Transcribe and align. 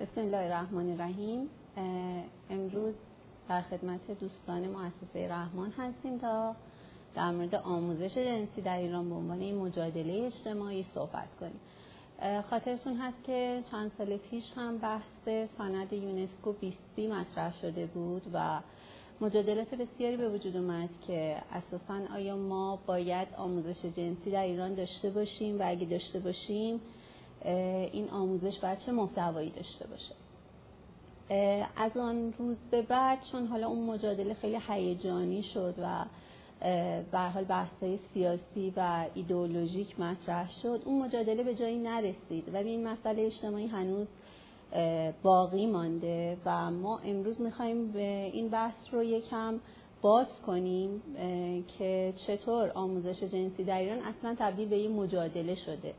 بسم 0.00 0.20
الله 0.20 0.36
الرحمن 0.36 0.90
الرحیم. 0.92 1.48
امروز 2.50 2.94
در 3.48 3.60
خدمت 3.60 4.10
دوستان 4.20 4.68
مؤسسه 4.68 5.28
رحمان 5.28 5.70
هستیم 5.70 6.18
تا 6.18 6.56
در 7.14 7.30
مورد 7.30 7.54
آموزش 7.54 8.18
جنسی 8.18 8.60
در 8.60 8.78
ایران 8.78 9.08
به 9.08 9.14
عنوان 9.14 9.54
مجادله 9.54 10.26
اجتماعی 10.26 10.82
صحبت 10.82 11.28
کنیم. 11.40 11.60
خاطرتون 12.50 12.96
هست 12.96 13.24
که 13.24 13.62
چند 13.70 13.92
سال 13.98 14.16
پیش 14.16 14.44
هم 14.56 14.78
بحث 14.78 15.48
سند 15.58 15.92
یونسکو 15.92 16.52
20 16.52 16.98
مطرح 16.98 17.60
شده 17.60 17.86
بود 17.86 18.22
و 18.34 18.60
مجادلات 19.20 19.74
بسیاری 19.74 20.16
به 20.16 20.28
وجود 20.28 20.56
اومد 20.56 20.88
که 21.06 21.36
اساسا 21.52 22.14
آیا 22.14 22.36
ما 22.36 22.78
باید 22.86 23.28
آموزش 23.36 23.84
جنسی 23.84 24.30
در 24.30 24.42
ایران 24.42 24.74
داشته 24.74 25.10
باشیم 25.10 25.60
و 25.60 25.62
اگه 25.66 25.86
داشته 25.86 26.18
باشیم 26.18 26.80
این 27.92 28.10
آموزش 28.10 28.58
باید 28.58 28.78
چه 28.78 28.92
محتوایی 28.92 29.50
داشته 29.50 29.86
باشه. 29.86 30.14
از 31.76 31.96
آن 31.96 32.34
روز 32.38 32.56
به 32.70 32.82
بعد 32.82 33.18
چون 33.32 33.46
حالا 33.46 33.68
اون 33.68 33.86
مجادله 33.86 34.34
خیلی 34.34 34.58
هیجانی 34.68 35.42
شد 35.42 35.74
و 35.82 36.04
به 37.12 37.18
حال 37.18 37.44
بحث‌های 37.44 37.98
سیاسی 38.14 38.72
و 38.76 39.06
ایدئولوژیک 39.14 40.00
مطرح 40.00 40.50
شد 40.62 40.82
اون 40.84 41.02
مجادله 41.02 41.42
به 41.42 41.54
جایی 41.54 41.78
نرسید. 41.78 42.54
ولی 42.54 42.68
این 42.68 42.88
مسئله 42.88 43.22
اجتماعی 43.22 43.66
هنوز 43.66 44.06
باقی 45.22 45.66
مانده 45.66 46.36
و 46.44 46.70
ما 46.70 46.98
امروز 46.98 47.40
می‌خوایم 47.40 47.92
به 47.92 48.30
این 48.32 48.48
بحث 48.48 48.74
رو 48.92 49.02
یکم 49.02 49.60
باز 50.02 50.26
کنیم 50.46 51.02
که 51.78 52.12
چطور 52.26 52.70
آموزش 52.74 53.22
جنسی 53.22 53.64
در 53.64 53.78
ایران 53.78 53.98
اصلا 53.98 54.36
تبدیل 54.38 54.68
به 54.68 54.78
یه 54.78 54.88
مجادله 54.88 55.54
شده. 55.54 55.94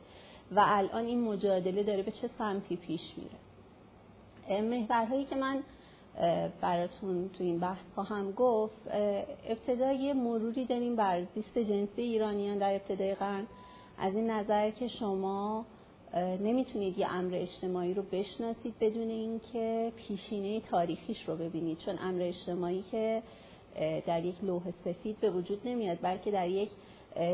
و 0.52 0.64
الان 0.66 1.06
این 1.06 1.22
مجادله 1.22 1.84
داره 1.84 2.04
به 2.04 2.12
چه 2.12 2.30
سمتی 2.38 2.76
پیش 2.76 3.02
میره. 3.18 4.62
محورهایی 4.62 5.26
که 5.26 5.36
من 5.36 5.64
براتون 6.62 7.30
تو 7.30 7.44
این 7.44 7.60
بحث 7.60 7.84
خواهم 7.96 8.32
گفت 8.32 8.88
ابتدا 9.48 9.92
یه 9.92 10.14
مروری 10.14 10.66
داریم 10.66 10.96
بر 10.96 11.24
زیست 11.36 11.58
جنسی 11.58 12.02
ایرانیان 12.02 12.58
در 12.58 12.74
ابتدای 12.74 13.16
قرن. 13.16 13.48
از 13.98 14.16
این 14.16 14.30
نظر 14.30 14.70
که 14.70 14.88
شما 14.88 15.66
نمی‌تونید 16.16 16.98
یه 16.98 17.14
امر 17.14 17.36
اجتماعی 17.36 17.94
رو 17.94 18.04
بشناسید 18.12 18.74
بدون 18.80 19.10
اینکه 19.10 19.92
پیشینه 19.96 20.60
تاریخیش 20.60 21.30
رو 21.30 21.36
ببینید. 21.36 21.78
چون 21.78 22.00
امر 22.02 22.22
اجتماعی 22.22 22.84
که 22.92 23.24
در 24.06 24.26
یک 24.26 24.44
لوح 24.44 24.62
سفید 24.86 25.20
به 25.20 25.32
وجود 25.32 25.62
نمیاد 25.66 25.98
بلکه 26.02 26.32
در 26.32 26.50
یک 26.50 26.70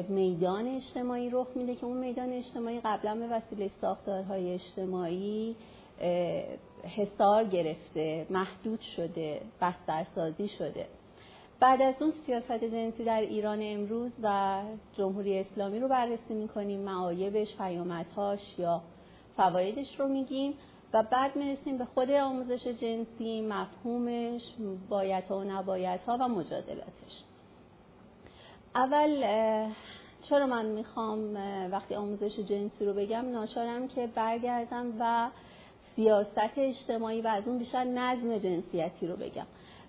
میدان 0.09 0.67
اجتماعی 0.67 1.30
رخ 1.30 1.47
میده 1.56 1.75
که 1.75 1.86
اون 1.86 1.97
میدان 1.97 2.33
اجتماعی 2.33 2.80
قبلا 2.80 3.16
به 3.16 3.28
وسیله 3.28 3.70
ساختارهای 3.81 4.53
اجتماعی 4.53 5.56
حصار 6.84 7.44
گرفته 7.44 8.28
محدود 8.30 8.81
شده 8.81 9.42
بسترسازی 9.61 10.47
شده. 10.47 10.86
بعد 11.59 11.81
از 11.81 12.02
اون 12.02 12.14
سیاست 12.25 12.64
جنسی 12.64 13.03
در 13.03 13.22
ایران 13.22 13.59
امروز 13.61 14.11
و 14.23 14.61
جمهوری 14.97 15.39
اسلامی 15.39 15.80
رو 15.80 15.88
بررسی 15.88 16.34
می‌کنیم 16.34 16.80
معایبش 16.80 17.58
پیامدهاش 17.58 18.59
یا 18.59 18.81
فوایدش 19.38 20.00
رو 20.00 20.08
میگیم 20.08 20.53
و 20.94 21.03
بعد 21.03 21.36
می‌رسیم 21.36 21.78
به 21.78 21.86
خود 21.86 22.12
آموزش 22.12 22.67
جنسی 22.67 23.41
مفهومش 23.41 24.41
بایدها 24.89 25.39
و 25.39 25.44
نبایدها 25.44 26.17
و 26.19 26.28
مجادلاتش. 26.28 27.23
اول 28.78 29.23
چرا 30.22 30.47
من 30.47 30.66
می‌خوام 30.66 31.36
وقتی 31.72 31.95
آموزش 31.95 32.39
جنسی 32.39 32.86
رو 32.86 32.94
بگم 32.94 33.31
ناچارم 33.31 33.88
که 33.88 34.08
برگردم 34.08 34.94
و 35.00 35.30
سیاست 35.95 36.52
اجتماعی 36.58 37.22
و 37.22 37.28
از 37.28 37.47
اون 37.47 37.58
بیشتر 37.58 37.84
نظم 37.84 38.38
جنسیتی 38.38 39.08
رو 39.08 39.16
بگم. 39.16 39.45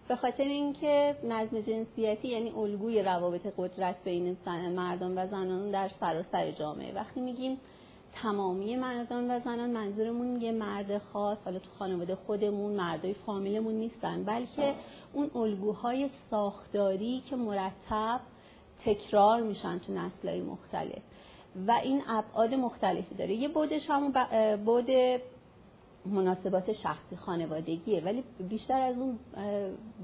به 0.08 0.17
خاطر 0.17 0.45
اینکه 0.45 1.17
نظم 1.25 1.61
جنسیتی 1.61 2.28
یعنی 2.28 2.50
الگوی 2.50 3.03
روابط 3.03 3.47
قدرت 3.58 4.05
بین 4.05 4.36
مردان 4.77 5.18
و 5.18 5.27
زنان 5.27 5.70
در 5.70 5.89
سراسر 5.89 6.51
جامعه. 6.51 6.95
وقتی 6.95 7.20
میگیم 7.20 7.61
تمامی 8.12 8.77
مردان 8.77 9.30
و 9.30 9.41
زنان 9.41 9.70
منظورمون 9.70 10.41
یه 10.41 10.52
مرد 10.52 10.98
خاص 10.98 11.39
حالا 11.45 11.58
تو 11.58 11.70
خانواده 11.79 12.14
خودمون 12.14 12.73
مردای 12.73 13.14
فامیلمون 13.14 13.74
نیستن 13.74 14.24
بلکه 14.24 14.74
اون 15.12 15.30
الگوهای 15.35 16.11
ساختاری 16.30 17.23
که 17.30 17.36
مرتب 17.36 18.20
تکرار 18.84 19.42
میشن 19.42 19.78
تو 19.78 19.92
نسلهای 19.92 20.40
مختلف. 20.40 21.02
و 21.66 21.70
این 21.70 22.02
ابعاد 22.08 22.55
مختلفی 22.55 23.14
داره. 23.14 23.34
یه 23.34 23.48
بودش 23.48 23.90
همون 23.90 24.12
بود 24.64 24.90
مناسبات 26.06 26.72
شخصی 26.72 27.17
خانوادگیه. 27.17 28.05
ولی 28.05 28.24
بیشتر 28.48 28.80
از 28.80 28.98
اون 28.98 29.18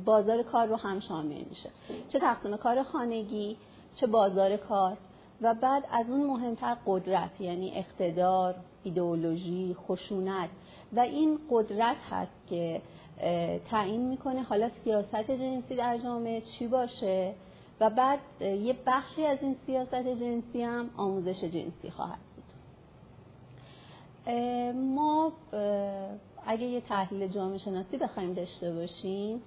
بازار 0.04 0.42
کار 0.42 0.66
رو 0.66 0.76
هم 0.76 1.00
شامل 1.00 1.42
میشه. 1.48 1.70
چه 2.08 2.18
تقسیم 2.18 2.56
کار 2.56 2.82
خانگی 2.82 3.56
چه 3.94 4.06
بازار 4.06 4.56
کار. 4.56 4.96
و 5.42 5.54
بعد 5.54 5.84
از 5.92 6.10
اون 6.10 6.26
مهمتر 6.26 6.76
قدرت 6.86 7.40
یعنی 7.40 7.72
اقتدار 7.74 8.54
ایدئولوژی 8.82 9.76
خشونت. 9.88 10.50
و 10.92 11.00
این 11.00 11.38
قدرت 11.50 11.96
هست 12.10 12.46
که 12.48 12.82
تعیین 13.70 14.08
می‌کنه 14.08 14.42
حالا 14.42 14.70
سیاست 14.84 15.30
جنسی 15.30 15.76
در 15.76 15.98
جامعه 15.98 16.40
چی 16.40 16.66
باشه. 16.66 17.34
و 17.80 17.90
بعد 17.90 18.18
یه 18.40 18.76
بخشی 18.86 19.26
از 19.26 19.38
این 19.42 19.56
سیاست 19.66 20.06
جنسی 20.06 20.62
هم 20.62 20.90
آموزش 20.96 21.44
جنسی 21.44 21.90
خواهد 21.90 22.18
ما 24.74 25.32
اگه 26.46 26.66
یه 26.66 26.80
تحلیل 26.80 27.28
جامعه 27.28 27.58
شناسی 27.58 27.98
بخوایم 27.98 28.34
داشته 28.34 28.72
باشیم 28.72 29.42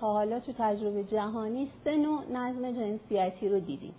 تا 0.00 0.12
حالا 0.12 0.40
تو 0.40 0.52
تجربه 0.52 1.04
جهانی 1.04 1.68
سه 1.84 1.96
نوع 1.96 2.22
نظم 2.32 2.72
جنسیتی 2.72 3.48
رو 3.48 3.60
دیدیم. 3.60 3.94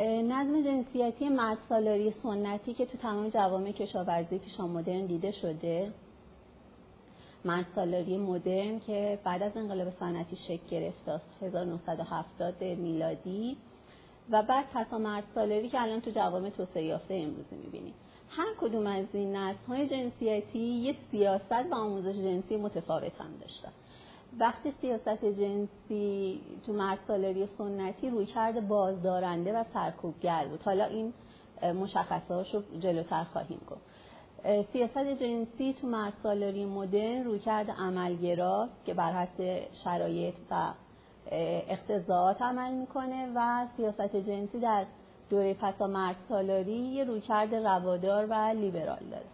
نظم 0.00 0.62
جنسیتی 0.62 1.28
مرد 1.28 1.58
سالاری 1.68 2.10
سنتی 2.10 2.74
که 2.74 2.86
تو 2.86 2.98
تمام 2.98 3.28
جوامع 3.28 3.72
کشاورزی 3.72 4.38
پیشا 4.38 4.66
مدرن 4.66 5.06
دیده 5.06 5.30
شده. 5.30 5.92
مرد 7.44 7.66
سالاری 7.74 8.18
مدرن 8.18 8.80
که 8.80 9.18
بعد 9.24 9.42
از 9.42 9.56
انقلاب 9.56 9.90
صنعتی 9.90 10.36
شکل 10.36 10.66
گرفت 10.70 11.08
1970 11.42 12.64
میلادی 12.64 13.56
و 14.30 14.42
بعد 14.42 14.66
پسا 14.74 14.98
مرد 14.98 15.24
سالاری 15.34 15.68
که 15.68 15.82
الان 15.82 16.00
تو 16.00 16.10
جوامع 16.10 16.50
توسعه 16.50 16.84
یافته 16.84 17.14
امروزی 17.14 17.56
می‌بینیم. 17.56 17.94
هر 18.28 18.54
کدوم 18.60 18.86
از 18.86 19.06
این 19.12 19.36
های 19.68 19.88
جنسیتی 19.88 20.58
یه 20.58 20.94
سیاست 21.10 21.52
و 21.70 21.74
آموزش 21.74 22.16
جنسی 22.16 22.56
متفاوت 22.56 23.20
هم 23.20 23.36
داشتن. 23.40 23.72
وقتی 24.38 24.72
سیاست 24.80 25.24
جنسی 25.24 26.40
تو 26.66 26.72
مرد 26.72 26.98
سالاری 27.08 27.46
سنتی 27.46 28.10
روی 28.10 28.26
کرده 28.26 28.60
بازدارنده 28.60 29.52
و 29.52 29.64
سرکوبگر 29.74 30.46
بود. 30.46 30.62
حالا 30.62 30.84
این 30.84 31.12
مشخصه 31.62 32.34
رو 32.34 32.62
جلوتر 32.80 33.24
خواهیم 33.24 33.60
گفت. 33.70 33.93
سیاست 34.44 35.06
جنسی 35.06 35.72
تو 35.72 35.86
مرد 35.86 36.12
سالاری 36.22 36.64
مدرن 36.64 37.24
روی 37.24 37.38
کرده 37.38 37.72
عملگراست 37.72 38.84
که 38.84 38.94
بر 38.94 39.12
حسب 39.12 39.62
شرایط 39.84 40.34
و 40.50 40.72
اقتضاعات 41.30 42.42
عمل 42.42 42.74
می‌کنه 42.74 43.32
و 43.34 43.66
سیاست 43.76 44.16
جنسی 44.16 44.60
در 44.60 44.84
دوره 45.30 45.54
پسا 45.54 45.86
مرد 45.86 46.16
سالاری 46.28 46.72
یه 46.72 47.04
رویکرد 47.04 47.54
روادار 47.54 48.26
و 48.26 48.34
لیبرال 48.34 49.02
داره. 49.10 49.26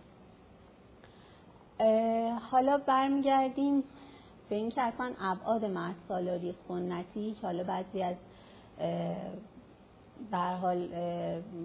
حالا 2.50 2.78
برمیگردیم 2.78 3.84
به 4.49 4.56
اینکه 4.56 4.82
اصلا 4.82 5.12
ابعاد 5.20 5.65
مرد 5.65 5.94
سالاری 6.09 6.54
سنتی 6.69 7.32
که 7.41 7.47
حالا 7.47 7.65
بعضی 7.65 8.03
از 8.03 8.16
بر 10.31 10.54
حال 10.54 10.88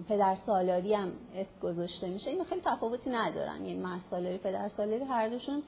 پدر 0.08 0.36
سالاری 0.46 0.94
هم 0.94 1.12
اسم 1.34 1.50
گذاشته 1.62 2.08
میشه. 2.08 2.30
این 2.30 2.44
خیلی 2.44 2.60
تفاوتی 2.64 3.10
ندارن. 3.10 3.66
یعنی 3.66 3.78
مرد 3.78 4.00
سالاری 4.10 4.38
پدر 4.38 4.68
سالاری 4.68 5.04
هر 5.04 5.28
دوشون 5.28 5.62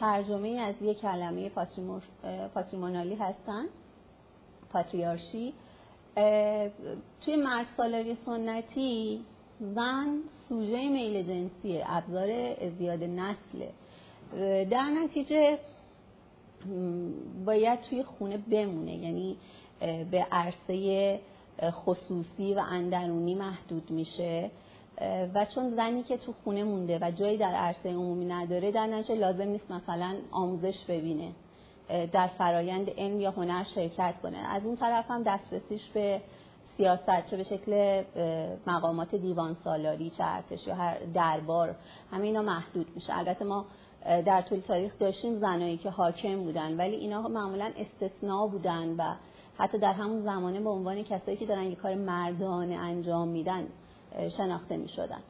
ترجمه 0.00 0.48
از 0.48 0.74
یک 0.82 1.00
کلمه 1.00 1.50
پاتریمونالی 2.54 3.14
هستن. 3.14 3.64
پاتریارشی. 4.72 5.54
توی 7.20 7.36
مرد 7.36 7.66
سالاری 7.76 8.14
سنتی 8.14 9.24
زن 9.60 10.18
سوژه 10.48 10.88
میل 10.88 11.22
جنسیه 11.22 11.84
ابزار 11.86 12.54
زیاد 12.70 13.02
نسله 13.04 13.70
در 14.70 14.90
نتیجه 14.90 15.58
باید 17.44 17.80
توی 17.80 18.02
خونه 18.02 18.36
بمونه. 18.38 18.94
یعنی 18.94 19.36
به 20.10 20.26
عرصه 20.32 21.20
خصوصی 21.62 22.54
و 22.54 22.58
اندرونی 22.58 23.34
محدود 23.34 23.90
میشه 23.90 24.50
و 25.34 25.44
چون 25.54 25.74
زنی 25.76 26.02
که 26.02 26.16
تو 26.16 26.34
خونه 26.44 26.64
مونده 26.64 26.98
و 27.02 27.10
جایی 27.10 27.38
در 27.38 27.54
عرصه 27.54 27.88
عمومی 27.88 28.26
نداره 28.26 28.70
در 28.70 28.86
نتیجه 28.86 29.14
لازم 29.14 29.48
نیست 29.48 29.70
مثلا 29.70 30.16
آموزش 30.30 30.84
ببینه 30.88 31.32
در 32.12 32.26
فرایند 32.26 32.90
علم 32.98 33.20
یا 33.20 33.30
هنر 33.30 33.64
شرکت 33.64 34.14
کنه. 34.22 34.36
از 34.36 34.66
اون 34.66 34.76
طرف 34.76 35.10
هم 35.10 35.22
دسترسیش 35.22 35.90
به 35.94 36.20
سیاست 36.76 37.26
چه 37.30 37.36
به 37.36 37.42
شکل 37.42 38.02
مقامات 38.66 39.14
دیوان 39.14 39.56
سالاری 39.64 40.10
چه 40.10 40.24
ارتش 40.24 40.66
یا 40.66 40.74
هر 40.74 40.98
دربار 41.14 41.74
همه 42.12 42.26
اینا 42.26 42.42
محدود 42.42 42.86
میشه. 42.94 43.18
البته 43.18 43.44
ما 43.44 43.64
در 44.04 44.42
طول 44.42 44.60
تاریخ 44.60 44.98
داشتیم 44.98 45.38
زنایی 45.38 45.76
که 45.76 45.90
حاکم 45.90 46.36
بودن 46.42 46.76
ولی 46.76 46.96
اینا 46.96 47.28
معمولا 47.28 47.70
استثناء 47.76 48.46
بودن 48.46 48.94
و 48.98 49.14
حتی 49.58 49.78
در 49.78 49.92
همون 49.92 50.22
زمانه 50.22 50.60
به 50.60 50.70
عنوان 50.70 51.02
کسایی 51.02 51.36
که 51.36 51.46
دارن 51.46 51.62
یه 51.62 51.74
کار 51.74 51.94
مردانه 51.94 52.74
انجام 52.74 53.28
میدن 53.28 53.66
شناخته 54.36 54.76
می‌شدن. 54.76 55.20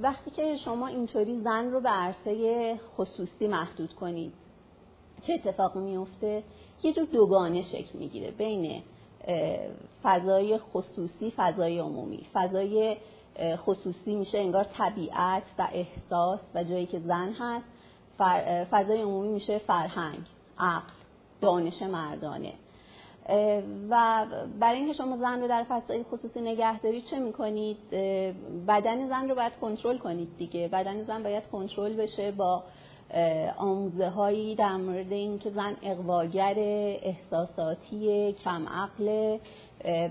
وقتی 0.00 0.30
که 0.30 0.56
شما 0.56 0.86
اینطوری 0.86 1.40
زن 1.40 1.70
رو 1.70 1.80
به 1.80 1.88
عرصه 1.88 2.76
خصوصی 2.76 3.48
محدود 3.48 3.94
کنید 3.94 4.32
چه 5.22 5.34
اتفاقی 5.34 5.80
میفته 5.80 6.42
یه 6.82 6.92
جور 6.92 7.04
دوگانه 7.04 7.62
شکل 7.62 7.98
می‌گیره 7.98 8.30
بین 8.30 8.82
فضای 10.02 10.58
خصوصی 10.58 11.32
فضای 11.36 11.78
عمومی. 11.78 12.26
فضای 12.32 12.96
خصوصی 13.56 14.14
میشه 14.14 14.38
انگار 14.38 14.64
طبیعت 14.64 15.42
و 15.58 15.68
احساس 15.72 16.40
و 16.54 16.64
جایی 16.64 16.86
که 16.86 16.98
زن 17.00 17.32
هست 17.32 17.66
فضای 18.70 19.02
عمومی 19.02 19.28
میشه 19.28 19.58
فرهنگ 19.58 20.26
عقل. 20.58 20.92
دانش 21.40 21.82
مردانه. 21.82 22.52
و 23.90 24.26
برای 24.60 24.76
اینکه 24.76 24.92
شما 24.92 25.16
زن 25.16 25.40
رو 25.40 25.48
در 25.48 25.64
فضای 25.68 26.02
خصوصی 26.02 26.40
نگه 26.40 26.80
دارید 26.80 27.04
چه 27.04 27.18
می‌کنید؟ 27.18 27.90
بدن 28.68 29.08
زن 29.08 29.28
رو 29.28 29.34
باید 29.34 29.52
کنترل 29.60 29.98
کنید 29.98 30.28
دیگه. 30.38 30.68
بدن 30.68 31.04
زن 31.04 31.22
باید 31.22 31.46
کنترل 31.46 31.94
بشه 31.94 32.30
با 32.30 32.62
آموزه 33.58 34.08
هایی 34.08 34.54
در 34.54 34.76
مورد 34.76 35.12
اینکه 35.12 35.50
زن 35.50 35.76
اقواگر 35.82 36.54
احساساتی 37.02 38.32
کم 38.32 38.68
عقل 38.68 39.38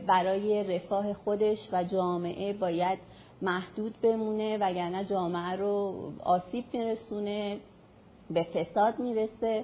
برای 0.08 0.76
رفاه 0.76 1.14
خودش 1.14 1.58
و 1.72 1.84
جامعه 1.84 2.54
باید 2.54 3.00
محدود 3.42 3.96
بمونه 4.02 4.58
وگرنه 4.58 5.06
جامعه 5.06 5.56
رو 5.56 5.94
آسیب 6.24 6.66
میرسونه 6.74 7.58
به 8.30 8.44
فساد 8.44 9.00
می‌رسه. 9.00 9.64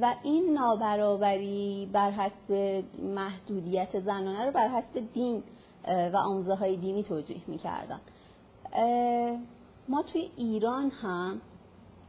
و 0.00 0.14
این 0.22 0.54
نابرابری 0.54 1.90
بر 1.92 2.10
حسب 2.10 2.82
محدودیت 3.02 4.00
زنانه 4.00 4.44
رو 4.44 4.52
بر 4.52 4.68
حسب 4.68 5.12
دین 5.14 5.42
و 5.86 6.16
آموزه 6.16 6.54
های 6.54 6.76
دینی 6.76 7.02
توجیه 7.02 7.42
می‌کردن. 7.46 8.00
ما 9.88 10.02
توی 10.02 10.30
ایران 10.36 10.90
هم 10.90 11.40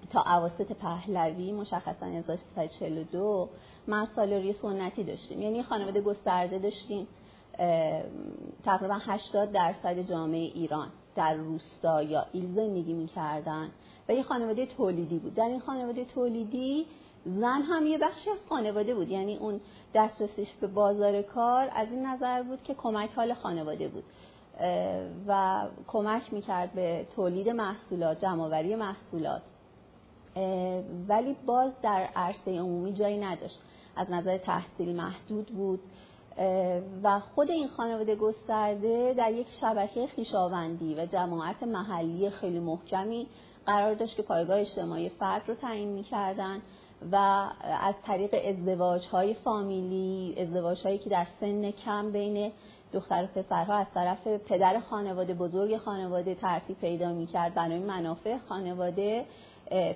تا 0.09 0.21
عواسط 0.21 0.71
پهلوی 0.71 1.51
مشخصا 1.51 2.05
1342 2.05 3.49
مرد 3.87 4.09
سالاری 4.15 4.53
سنتی 4.53 5.03
داشتیم. 5.03 5.41
یعنی 5.41 5.63
خانواده 5.63 6.01
گسترده 6.01 6.59
داشتیم. 6.59 7.07
تقریبا 8.63 8.97
80 9.01 9.51
درصد 9.51 9.99
جامعه 9.99 10.39
ایران 10.39 10.87
در 11.15 11.33
روستا 11.33 12.03
یا 12.03 12.25
ایل 12.31 12.55
زندگی 12.55 12.93
می‌کردن. 12.93 13.69
و 14.09 14.13
یه 14.13 14.23
خانواده 14.23 14.65
تولیدی 14.65 15.19
بود. 15.19 15.33
در 15.33 15.45
این 15.45 15.59
خانواده 15.59 16.05
تولیدی 16.05 16.85
زن 17.25 17.61
هم 17.61 17.87
یه 17.87 17.97
بخشی 17.97 18.29
از 18.29 18.37
خانواده 18.49 18.95
بود. 18.95 19.09
یعنی 19.09 19.37
اون 19.37 19.61
دسترسیش 19.93 20.49
به 20.61 20.67
بازار 20.67 21.21
کار 21.21 21.69
از 21.75 21.87
این 21.91 22.05
نظر 22.05 22.43
بود 22.43 22.63
که 22.63 22.73
کمک 22.73 23.09
حال 23.15 23.33
خانواده 23.33 23.87
بود. 23.87 24.03
و 25.27 25.61
کمک 25.87 26.33
می‌کرد 26.33 26.73
به 26.73 27.07
تولید 27.15 27.49
محصولات 27.49 28.19
جمعآوری 28.19 28.75
محصولات. 28.75 29.41
ولی 31.07 31.35
باز 31.45 31.71
در 31.81 32.09
عرصه 32.15 32.59
عمومی 32.59 32.93
جایی 32.93 33.17
نداشت. 33.17 33.59
از 33.95 34.11
نظر 34.11 34.37
تحصیل 34.37 34.95
محدود 34.95 35.45
بود. 35.47 35.79
و 37.03 37.19
خود 37.19 37.51
این 37.51 37.67
خانواده 37.67 38.15
گسترده 38.15 39.13
در 39.17 39.31
یک 39.31 39.47
شبکه 39.61 40.07
خیشاوندی 40.07 40.95
و 40.95 41.05
جماعت 41.05 41.63
محلی 41.63 42.29
خیلی 42.29 42.59
محکمی 42.59 43.27
قرار 43.65 43.93
داشت 43.93 44.15
که 44.15 44.21
پایگاه 44.21 44.59
اجتماعی 44.59 45.09
فرد 45.09 45.41
رو 45.47 45.55
تعیین 45.55 45.89
می‌کردن. 45.89 46.61
و 47.11 47.15
از 47.81 47.95
طریق 48.05 48.35
ازدواج 48.45 49.07
های 49.07 49.33
فامیلی 49.33 50.35
ازدواج 50.41 50.81
هایی 50.83 50.97
که 50.97 51.09
در 51.09 51.27
سن 51.39 51.71
کم 51.71 52.11
بین 52.11 52.51
دختر 52.93 53.23
و 53.23 53.41
پسرها 53.41 53.73
از 53.73 53.87
طرف 53.93 54.27
پدر 54.27 54.79
خانواده 54.79 55.33
بزرگ 55.33 55.77
خانواده 55.77 56.35
ترتیب 56.35 56.77
پیدا 56.79 57.13
می‌کرد. 57.13 57.53
برای 57.53 57.79
منافع 57.79 58.37
خانواده 58.37 59.25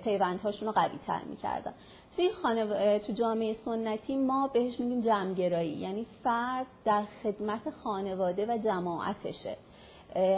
پیوندهاشون 0.03 0.67
رو 0.67 0.73
قوی 0.73 0.99
تر 1.07 1.21
می‌کردن. 1.29 1.73
تو 2.15 2.21
این 2.21 2.31
خانو... 2.33 2.97
تو 2.99 3.13
جامعه 3.13 3.53
سنتی 3.53 4.15
ما 4.17 4.47
بهش 4.47 4.79
میگیم 4.79 5.01
جمعگرایی. 5.01 5.73
یعنی 5.73 6.05
فرد 6.23 6.65
در 6.85 7.03
خدمت 7.23 7.69
خانواده 7.69 8.45
و 8.45 8.57
جماعتشه. 8.57 9.57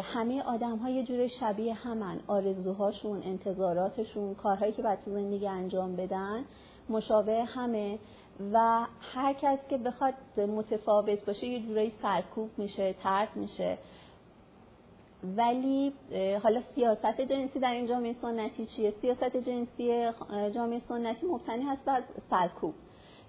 همه 0.03 0.41
آدم 0.41 0.77
ها 0.77 0.89
یه 0.89 1.03
جور 1.03 1.27
شبیه 1.27 1.73
همن. 1.73 2.19
آرزوهاشون 2.27 3.23
انتظاراتشون 3.25 4.35
کارهایی 4.35 4.71
که 4.71 4.81
باید 4.81 4.99
تو 4.99 5.11
زندگی 5.11 5.47
انجام 5.47 5.95
بدن 5.95 6.45
مشابه 6.89 7.43
همه. 7.43 7.99
و 8.53 8.85
هر 9.13 9.33
کس 9.33 9.59
که 9.69 9.77
بخواد 9.77 10.13
متفاوت 10.37 11.25
باشه 11.25 11.47
یه 11.47 11.59
جورایی 11.59 11.93
سرکوب 12.01 12.49
میشه 12.57 12.93
ترد 12.93 13.35
میشه. 13.35 13.77
ولی 15.37 15.93
حالا 16.43 16.61
سیاست 16.75 17.21
جنسی 17.21 17.59
در 17.59 17.71
این 17.71 17.87
جامعه 17.87 18.13
سنتی 18.13 18.65
چیه؟ 18.65 18.93
سیاست 19.01 19.37
جنسی 19.37 20.11
جامعه 20.55 20.79
سنتی 20.79 21.25
مبتنی 21.25 21.63
هست 21.63 21.85
بر 21.85 22.03
سرکوب. 22.29 22.73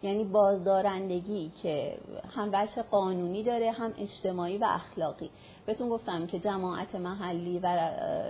یعنی 0.02 0.24
بازدارندگی 0.24 1.52
که 1.62 1.98
هم 2.36 2.50
بچه 2.50 2.82
قانونی 2.82 3.42
داره 3.42 3.70
هم 3.70 3.94
اجتماعی 3.98 4.58
و 4.58 4.64
اخلاقی. 4.64 5.30
بهتون 5.68 5.88
گفتم 5.88 6.26
که 6.26 6.38
جماعت 6.38 6.94
محلی 6.94 7.58
و 7.58 7.66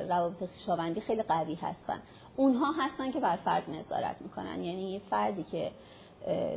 روابط 0.08 0.37
خویشاوندی 0.37 1.00
خیلی 1.00 1.23
قوی 1.23 1.55
هستن. 1.55 2.02
اونها 2.37 2.73
هستن 2.73 3.11
که 3.11 3.20
بر 3.20 3.37
فرد 3.37 3.70
نظارت 3.70 4.17
می‌کنن. 4.20 4.64
یعنی 4.64 4.93
یه 4.93 5.00
فردی 5.11 5.43
که 5.43 5.70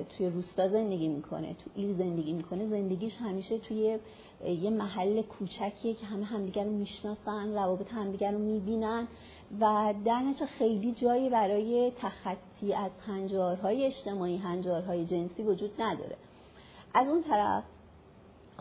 توی 0.10 0.30
روستا 0.30 0.70
زندگی 0.70 1.08
می‌کنه 1.08 1.54
تو 1.54 1.70
ایل 1.76 1.98
زندگی 1.98 2.34
می‌کنه 2.34 2.68
زندگیش 2.68 3.18
همیشه 3.18 3.58
توی 3.58 4.00
یه 4.46 4.70
محل 4.70 5.22
کوچکیه 5.22 5.94
که 5.94 6.06
همه 6.06 6.26
همدیگر 6.26 6.64
رو 6.64 6.72
می‌شناسن 6.72 7.54
روابط 7.54 7.92
همدیگر 7.92 8.32
رو 8.32 8.40
می‌بینن 8.40 9.08
و 9.60 9.94
در 10.06 10.20
نتیجه 10.20 10.46
خیلی 10.46 10.92
جایی 10.92 11.30
برای 11.30 11.92
تخطی 11.98 12.74
از 12.74 12.92
هنجارهای 13.08 13.86
اجتماعی 13.86 14.38
هنجارهای 14.38 15.06
جنسی 15.06 15.44
وجود 15.44 15.82
نداره. 15.82 16.16
از 16.94 17.08
اون 17.08 17.24
طرف 17.24 17.64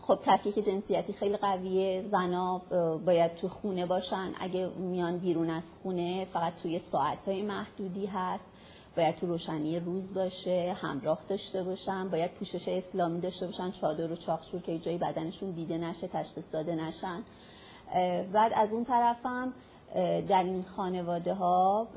خب 0.03 0.19
تفکیک 0.25 0.65
جنسیتی 0.65 1.13
خیلی 1.13 1.37
قویه 1.37 2.05
زنا 2.11 2.63
باید 3.07 3.35
تو 3.35 3.49
خونه 3.49 3.87
باشن. 3.87 4.33
اگه 4.41 4.69
میان 4.69 5.19
بیرون 5.19 5.51
از 5.51 5.63
خونه 5.83 6.25
فقط 6.25 6.57
توی 6.63 6.79
ساعتهای 6.79 7.43
محدودی 7.43 8.07
هست. 8.07 8.45
باید 8.97 9.17
تو 9.17 9.27
روشنی 9.27 9.81
روز 9.81 10.15
باشه 10.15 10.77
همراه 10.81 11.21
داشته 11.29 11.63
باشن. 11.63 12.09
باید 12.09 12.31
پوشش 12.31 12.69
اسلامی 12.69 13.21
داشته 13.21 13.47
باشن. 13.47 13.71
چادر 13.71 14.13
و 14.13 14.17
چاخچور 14.17 14.61
که 14.61 14.79
جایی 14.79 14.99
بدنشون 14.99 15.51
دیده 15.51 15.79
نشه 15.79 16.09
تشخیص 16.09 16.45
داده 16.53 16.75
نشن. 16.75 17.23
بعد 18.33 18.53
از 18.55 18.73
اون 18.73 18.85
طرفم 18.85 19.53
در 20.29 20.43
این 20.45 20.63
خانواده 20.63 21.35
ها 21.35 21.89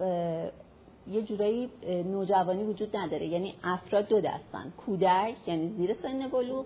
یه 1.12 1.22
جورایی 1.22 1.70
نوجوانی 1.88 2.64
وجود 2.64 2.98
نداره. 2.98 3.26
یعنی 3.26 3.54
افراد 3.64 4.08
دو 4.08 4.22
دستن. 4.22 4.74
کودک 4.86 5.36
یعنی 5.48 5.70
زیر 5.70 5.94
سن 5.94 6.28
بلوغ. 6.28 6.66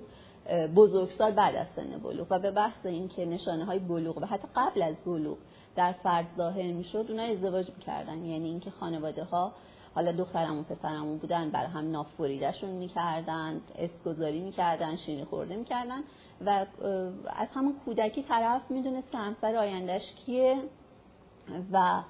بزرگسال 0.76 1.32
بعد 1.32 1.56
از 1.56 1.68
سن 1.76 1.98
بلوغ 2.04 2.28
و 2.30 2.40
به 2.40 2.52
بحث 2.52 2.86
این 2.86 3.08
که 3.08 3.26
نشانه 3.26 3.66
های 3.66 3.80
بلوغ 3.80 4.18
و 4.18 4.26
حتی 4.26 4.48
قبل 4.56 4.82
از 4.82 4.96
بلوغ 5.06 5.38
در 5.76 5.92
فرد 5.92 6.26
ظاهر 6.38 6.72
می‌شد 6.72 7.06
اونا 7.10 7.24
ازدواج 7.24 7.70
می‌کردن. 7.70 8.26
یعنی 8.26 8.50
اینکه 8.50 8.72
خانواده 8.72 9.24
ها 9.24 9.54
حالا 9.96 10.12
دخترمون 10.12 10.64
پسرمون 10.64 11.18
بودن 11.18 11.50
برای 11.50 11.68
هم 11.68 11.92
ناف 11.92 12.16
بریدشون 12.16 12.70
می‌کردن 12.70 13.62
اسگذاری 13.76 14.40
می‌کردن 14.40 14.96
شیرینی 14.96 15.26
خورده 15.26 15.56
می‌کردن 15.56 16.00
و 16.46 16.66
از 17.26 17.48
همون 17.54 17.76
کودکی 17.86 18.24
طرف 18.24 18.72
می‌دونست 18.72 19.12
که 19.12 19.18
همسر 19.18 19.56
آیندهش 19.56 20.14
کیه 20.26 20.56
و 21.72 22.02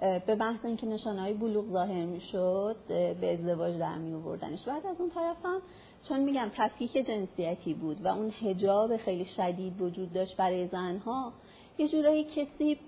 به 0.00 0.34
بحث 0.34 0.64
اینکه 0.64 0.86
نشانهای 0.86 1.34
بلوغ 1.34 1.64
ظاهر 1.72 2.04
می‌شد 2.04 2.76
به 2.88 3.32
ازدواج 3.32 3.78
در 3.78 3.98
می 3.98 4.14
آوردنش 4.14 4.64
بعد 4.64 4.86
از 4.86 5.00
اون 5.00 5.10
طرف 5.10 5.36
هم 5.44 5.60
چون 6.08 6.20
میگم 6.20 6.50
تفکیک 6.56 6.92
جنسیتی 6.92 7.74
بود 7.74 8.04
و 8.04 8.08
اون 8.08 8.30
حجاب 8.30 8.96
خیلی 8.96 9.24
شدید 9.24 9.80
وجود 9.80 10.12
داشت 10.12 10.36
برای 10.36 10.66
زنها 10.66 11.32
یه 11.78 11.88
جورایی 11.88 12.24
کسی 12.24 12.78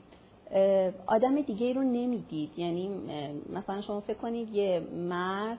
آدم 1.06 1.40
دیگه 1.40 1.72
رو 1.72 1.82
نمی‌دید. 1.82 2.50
یعنی 2.56 2.88
مثلا 3.52 3.80
شما 3.80 4.00
فکر 4.00 4.16
کنید 4.18 4.54
یه 4.54 4.80
مرد 4.80 5.58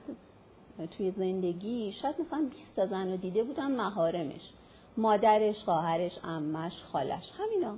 توی 0.92 1.12
زندگی 1.12 1.92
شاید 1.92 2.16
مثلا 2.22 2.50
20 2.50 2.76
تا 2.76 2.88
زن 2.88 3.12
رو 3.12 3.18
دیده 3.18 3.44
بودن 3.44 3.76
مهارمش 3.76 4.42
مادرش، 4.98 5.64
خواهرش، 5.64 6.20
امش، 6.24 6.74
خالش 6.92 7.32
همینا. 7.38 7.78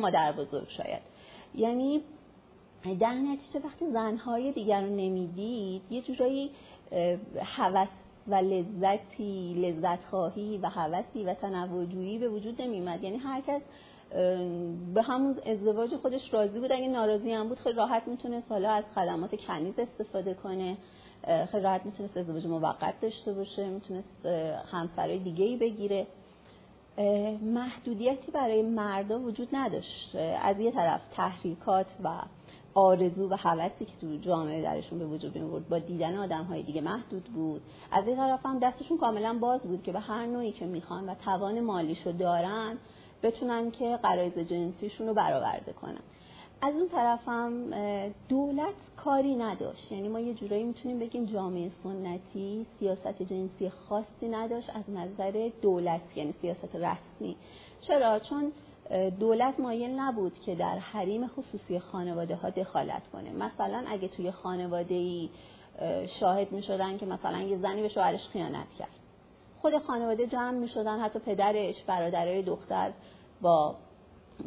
مادر 0.00 0.32
بزرگ 0.32 0.68
شاید. 0.68 1.02
یعنی 1.54 2.02
در 3.00 3.14
نتیجه 3.14 3.66
وقتی 3.66 3.90
زنهای 3.90 4.52
دیگر 4.52 4.82
رو 4.82 4.88
نمی‌دید 4.88 5.82
یه 5.90 6.02
جورایی 6.02 6.50
حوث 7.56 7.88
و 8.28 8.34
لذتی 8.34 9.54
لذت 9.54 10.04
خواهی 10.04 10.58
و 10.58 10.68
هوسی 10.68 11.24
و 11.24 11.34
تنوع 11.34 12.18
به 12.18 12.28
وجود 12.28 12.62
نمیمد 12.62 13.02
یعنی 13.02 13.16
هر 13.16 13.40
کس 13.40 13.62
به 14.94 15.02
همون 15.02 15.36
ازدواج 15.46 15.96
خودش 15.96 16.34
راضی 16.34 16.60
بود. 16.60 16.72
اگه 16.72 16.88
ناراضی 16.88 17.32
هم 17.32 17.48
بود 17.48 17.58
خیلی 17.58 17.76
راحت 17.76 18.08
می‌تونه 18.08 18.42
حالا 18.48 18.70
از 18.70 18.84
خدمات 18.94 19.36
کنیز 19.46 19.78
استفاده 19.78 20.34
کنه. 20.34 20.76
خیلی 21.50 21.62
راحت 21.62 21.86
می‌تونست 21.86 22.16
ازدواج 22.16 22.46
موقت 22.46 23.00
داشته 23.00 23.32
باشه 23.32 23.68
می‌تونست 23.68 24.26
همسرای 24.72 25.18
دیگه 25.18 25.44
ای 25.44 25.56
بگیره 25.56 26.06
محدودیتی 27.42 28.32
برای 28.32 28.62
مردا 28.62 29.20
وجود 29.20 29.48
نداشت. 29.52 30.16
از 30.42 30.60
یه 30.60 30.70
طرف 30.70 31.00
تحریکات 31.12 31.86
و 32.04 32.22
آرزو 32.76 33.28
و 33.28 33.34
حوثی 33.34 33.84
که 33.84 33.92
تو 34.00 34.16
جامعه 34.16 34.62
درشون 34.62 34.98
به 34.98 35.06
وجود 35.06 35.38
می 35.38 35.60
با 35.70 35.78
دیدن 35.78 36.16
آدم 36.16 36.44
های 36.44 36.62
دیگه 36.62 36.80
محدود 36.80 37.24
بود. 37.24 37.62
از 37.90 38.06
یه 38.06 38.16
طرف 38.16 38.46
هم 38.46 38.58
دستشون 38.58 38.98
کاملا 38.98 39.38
باز 39.40 39.66
بود 39.66 39.82
که 39.82 39.92
به 39.92 40.00
هر 40.00 40.26
نوعی 40.26 40.52
که 40.52 40.66
می‌خوان 40.66 41.08
و 41.08 41.14
توان 41.14 41.60
مالیشو 41.60 42.12
دارن 42.12 42.78
بتونن 43.22 43.70
که 43.70 43.96
قرایز 43.96 44.38
جنسیشون 44.38 45.06
رو 45.06 45.14
برآورده 45.14 45.72
کنن. 45.72 46.00
از 46.62 46.74
اون 46.74 46.88
طرفم 46.88 47.70
دولت 48.28 48.74
کاری 48.96 49.36
نداشت. 49.36 49.92
یعنی 49.92 50.08
ما 50.08 50.20
یه 50.20 50.34
جورایی 50.34 50.64
می‌تونیم 50.64 50.98
بگیم 50.98 51.24
جامعه 51.24 51.68
سنتی 51.68 52.66
سیاست 52.78 53.22
جنسی 53.22 53.70
خاصی 53.70 54.28
نداشت 54.30 54.70
از 54.76 54.90
نظر 54.90 55.50
دولت 55.62 56.16
یعنی 56.16 56.32
سیاست 56.42 56.74
رسمی. 56.74 57.36
چرا؟ 57.80 58.18
چون 58.18 58.52
دولت 59.20 59.60
مایل 59.60 59.90
نبود 59.90 60.40
که 60.40 60.54
در 60.54 60.78
حریم 60.78 61.26
خصوصی 61.26 61.78
خانواده 61.78 62.36
ها 62.36 62.50
دخالت 62.50 63.08
کنه. 63.08 63.32
مثلا 63.32 63.84
اگه 63.88 64.08
توی 64.08 64.30
خانواده 64.30 64.94
ای 64.94 65.30
شاهد 66.20 66.52
می 66.52 66.62
شدن 66.62 66.98
که 66.98 67.06
مثلا 67.06 67.38
یه 67.38 67.58
زنی 67.58 67.82
به 67.82 67.88
شوهرش 67.88 68.28
خیانت 68.28 68.74
کرد. 68.78 68.88
خود 69.60 69.78
خانواده 69.78 70.26
جمع 70.26 70.50
می 70.50 70.68
شدن 70.68 70.98
حتی 70.98 71.18
پدرش 71.18 71.82
برادرای 71.82 72.42
دختر 72.42 72.92
با 73.42 73.74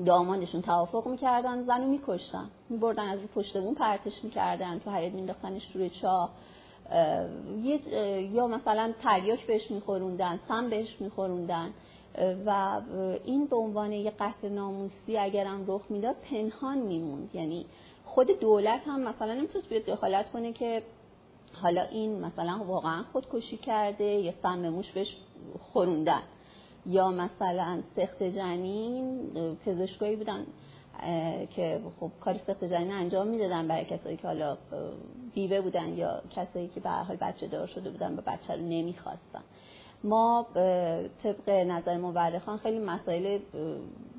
دامادشون 0.06 0.62
توافق 0.62 1.08
می‌کردن 1.08 1.64
زنو 1.64 1.88
میکشتن. 1.88 2.50
میبردن 2.70 3.10
از 3.10 3.20
رو 3.20 3.28
پشت 3.28 3.58
بون 3.58 3.76
پرتش 3.76 4.24
می‌کردن 4.24 4.80
تو 4.80 4.92
حیات 4.92 5.14
مینداختنش 5.14 5.72
روی 5.76 5.90
چاه. 5.90 6.30
یا 8.32 8.48
مثلا 8.48 8.94
تریاک 9.02 9.48
بهش 9.48 9.72
میخوروندن 9.72 10.40
سم 10.48 10.70
بهش 10.70 11.02
میخوروندن. 11.02 11.74
و 12.46 12.82
این 13.24 13.46
به 13.46 13.56
عنوان 13.56 13.92
یه 13.92 14.12
قتل 14.20 14.50
ناموسی 14.50 15.18
اگرم 15.18 15.64
رخ 15.68 15.82
می‌داد 15.90 16.16
پنهان 16.32 16.78
میموند. 16.78 17.30
یعنی 17.34 17.66
خود 18.06 18.40
دولت 18.40 18.82
هم 18.86 19.02
مثلا 19.02 19.34
نمی‌تونست 19.34 19.70
بیاد 19.70 19.86
دخالت 19.86 20.32
کنه 20.32 20.54
که 20.54 20.84
حالا 21.54 21.82
این 21.82 22.20
مثلا 22.20 22.64
واقعا 22.68 23.04
خودکشی 23.04 23.58
کرده 23.58 24.04
یا 24.04 24.34
سم 24.44 24.70
موش 24.70 24.92
بهش 24.92 25.18
خوروندن 25.60 26.22
یا 26.86 27.10
مثلا 27.10 27.82
سخت 27.96 28.24
جنین 28.24 29.30
پزشکایی 29.66 30.16
بودن 30.16 30.46
که 31.56 31.82
خب 32.00 32.12
کار 32.20 32.38
سخت 32.48 32.64
جنین 32.64 32.92
انجام 32.92 33.28
می‌دادن 33.28 33.68
برای 33.68 33.86
کسایی 33.86 34.18
که 34.18 34.28
حالا 34.28 34.58
بیوه 35.34 35.62
بودن 35.62 35.98
یا 35.98 36.22
کسایی 36.30 36.68
که 36.68 36.80
به 36.80 36.90
حال 36.90 37.16
بچه 37.16 37.48
دار 37.48 37.68
شده 37.68 37.90
بودن 37.90 38.18
و 38.18 38.22
بچه 38.22 38.54
رو 38.54 38.62
نمی‌خواستن. 38.62 39.44
ما 40.04 40.48
طبق 41.24 41.50
نظر 41.50 41.98
مورخان 41.98 42.58
خیلی 42.58 42.80
مسائل 42.80 43.40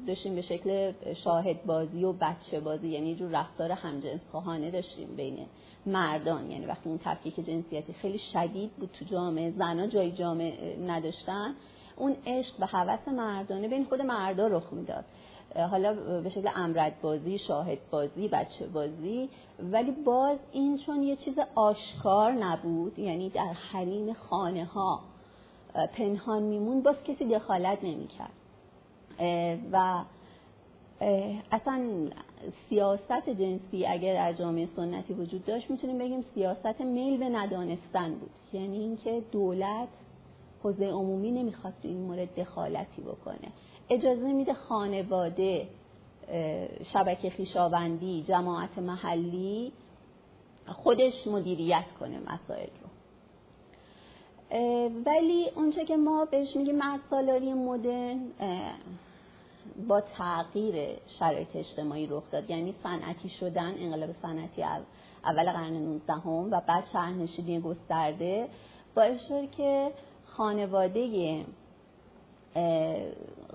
داشتیم 0.07 0.35
به 0.35 0.43
شکل 0.43 0.93
شاهد 1.15 1.65
بازی 1.65 2.05
و 2.05 2.13
بچه 2.13 2.61
بازی 2.61 2.89
یعنی 2.89 3.15
جور 3.15 3.31
رفتار 3.31 3.73
همجنس 3.73 4.21
خواهانه 4.31 4.71
داشتیم 4.71 5.17
بین 5.17 5.47
مردان. 5.87 6.51
یعنی 6.51 6.67
وقتی 6.67 6.89
اون 6.89 6.99
تفکیک 7.05 7.37
جنسیتی 7.37 7.93
خیلی 7.93 8.19
شدید 8.19 8.71
بود 8.71 8.91
تو 8.93 9.05
جامعه 9.05 9.51
زنها 9.51 9.87
جای 9.87 10.13
جامعه 10.13 10.79
نداشتن 10.87 11.55
اون 11.97 12.17
عشق 12.27 12.55
و 12.61 12.67
هوس 12.67 13.09
مردانه 13.09 13.69
بین 13.69 13.85
خود 13.85 14.03
مردا 14.03 14.47
رخ 14.47 14.73
می‌داد. 14.73 15.05
حالا 15.71 16.21
به 16.21 16.29
شکل 16.29 16.49
امرد 16.57 17.01
بازی 17.01 17.39
شاهد 17.39 17.79
بازی 17.91 18.29
بچه 18.29 18.67
بازی 18.67 19.29
ولی 19.73 19.91
باز 19.91 20.39
این 20.53 20.79
چون 20.79 21.03
یه 21.03 21.17
چیز 21.17 21.39
آشکار 21.55 22.33
نبود 22.33 22.99
یعنی 22.99 23.31
در 23.31 23.53
حریم 23.53 24.13
خانه 24.13 24.65
ها 24.65 25.10
پنهان 25.75 26.43
میمون 26.43 26.83
باز 26.83 27.05
کسی 27.05 27.25
دخالت 27.25 27.79
نمی‌کرد. 27.85 28.33
و 29.73 30.05
اصلا 31.53 32.09
سیاست 32.69 33.29
جنسی 33.31 33.87
اگر 33.87 34.15
در 34.15 34.33
جامعه 34.33 34.67
سنتی 34.67 35.15
وجود 35.15 35.45
داشت 35.45 35.71
می‌تونیم 35.71 35.99
بگیم 35.99 36.25
سیاست 36.35 36.81
میل 36.81 37.19
به 37.19 37.29
ندانستن 37.29 38.15
بود. 38.15 38.31
یعنی 38.53 38.79
اینکه 38.79 39.23
دولت 39.33 39.89
حوزه 40.63 40.87
عمومی 40.87 41.31
نمی‌خواد 41.31 41.75
تو 41.83 41.89
این 41.89 42.01
مورد 42.01 42.41
دخالتی 42.41 43.03
بکنه. 43.03 43.53
اجازه 43.91 44.33
میده 44.33 44.55
خانواده 44.55 45.69
شبکه 46.85 47.31
خیشاوندی 47.31 48.23
جماعت 48.23 48.79
محلی 48.79 49.73
خودش 50.67 51.27
مدیریت 51.27 51.85
کنه 52.01 52.19
مسائل 52.19 52.67
رو. 52.83 52.90
ولی 55.07 55.49
اونچه 55.57 55.85
که 55.85 55.97
ما 55.97 56.25
بهش 56.25 56.57
میگیم 56.57 56.77
مرد 56.77 57.01
سالاری 57.11 57.53
مدرن 57.53 58.21
با 59.89 60.01
تغییر 60.01 60.99
شرایط 61.07 61.57
اجتماعی 61.57 62.07
رخ 62.07 62.31
داد. 62.31 62.51
یعنی 62.51 62.75
صنعتی 62.83 63.29
شدن 63.29 63.75
انقلاب 63.79 64.13
صنعتی 64.23 64.63
اول 65.25 65.53
قرن 65.53 65.73
19 65.73 66.15
و 66.29 66.61
بعد 66.67 66.85
شهرنشینی 66.93 67.61
گسترده 67.61 68.49
باعث 68.95 69.21
شد 69.29 69.51
که 69.51 69.93
خانواده 70.25 71.45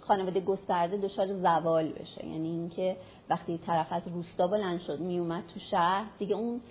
خانواده 0.01 0.39
گسترده 0.39 0.97
دچار 0.97 1.27
زوال 1.33 1.89
بشه. 1.89 2.25
یعنی 2.25 2.49
اینکه 2.49 2.97
وقتی 3.29 3.57
طرف 3.57 3.93
از 3.93 4.01
روستا 4.07 4.47
بلند 4.47 4.79
شد 4.79 4.99
میومد 4.99 5.43
تو 5.53 5.59
شهر 5.59 6.05
دیگه 6.19 6.35
اون 6.35 6.61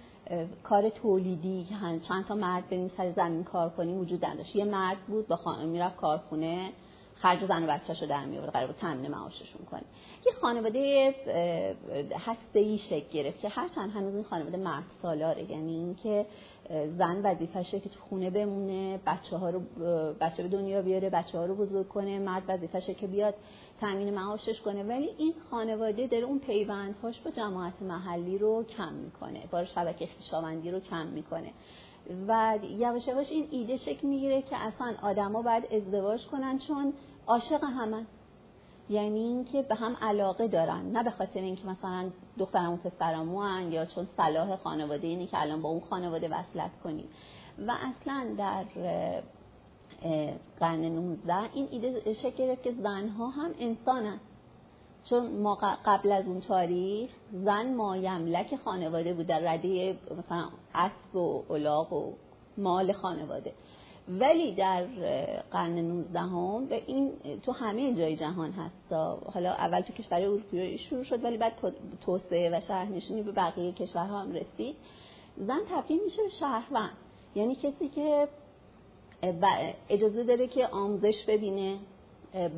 کار 0.62 0.88
تولیدی 0.88 1.64
که 1.64 1.74
چند 2.08 2.24
تا 2.24 2.34
مرد 2.34 2.68
بریم 2.68 2.88
سر 2.96 3.12
زمین 3.12 3.44
کار 3.44 3.70
کنیم 3.70 3.98
وجود 3.98 4.24
نداشت. 4.24 4.56
یه 4.56 4.64
مرد 4.64 4.98
بود 4.98 5.28
با 5.28 5.36
خانم 5.36 5.68
می‌رفت 5.68 5.96
کارخونه 5.96 6.70
خرج 7.14 7.44
زن 7.44 7.64
و 7.64 7.66
بچه‌شو 7.66 8.00
رو 8.00 8.10
در 8.10 8.24
میورد 8.24 8.50
قرار 8.50 8.66
بود 8.66 8.76
تامین 8.76 9.10
معاششون 9.10 9.66
کنه. 9.70 9.82
یه 10.26 10.32
خانواده 10.40 11.14
هسته 12.18 12.76
شکل 12.76 13.08
گرفت 13.12 13.40
که 13.40 13.48
هرچند 13.48 13.90
هنوز 13.90 14.14
این 14.14 14.24
خانواده 14.24 14.56
مرد 14.56 14.84
سالاره. 15.02 15.50
یعنی 15.50 15.74
اینکه 15.74 16.26
زن 16.98 17.20
وظیفشه 17.24 17.80
که 17.80 17.88
تو 17.88 18.00
خونه 18.00 18.30
بمونه 18.30 19.00
بچه 19.06 19.36
ها 19.36 19.50
رو 19.50 19.60
بچه 20.20 20.42
به 20.42 20.48
دنیا 20.48 20.82
بیاره 20.82 21.10
بچه 21.10 21.38
ها 21.38 21.46
رو 21.46 21.54
بزرگ 21.54 21.88
کنه 21.88 22.18
مرد 22.18 22.42
وظیفشه 22.48 22.94
که 22.94 23.06
بیاد 23.06 23.34
تامین 23.84 24.14
معاشش 24.14 24.60
کنه. 24.60 24.82
ولی 24.82 25.08
این 25.18 25.34
خانواده 25.50 26.06
داره 26.06 26.24
اون 26.24 26.38
پیوندهاش 26.38 27.20
با 27.20 27.30
جماعت 27.30 27.82
محلی 27.82 28.38
رو 28.38 28.64
کم 28.64 28.92
می‌کنه 28.92 29.42
با 29.50 29.64
شبکه 29.64 30.08
خویشاوندی 30.16 30.70
رو 30.70 30.80
کم 30.80 31.06
می‌کنه. 31.06 31.50
و 32.28 32.58
یواش 32.78 33.08
یواش 33.08 33.30
این 33.30 33.48
ایده 33.50 33.76
شکل 33.76 34.06
می‌گیره 34.06 34.42
که 34.42 34.56
اصلا 34.56 34.94
آدما 35.02 35.42
باید 35.42 35.66
ازدواج 35.72 36.26
کنن 36.26 36.58
چون 36.58 36.92
عاشق 37.26 37.64
همن. 37.64 38.06
یعنی 38.88 39.18
اینکه 39.18 39.62
به 39.62 39.74
هم 39.74 39.96
علاقه 40.02 40.48
دارن. 40.48 40.92
نه 40.92 41.02
به 41.02 41.10
خاطر 41.10 41.40
اینکه 41.40 41.66
مثلا 41.66 42.10
دخترمون 42.38 42.76
پسرمون 42.76 43.72
یا 43.72 43.86
چون 43.86 44.08
صلاح 44.16 44.56
خانواده 44.56 45.06
اینه 45.06 45.26
که 45.26 45.42
الان 45.42 45.62
با 45.62 45.68
اون 45.68 45.80
خانواده 45.80 46.28
وصلت 46.28 46.70
کنیم. 46.84 47.08
و 47.66 47.72
اصلا 47.72 48.34
در 48.38 48.64
قرن 50.60 50.84
19 50.84 51.34
این 51.54 51.68
ایده 51.70 52.12
شکل 52.12 52.30
گرفت 52.30 52.62
که 52.62 52.72
زنها 52.72 53.28
هم 53.28 53.50
انسانن. 53.58 54.20
چون 55.04 55.26
ما 55.26 55.58
قبل 55.84 56.12
از 56.12 56.26
اون 56.26 56.40
تاریخ 56.40 57.10
زن 57.32 57.74
مایملک 57.74 58.56
خانواده 58.56 59.14
بود 59.14 59.26
در 59.26 59.40
رده 59.40 59.98
مثلا 60.18 60.48
اسب 60.74 61.16
و 61.16 61.42
الاغ 61.50 61.92
و 61.92 62.12
مال 62.58 62.92
خانواده. 62.92 63.52
ولی 64.08 64.54
در 64.54 64.84
قرن 65.50 65.78
19 65.78 66.20
هم 66.20 66.66
به 66.66 66.82
این 66.86 67.12
تو 67.42 67.52
همه 67.52 67.94
جای 67.94 68.16
جهان 68.16 68.52
هست 68.52 68.92
حالا 69.32 69.52
اول 69.52 69.80
تو 69.80 69.92
کشور 69.92 70.22
اروپایی 70.22 70.78
شروع 70.78 71.02
شد 71.02 71.24
ولی 71.24 71.36
بعد 71.36 71.52
توسعه 72.00 72.58
و 72.58 72.60
شهرنشینی 72.60 73.22
به 73.22 73.32
بقیه 73.32 73.72
کشورها 73.72 74.20
هم 74.20 74.32
رسید. 74.32 74.76
زن 75.36 75.60
تبدیل 75.70 76.00
میشه 76.04 76.22
به 76.22 76.28
شهروند. 76.28 76.96
یعنی 77.34 77.54
کسی 77.54 77.88
که 77.88 78.28
اجازه 79.88 80.24
داره 80.24 80.46
که 80.46 80.66
آموزش 80.66 81.24
ببینه. 81.28 81.76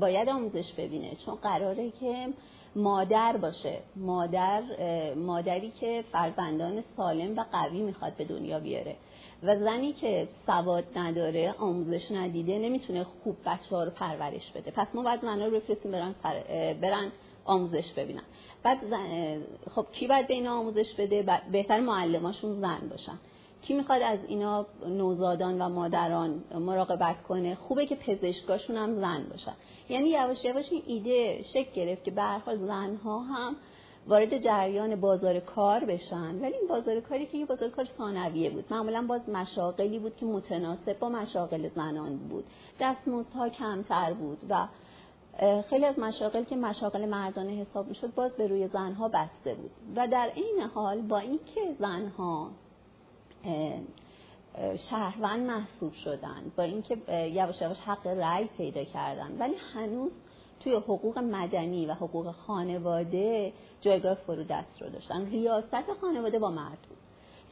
باید 0.01 0.29
آموزش 0.29 0.73
ببینه. 0.73 1.17
چون 1.27 1.35
قراره 1.35 1.91
که 1.91 2.29
مادر 2.77 3.37
باشه. 3.37 3.79
مادر 3.97 4.63
مادری 5.15 5.71
که 5.71 6.05
فرزندان 6.13 6.83
سالم 6.97 7.39
و 7.39 7.45
قوی 7.53 7.83
می‌خواد 7.83 8.17
به 8.17 8.25
دنیا 8.25 8.61
بیاره. 8.61 8.97
و 9.43 9.57
زنی 9.57 9.93
که 9.93 10.29
سواد 10.47 10.85
نداره 10.97 11.55
آموزش 11.59 12.11
ندیده 12.11 12.59
نمی‌تونه 12.59 13.05
خوب 13.05 13.37
بچه 13.47 13.77
ها 13.77 13.85
رو 13.85 13.91
پرورش 13.91 14.51
بده. 14.55 14.71
پس 14.71 14.87
ما 14.95 15.03
باید 15.03 15.21
زنها 15.21 15.47
رو 15.47 15.57
بفرستیم 15.57 15.93
برن, 15.93 16.15
برن 16.81 17.13
آموزش 17.45 17.93
ببینن. 17.93 18.23
بعد 18.63 18.79
خب 19.75 19.87
کی 19.93 20.07
باید 20.07 20.29
به 20.29 20.35
اینا 20.35 20.59
آموزش 20.59 20.95
بده؟ 20.99 21.41
بهتر 21.53 21.81
معلماشون 21.81 22.61
زن 22.61 22.89
باشن. 22.91 23.19
کی 23.67 23.75
می‌خواد 23.75 24.03
از 24.03 24.19
اینا 24.29 24.67
نوزادان 24.89 25.63
و 25.63 25.69
مادران 25.69 26.45
مراقبت 26.55 27.23
کنه؟ 27.23 27.55
خوبه 27.55 27.87
که 27.87 27.97
پزشکاشون 27.97 28.77
هم 28.77 29.01
زن 29.01 29.27
باشن. 29.31 29.55
یعنی 29.89 30.09
یواش 30.09 30.45
یواش 30.45 30.73
این 30.73 30.83
ایده 30.87 31.43
شکل 31.43 31.73
گرفت 31.73 32.05
که 32.05 32.11
به 32.11 32.57
زنها 32.57 33.19
هم 33.19 33.57
وارد 34.07 34.39
جریان 34.39 35.01
بازار 35.01 35.41
کار 35.41 35.85
بشن. 35.85 36.35
ولی 36.35 36.55
این 36.55 36.69
بازار 36.69 37.01
کاری 37.01 37.27
که 37.27 37.39
یه 37.39 37.47
بازار 37.47 37.69
کار 37.69 37.85
ثانویه 37.85 38.51
بود. 38.51 38.65
معمولا 38.71 39.07
باز 39.09 39.29
مشاغلی 39.29 39.99
بود 39.99 40.17
که 40.17 40.27
متناسب 40.27 40.99
با 40.99 41.09
مشاغل 41.09 41.69
زنان 41.69 42.17
بود. 42.17 42.45
دستمزدها 42.81 43.49
کمتر 43.49 44.13
بود 44.13 44.39
و 44.49 44.67
خیلی 45.71 45.85
از 45.85 45.99
مشاغل 45.99 46.45
که 46.45 46.57
مشاغل 46.57 47.05
مردانه 47.09 47.53
حساب 47.53 47.89
می‌شد 47.89 48.15
باز 48.15 48.33
به 48.33 48.47
روی 48.47 48.69
زنها 48.69 49.09
بسته 49.09 49.55
بود. 49.55 49.71
و 49.97 50.09
در 50.09 50.31
این 50.35 50.61
حال 50.75 51.01
با 51.01 51.19
اینکه 51.19 51.61
زنها 51.79 52.51
شهروند 54.77 55.47
محسوب 55.47 55.93
شدن 55.93 56.53
با 56.57 56.63
اینکه 56.63 56.97
یواش 57.33 57.63
یواش 57.63 57.81
حق 57.81 58.07
رأی 58.07 58.45
پیدا 58.45 58.85
کردن. 58.85 59.37
ولی 59.39 59.55
هنوز 59.75 60.21
توی 60.61 60.75
حقوق 60.75 61.19
مدنی 61.19 61.87
و 61.87 61.93
حقوق 61.93 62.31
خانواده 62.31 63.53
جایگاه 63.81 64.15
فرو 64.15 64.45
دست 64.45 64.83
رو 64.83 64.89
داشتن. 64.89 65.27
ریاست 65.27 65.93
خانواده 66.01 66.39
با 66.39 66.51
مرد 66.51 66.79
بود. 66.89 66.97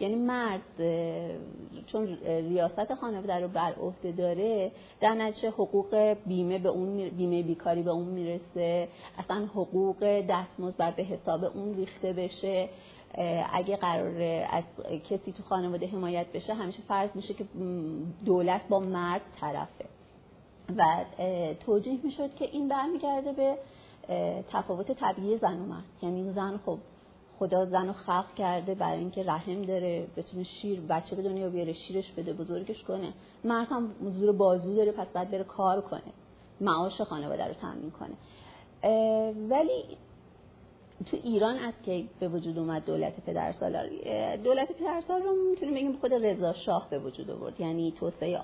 یعنی 0.00 0.14
مرد 0.14 0.60
چون 1.86 2.18
ریاست 2.24 2.94
خانواده 2.94 3.40
رو 3.40 3.48
بر 3.48 3.72
عهده 3.72 4.12
داره 4.12 4.72
در 5.00 5.14
نتیجه 5.14 5.48
حقوق 5.50 6.16
بیمه 6.26 6.58
به 6.58 6.68
اون 6.68 7.08
بیمه 7.08 7.42
بیکاری 7.42 7.82
به 7.82 7.90
اون 7.90 8.08
می‌رسه. 8.08 8.88
اصلا 9.18 9.46
حقوق 9.46 10.24
دستمزد 10.28 10.78
بر 10.78 10.90
به 10.90 11.02
حساب 11.02 11.44
اون 11.44 11.74
ریخته 11.74 12.12
بشه. 12.12 12.68
اگه 13.52 13.76
قرار 13.76 14.22
از 14.50 14.64
کسی 15.10 15.32
تو 15.32 15.42
خانواده 15.42 15.86
حمایت 15.86 16.26
بشه 16.32 16.54
همیشه 16.54 16.82
فرض 16.82 17.10
میشه 17.14 17.34
که 17.34 17.44
دولت 18.24 18.68
با 18.68 18.78
مرد 18.80 19.22
طرفه. 19.40 19.84
و 20.76 21.04
توجیه 21.66 21.98
می‌شد 22.02 22.34
که 22.34 22.44
این 22.44 22.68
برمیگرده 22.68 23.32
به 23.32 23.58
تفاوت 24.48 24.92
طبیعی 24.92 25.38
زن 25.38 25.60
و 25.60 25.66
مرد. 25.66 25.84
یعنی 26.02 26.32
زن 26.32 26.60
خب 26.66 26.78
خدا 27.38 27.66
زن 27.66 27.86
رو 27.86 27.92
خلق 27.92 28.34
کرده 28.34 28.74
برای 28.74 28.98
اینکه 28.98 29.22
رحم 29.22 29.62
داره 29.62 30.06
بتونه 30.16 30.42
شیر 30.42 30.80
بچه 30.80 31.16
به 31.16 31.22
دنیا 31.22 31.48
بیاره 31.48 31.72
شیرش 31.72 32.12
بده 32.12 32.32
بزرگش 32.32 32.82
کنه. 32.82 33.12
مرد 33.44 33.68
هم 33.68 33.94
زور 34.00 34.32
بازو 34.32 34.76
داره 34.76 34.92
پس 34.92 35.06
باید 35.06 35.30
بره 35.30 35.44
کار 35.44 35.80
کنه. 35.80 36.12
معاش 36.60 37.00
خانواده 37.00 37.48
رو 37.48 37.54
تامین 37.54 37.90
کنه. 37.90 38.14
ولی 39.48 39.84
تو 41.06 41.16
ایران 41.22 41.58
از 41.58 41.74
که 41.84 42.04
به 42.20 42.28
وجود 42.28 42.58
اومد 42.58 42.84
دولت 42.84 43.20
پدرسالار 43.20 43.88
دولت 44.36 44.72
پدرسالار 44.72 45.22
رو 45.22 45.34
می‌تونیم 45.50 45.74
بگیم 45.74 45.92
خود 45.92 46.14
رضا 46.14 46.52
شاه 46.52 46.90
به 46.90 46.98
وجود 46.98 47.30
آورد. 47.30 47.60
یعنی 47.60 47.92
توسعه 47.92 48.38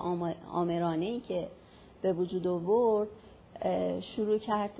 آمرانه 0.51 1.05
ای 1.05 1.19
که 1.19 1.47
به 2.01 2.13
وجود 2.13 2.47
آورد 2.47 3.07
شروع 4.01 4.37
کرد 4.37 4.71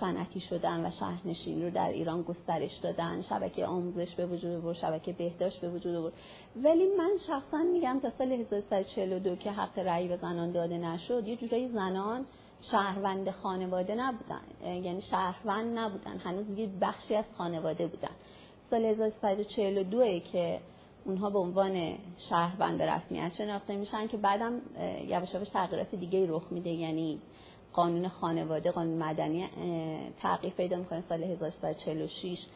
صنعتی 0.00 0.40
شدن 0.40 0.86
و 0.86 0.90
شهرنشین 0.90 1.62
رو 1.62 1.70
در 1.70 1.88
ایران 1.88 2.22
گسترش 2.22 2.76
دادن. 2.76 3.20
شبکه 3.20 3.66
آموزش 3.66 4.14
به 4.14 4.26
وجود 4.26 4.50
آورد 4.50 4.76
شبکه 4.76 5.12
بهداشت 5.12 5.60
به 5.60 5.68
وجود 5.68 5.94
آورد. 5.94 6.12
ولی 6.56 6.86
من 6.98 7.10
شخصا 7.26 7.58
میگم 7.72 8.00
تا 8.02 8.10
سال 8.10 8.32
1342 8.32 9.36
که 9.36 9.50
حق 9.50 9.78
رأی 9.78 10.08
به 10.08 10.16
زنان 10.16 10.52
داده 10.52 10.78
نشد 10.78 11.28
یه 11.28 11.36
جورایی 11.36 11.68
زنان 11.68 12.26
شهروند 12.70 13.30
خانواده 13.30 13.94
نبودن. 13.94 14.40
یعنی 14.82 15.00
شهروند 15.00 15.78
نبودن. 15.78 16.18
هنوز 16.18 16.58
یه 16.58 16.70
بخشی 16.80 17.14
از 17.14 17.24
خانواده 17.38 17.86
بودن. 17.86 18.10
سال 18.70 18.84
1342 18.84 20.18
که 20.18 20.60
اونها 21.04 21.30
به 21.30 21.38
عنوان 21.38 21.94
شهروند 22.18 22.82
رسمیت 22.82 23.32
شناخته 23.38 23.76
میشن 23.76 24.06
که 24.06 24.16
بعدم 24.16 24.60
یواش 25.06 25.34
یواش 25.34 25.48
تغییرات 25.48 25.94
دیگه 25.94 26.26
رخ 26.30 26.42
میده. 26.50 26.70
یعنی 26.70 27.20
قانون 27.72 28.08
خانواده 28.08 28.70
قانون 28.70 29.02
مدنی 29.02 29.48
تغییر 30.22 30.52
پیدا 30.52 30.76
می‌کنه 30.76 31.00
سال 31.00 31.22
1346 31.22 32.46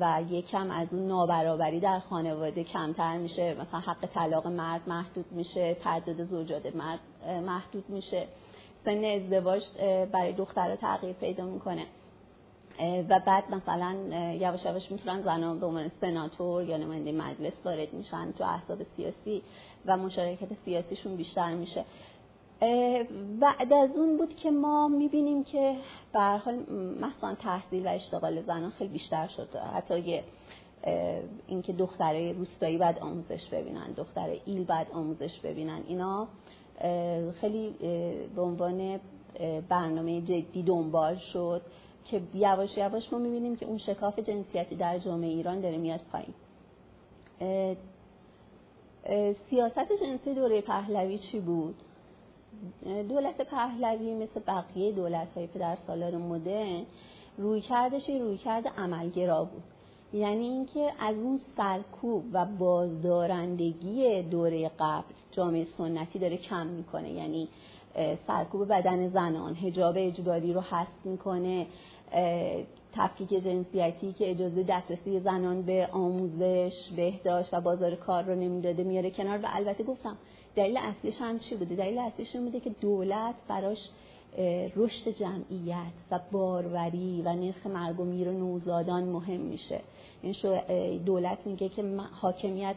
و 0.00 0.22
یکم 0.30 0.70
از 0.70 0.94
اون 0.94 1.06
نابرابری 1.06 1.80
در 1.80 1.98
خانواده 1.98 2.64
کمتر 2.64 3.18
میشه. 3.18 3.54
مثلا 3.54 3.80
حق 3.80 4.06
طلاق 4.06 4.46
مرد 4.46 4.88
محدود 4.88 5.32
میشه 5.32 5.74
تعدد 5.74 6.24
زوجات 6.24 6.76
مرد 6.76 7.00
محدود 7.46 7.84
میشه. 7.88 8.26
سن 8.84 9.04
ازدواج 9.04 9.62
برای 10.12 10.32
دخترها 10.32 10.76
تغییر 10.76 11.12
پیدا 11.12 11.44
می‌کنه. 11.44 11.86
و 13.08 13.20
بعد 13.26 13.44
مثلا 13.50 13.96
یواش 14.32 14.64
یواش 14.64 14.92
می‌تونن 14.92 15.22
زنان 15.22 15.60
به 15.60 15.66
عنوان 15.66 15.90
سناتور 16.00 16.64
یا 16.64 16.76
نماینده 16.76 17.12
مجلس 17.12 17.52
وارد 17.64 17.92
میشن 17.92 18.32
تو 18.32 18.44
احزاب 18.44 18.82
سیاسی 18.82 19.42
و 19.86 19.96
مشارکت 19.96 20.54
سیاسیشون 20.64 21.16
بیشتر 21.16 21.54
میشه. 21.54 21.84
بعد 23.40 23.72
از 23.72 23.96
اون 23.96 24.16
بود 24.16 24.36
که 24.36 24.50
ما 24.50 24.88
می‌بینیم 24.88 25.44
که 25.44 25.76
به 26.12 26.20
حال 26.20 26.54
مثلا 27.00 27.34
تحصیل 27.34 27.86
و 27.86 27.88
اشتغال 27.88 28.42
زنان 28.42 28.70
خیلی 28.70 28.92
بیشتر 28.92 29.26
شد. 29.26 29.48
حتی 29.74 30.22
اینکه 31.46 31.72
دختره 31.72 32.32
روستایی 32.32 32.78
بعد 32.78 32.98
آموزش 32.98 33.48
ببینن 33.48 33.92
دختره 33.96 34.40
ایل 34.44 34.64
بعد 34.64 34.86
آموزش 34.92 35.38
ببینن 35.38 35.82
اینا 35.88 36.28
خیلی 37.40 37.74
به 38.36 38.42
عنوان 38.42 39.00
برنامه 39.68 40.20
جدی 40.20 40.62
دنبال 40.62 41.16
شد 41.16 41.62
که 42.04 42.20
یواش 42.34 42.78
یواش 42.78 43.12
ما 43.12 43.18
می‌بینیم 43.18 43.56
که 43.56 43.66
اون 43.66 43.78
شکاف 43.78 44.18
جنسیتی 44.18 44.76
در 44.76 44.98
جامعه 44.98 45.30
ایران 45.30 45.60
داره 45.60 45.76
میاد 45.76 46.00
پایین 46.12 46.34
سیاست 49.50 49.92
جنسی 50.02 50.34
دوره 50.34 50.60
پهلوی 50.60 51.18
چی 51.18 51.40
بود؟ 51.40 51.74
دولت 53.08 53.40
پهلوی 53.40 54.14
مثل 54.14 54.40
بقیه 54.46 54.92
دولت 54.92 55.28
های 55.36 55.46
پدر 55.46 55.76
سالار 55.86 56.16
مدرن 56.16 56.82
روی 57.38 57.60
کردش 57.60 58.10
روی 58.10 58.36
کرده 58.36 58.70
عملگرا 58.70 59.44
بود 59.44 59.62
یعنی 60.12 60.46
اینکه 60.46 60.92
از 60.98 61.16
اون 61.16 61.40
سرکوب 61.56 62.24
و 62.32 62.44
بازدارندگی 62.44 64.22
دوره 64.22 64.70
قبل 64.78 65.14
جامعه 65.36 65.64
سنتی 65.64 66.18
داره 66.18 66.36
کم 66.36 66.66
می‌کنه. 66.66 67.10
یعنی 67.10 67.48
سرکوب 68.26 68.68
بدن 68.68 69.08
زنان 69.08 69.54
هجاب 69.54 69.94
اجباری 69.98 70.52
رو 70.52 70.60
حذف 70.60 71.06
می‌کنه. 71.06 71.66
تفکیک 72.92 73.28
جنسیتی 73.28 74.12
که 74.12 74.30
اجازه 74.30 74.62
دسترسی 74.62 75.20
زنان 75.20 75.62
به 75.62 75.88
آموزش 75.92 76.90
بهداشت 76.96 77.54
و 77.54 77.60
بازار 77.60 77.94
کار 77.94 78.22
رو 78.22 78.34
نمی‌داده 78.34 78.84
میاره 78.84 79.10
کنار. 79.10 79.38
و 79.38 79.46
البته 79.46 79.84
گفتم 79.84 80.16
دلیل 80.56 80.76
اصلیش 80.76 81.14
هم 81.20 81.38
چی 81.38 81.56
بوده؟ 81.56 81.74
دلیل 81.74 81.98
اصلیش 81.98 82.36
بوده 82.36 82.60
که 82.60 82.70
دولت 82.80 83.34
براش 83.48 83.88
رشد 84.76 85.08
جمعیت 85.08 85.92
و 86.10 86.20
باروری 86.32 87.22
و 87.24 87.32
نرخ 87.32 87.66
مرگ 87.66 88.00
و 88.00 88.04
میر 88.04 88.30
نوزادان 88.30 89.04
مهم 89.04 89.40
میشه. 89.40 89.80
این 90.22 90.34
دولت 90.98 91.46
میگه 91.46 91.68
که 91.68 91.84
حاکمیت 92.12 92.76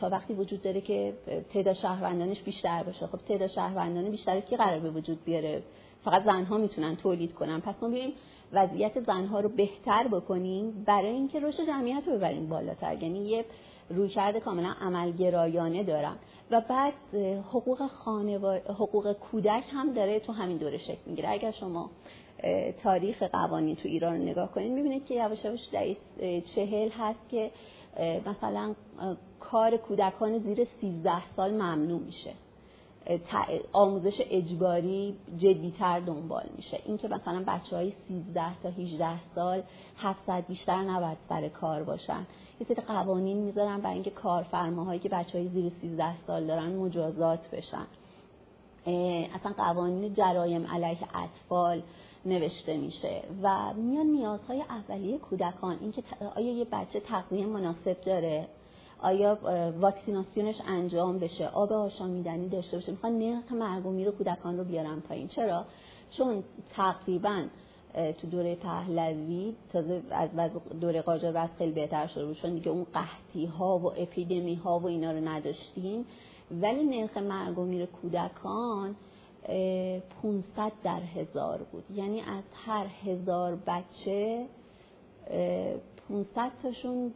تا 0.00 0.08
وقتی 0.08 0.34
وجود 0.34 0.62
داره 0.62 0.80
که 0.80 1.12
تعداد 1.52 1.74
شهروندانش 1.74 2.42
بیشتر 2.42 2.82
باشه. 2.82 3.06
خب 3.06 3.18
تعداد 3.18 3.48
شهروندان 3.48 4.10
بیشتر 4.10 4.40
کی 4.40 4.56
قرار 4.56 4.78
به 4.78 4.90
وجود 4.90 5.24
بیاره؟ 5.24 5.62
فقط 6.04 6.24
زنها 6.24 6.58
می‌تونن 6.58 6.96
تولید 6.96 7.34
کنن. 7.34 7.60
پس 7.60 7.74
ما 7.82 7.88
بیایم 7.88 8.12
وضعیت 8.52 9.00
زنها 9.00 9.40
رو 9.40 9.48
بهتر 9.48 10.08
بکنیم 10.08 10.84
برای 10.86 11.10
اینکه 11.10 11.40
رشد 11.40 11.66
جمعیت 11.66 12.02
رو 12.08 12.12
ببریم 12.12 12.48
بالاتر. 12.48 13.02
یعنی 13.02 13.18
یه 13.18 13.44
رویکرد 13.90 14.38
کاملا 14.38 14.74
عملگرایانه 14.80 15.82
دارم. 15.84 16.18
و 16.50 16.60
بعد 16.60 16.94
حقوق 17.48 17.86
خانواده 17.86 18.72
حقوق 18.72 19.12
کودک 19.12 19.64
هم 19.72 19.92
داره 19.92 20.20
تو 20.20 20.32
همین 20.32 20.56
دوره 20.56 20.78
شکل 20.78 21.00
می‌گیره. 21.06 21.30
اگر 21.30 21.50
شما 21.50 21.90
تاریخ 22.82 23.22
قوانین 23.22 23.76
تو 23.76 23.88
ایران 23.88 24.16
رو 24.16 24.22
نگاه 24.22 24.52
کنید 24.52 24.72
می‌بینید 24.72 25.06
که 25.06 25.14
یواش 25.14 25.44
یواش 25.44 25.60
چهل 26.54 26.88
هست 26.88 27.28
که 27.28 27.50
مثلا 28.26 28.74
کار 29.40 29.76
کودکان 29.76 30.38
زیر 30.38 30.64
13 30.80 31.34
سال 31.36 31.50
ممنوع 31.54 32.00
میشه. 32.00 32.32
آموزش 33.72 34.22
اجباری 34.30 35.16
جدیتر 35.38 36.00
دنبال 36.00 36.44
میشه. 36.56 36.80
اینکه 36.86 37.08
مثلا 37.08 37.44
بچه 37.46 37.76
های 37.76 37.92
13 38.08 38.60
تا 38.62 38.68
18 38.68 39.08
سال 39.34 39.62
700 39.98 40.46
بیشتر 40.46 40.82
نباید 40.82 41.18
سر 41.28 41.48
کار 41.48 41.82
باشن. 41.82 42.26
یه 42.60 42.66
سری 42.66 42.82
قوانین 42.86 43.36
می‌ذارن 43.36 43.80
برای 43.80 43.94
اینکه 43.94 44.10
کارفرماهایی 44.10 45.00
که 45.00 45.08
بچه 45.08 45.38
های 45.38 45.48
زیر 45.48 45.72
13 45.82 46.22
سال 46.26 46.46
دارن 46.46 46.72
مجازات 46.76 47.50
بشن. 47.50 47.86
اصلا 49.34 49.52
قوانین 49.56 50.14
جرایم 50.14 50.66
علیه 50.66 50.98
اطفال 51.14 51.82
نوشته 52.26 52.76
میشه 52.76 53.22
و 53.42 53.74
میان 53.74 54.06
نیازهای 54.06 54.62
اولیه 54.62 55.18
کودکان 55.18 55.78
اینکه 55.80 56.02
آیا 56.36 56.52
یه 56.52 56.64
بچه 56.64 57.00
تغذیه 57.00 57.46
مناسب 57.46 58.00
داره 58.00 58.48
آیا 58.98 59.38
واکسیناسیونش 59.80 60.60
انجام 60.66 61.18
بشه 61.18 61.48
آب 61.48 61.72
آشامیدنی 61.72 62.48
داشته 62.48 62.76
باشه 62.76 62.92
می‌خوان 62.92 63.18
نرخ 63.18 63.52
مرگ 63.52 63.86
و 63.86 64.10
کودکان 64.10 64.58
رو 64.58 64.64
بیارن 64.64 65.00
پایین. 65.00 65.28
چرا؟ 65.28 65.64
چون 66.10 66.44
تقریبا 66.74 67.44
تو 68.18 68.26
دوره 68.26 68.54
پهلوی 68.54 69.54
تازه 69.72 70.02
از 70.10 70.30
دوره 70.80 71.02
قاجار 71.02 71.46
خیلی 71.58 71.72
بهتر 71.72 72.06
شده 72.06 72.34
چون 72.34 72.54
دیگه 72.54 72.68
اون 72.68 72.86
قحطی 72.94 73.46
ها 73.46 73.78
و 73.78 73.86
اپیدمی 73.86 74.54
ها 74.54 74.78
و 74.78 74.86
اینا 74.86 75.12
رو 75.12 75.28
نداشتیم. 75.28 76.06
ولی 76.50 76.84
نرخ 76.84 77.10
و 77.56 77.64
میر 77.64 77.86
کودکان 77.86 78.96
500 80.22 80.72
در 80.84 81.00
هزار 81.00 81.62
بود. 81.62 81.84
یعنی 81.94 82.20
از 82.20 82.44
هر 82.66 82.86
هزار 83.04 83.58
بچه 83.66 84.46
500 86.08 86.52
تاشون 86.62 87.12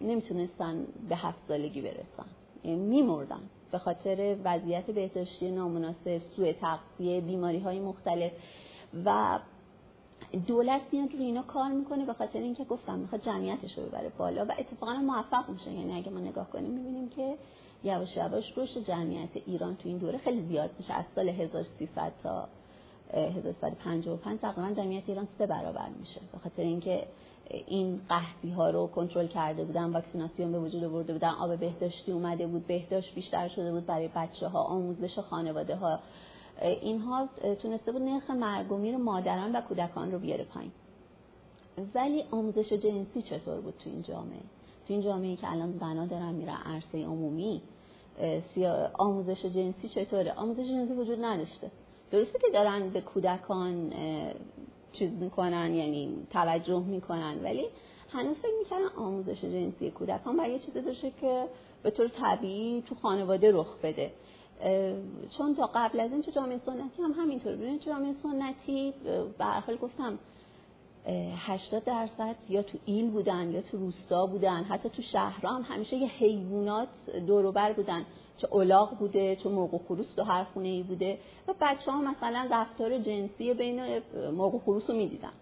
نمی‌تونستن 0.00 0.86
به 1.08 1.16
هفت 1.16 1.38
سالگی 1.48 1.80
برسن. 1.80 2.26
یعنی 2.64 2.76
میمردن. 2.76 3.40
به 3.72 3.78
خاطر 3.78 4.36
وضعیت 4.44 4.90
بهداشتی 4.90 5.50
نامناسب 5.50 6.18
سوء 6.18 6.52
تغذیه 6.52 7.20
بیماری 7.20 7.58
های 7.58 7.80
مختلف. 7.80 8.32
و 9.04 9.38
دولت 10.46 10.80
میاد 10.92 11.12
روی 11.12 11.24
اینا 11.24 11.42
کار 11.42 11.70
می‌کنه 11.72 12.06
به 12.06 12.12
خاطر 12.12 12.38
اینکه 12.38 12.64
گفتم 12.64 12.98
می‌خواد 12.98 13.20
جمعیتش 13.20 13.78
رو 13.78 13.84
ببره 13.84 14.08
بالا 14.18 14.44
و 14.44 14.52
اتفاقا 14.58 14.92
موفق 14.94 15.48
میشه. 15.48 15.72
یعنی 15.72 15.92
اگه 15.92 16.10
ما 16.10 16.20
نگاه 16.20 16.50
کنیم 16.50 16.70
می‌بینیم 16.70 17.08
که 17.08 17.34
یواش 17.84 18.16
یواش 18.16 18.58
رشد 18.58 18.84
جمعیت 18.84 19.28
ایران 19.46 19.76
تو 19.76 19.88
این 19.88 19.98
دوره 19.98 20.18
خیلی 20.18 20.42
زیاد 20.42 20.70
میشه. 20.78 20.94
از 20.94 21.04
سال 21.14 21.28
1300 21.28 22.12
تا 22.22 22.48
1355 23.12 24.40
تقریبا 24.40 24.74
جمعیت 24.74 25.02
ایران 25.06 25.28
سه 25.38 25.46
برابر 25.46 25.88
میشه. 25.88 26.20
به 26.32 26.38
خاطر 26.38 26.62
اینکه 26.62 27.06
این 27.66 28.00
قحطی 28.08 28.50
ها 28.50 28.70
رو 28.70 28.86
کنترل 28.86 29.26
کرده 29.26 29.64
بودن 29.64 29.92
واکسیناسیون 29.92 30.52
به 30.52 30.58
وجود 30.58 30.84
آورده 30.84 31.12
بودن 31.12 31.28
آب 31.28 31.56
بهداشتی 31.56 32.12
اومده 32.12 32.46
بود 32.46 32.66
بهداشت 32.66 33.14
بیشتر 33.14 33.48
شده 33.48 33.72
بود 33.72 33.86
برای 33.86 34.08
بچه 34.16 34.48
ها 34.48 34.62
آموزش 34.62 35.18
خانواده 35.18 35.76
ها 35.76 35.98
اینها 36.60 37.28
تونسته 37.62 37.92
بود 37.92 38.02
نرخ 38.02 38.30
مرگ 38.30 38.72
و 38.72 38.76
میر 38.76 38.96
مادران 38.96 39.56
و 39.56 39.60
کودکان 39.60 40.12
رو 40.12 40.18
بیاره 40.18 40.44
پایین. 40.44 40.72
ولی 41.94 42.24
آموزش 42.30 42.72
جنسی 42.72 43.22
چطور 43.22 43.60
بود 43.60 43.74
تو 43.84 43.90
این 43.90 44.02
جامعه؟ 44.02 44.40
تو 44.86 44.92
این 44.92 45.02
جامعه 45.02 45.36
که 45.36 45.52
الان 45.52 45.78
زنا 45.78 46.06
دارن 46.06 46.34
میرن 46.34 46.56
عرصه 46.64 47.04
عمومی 47.04 47.62
آموزش 48.98 49.46
جنسی 49.46 49.88
چطوره؟ 49.88 50.32
آموزش 50.32 50.68
جنسی 50.68 50.92
وجود 50.92 51.24
نداشته. 51.24 51.70
درسته 52.10 52.38
که 52.38 52.46
دارن 52.52 52.88
به 52.88 53.00
کودکان 53.00 53.92
چیز 54.92 55.12
می‌کنن 55.12 55.74
یعنی 55.74 56.26
توجه 56.30 56.82
می‌کنن 56.82 57.44
ولی 57.44 57.64
هنوز 58.08 58.36
فکر 58.36 58.52
می‌کنن 58.58 59.02
آموزش 59.04 59.44
جنسی 59.44 59.90
کودکان 59.90 60.36
باید 60.36 60.52
یه 60.52 60.58
چیزی 60.58 60.80
باشه 60.80 61.10
که 61.20 61.44
به 61.82 61.90
طور 61.90 62.08
طبیعی 62.08 62.82
تو 62.82 62.94
خانواده 62.94 63.52
رخ 63.52 63.76
بده. 63.82 64.12
چون 65.38 65.54
تا 65.54 65.70
قبل 65.74 66.00
از 66.00 66.12
این 66.12 66.22
تو 66.22 66.30
جامعه 66.30 66.58
سنتی 66.58 67.02
هم 67.02 67.12
همینطور. 67.12 67.56
ببینید 67.56 67.80
جامعه 67.80 68.12
سنتی 68.12 68.94
به 69.38 69.44
حال 69.44 69.76
گفتم 69.76 70.18
80 71.06 71.84
درصد 71.84 72.36
یا 72.48 72.62
تو 72.62 72.78
ایل 72.84 73.10
بودن 73.10 73.50
یا 73.50 73.62
تو 73.62 73.78
روستا 73.78 74.26
بودن 74.26 74.62
حتی 74.62 74.88
تو 74.88 75.02
شهرها 75.02 75.52
هم 75.54 75.62
همیشه 75.62 75.96
یه 75.96 76.08
حیوانات 76.08 76.88
دوروبر 77.26 77.72
بودن. 77.72 78.04
چه 78.36 78.48
اولاغ 78.50 78.98
بوده 78.98 79.36
چه 79.36 79.48
مرغ 79.48 79.74
و 79.74 79.78
خروس 79.78 80.14
تو 80.14 80.22
هر 80.22 80.44
خونه 80.44 80.68
ای 80.68 80.82
بوده. 80.82 81.18
و 81.48 81.54
بچه 81.60 81.90
ها 81.90 82.00
مثلا 82.00 82.48
رفتار 82.50 82.98
جنسی 82.98 83.54
بین 83.54 83.80
مرغ 84.32 84.54
و 84.54 84.58
خروس 84.58 84.90
رو 84.90 84.96
می‌دیدن. 84.96 85.32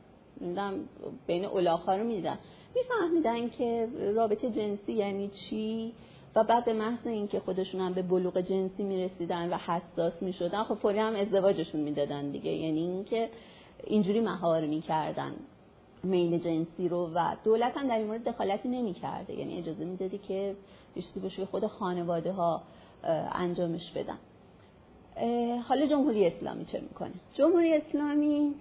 بین 1.27 1.45
اولاغ 1.45 1.81
ها 1.81 1.97
رو 1.97 2.05
می‌دیدن. 2.05 2.39
میفهمیدن 2.75 3.49
که 3.49 3.89
رابطه 4.15 4.51
جنسی 4.51 4.93
یعنی 4.93 5.29
چی؟ 5.29 5.93
و 6.35 6.45
بعد 6.45 6.65
به 6.65 6.73
محض 6.73 7.07
اینکه 7.07 7.41
خودشون 7.41 7.81
هم 7.81 7.93
به 7.93 8.03
بلوغ 8.03 8.41
جنسی 8.41 8.83
می‌رسیدن 8.83 9.51
و 9.53 9.57
حساس 9.57 10.23
می‌شدن 10.23 10.63
خب 10.63 10.75
فوری 10.75 10.99
هم 10.99 11.15
ازدواجشون 11.15 11.81
می‌دادن 11.81 12.31
دیگه. 12.31 12.51
یعنی 12.51 12.81
اینکه 12.81 13.29
اینجوری 13.87 14.21
مهار 14.21 14.67
می‌کردن. 14.67 15.33
میل 16.03 16.39
جنسی 16.39 16.89
رو 16.89 17.11
و 17.15 17.35
دولت 17.45 17.77
هم 17.77 17.89
در 17.89 17.99
این 17.99 18.07
مورد 18.07 18.25
دخالتی 18.25 18.69
نمی‌کرده. 18.69 19.35
یعنی 19.35 19.59
اجازه 19.59 19.85
می‌دادی 19.85 20.19
که 20.19 20.57
بیشتری 20.95 21.21
باشه 21.21 21.47
خود 21.47 21.67
خانواده 21.67 22.33
ها 22.33 22.63
انجامش 23.33 23.91
بدن. 23.91 24.19
حالا 25.61 25.87
جمهوری 25.87 26.27
اسلامی 26.27 26.65
چه 26.65 26.81
می‌کنه؟ 26.81 27.13
جمهوری 27.35 27.75
اسلامی 27.75 28.55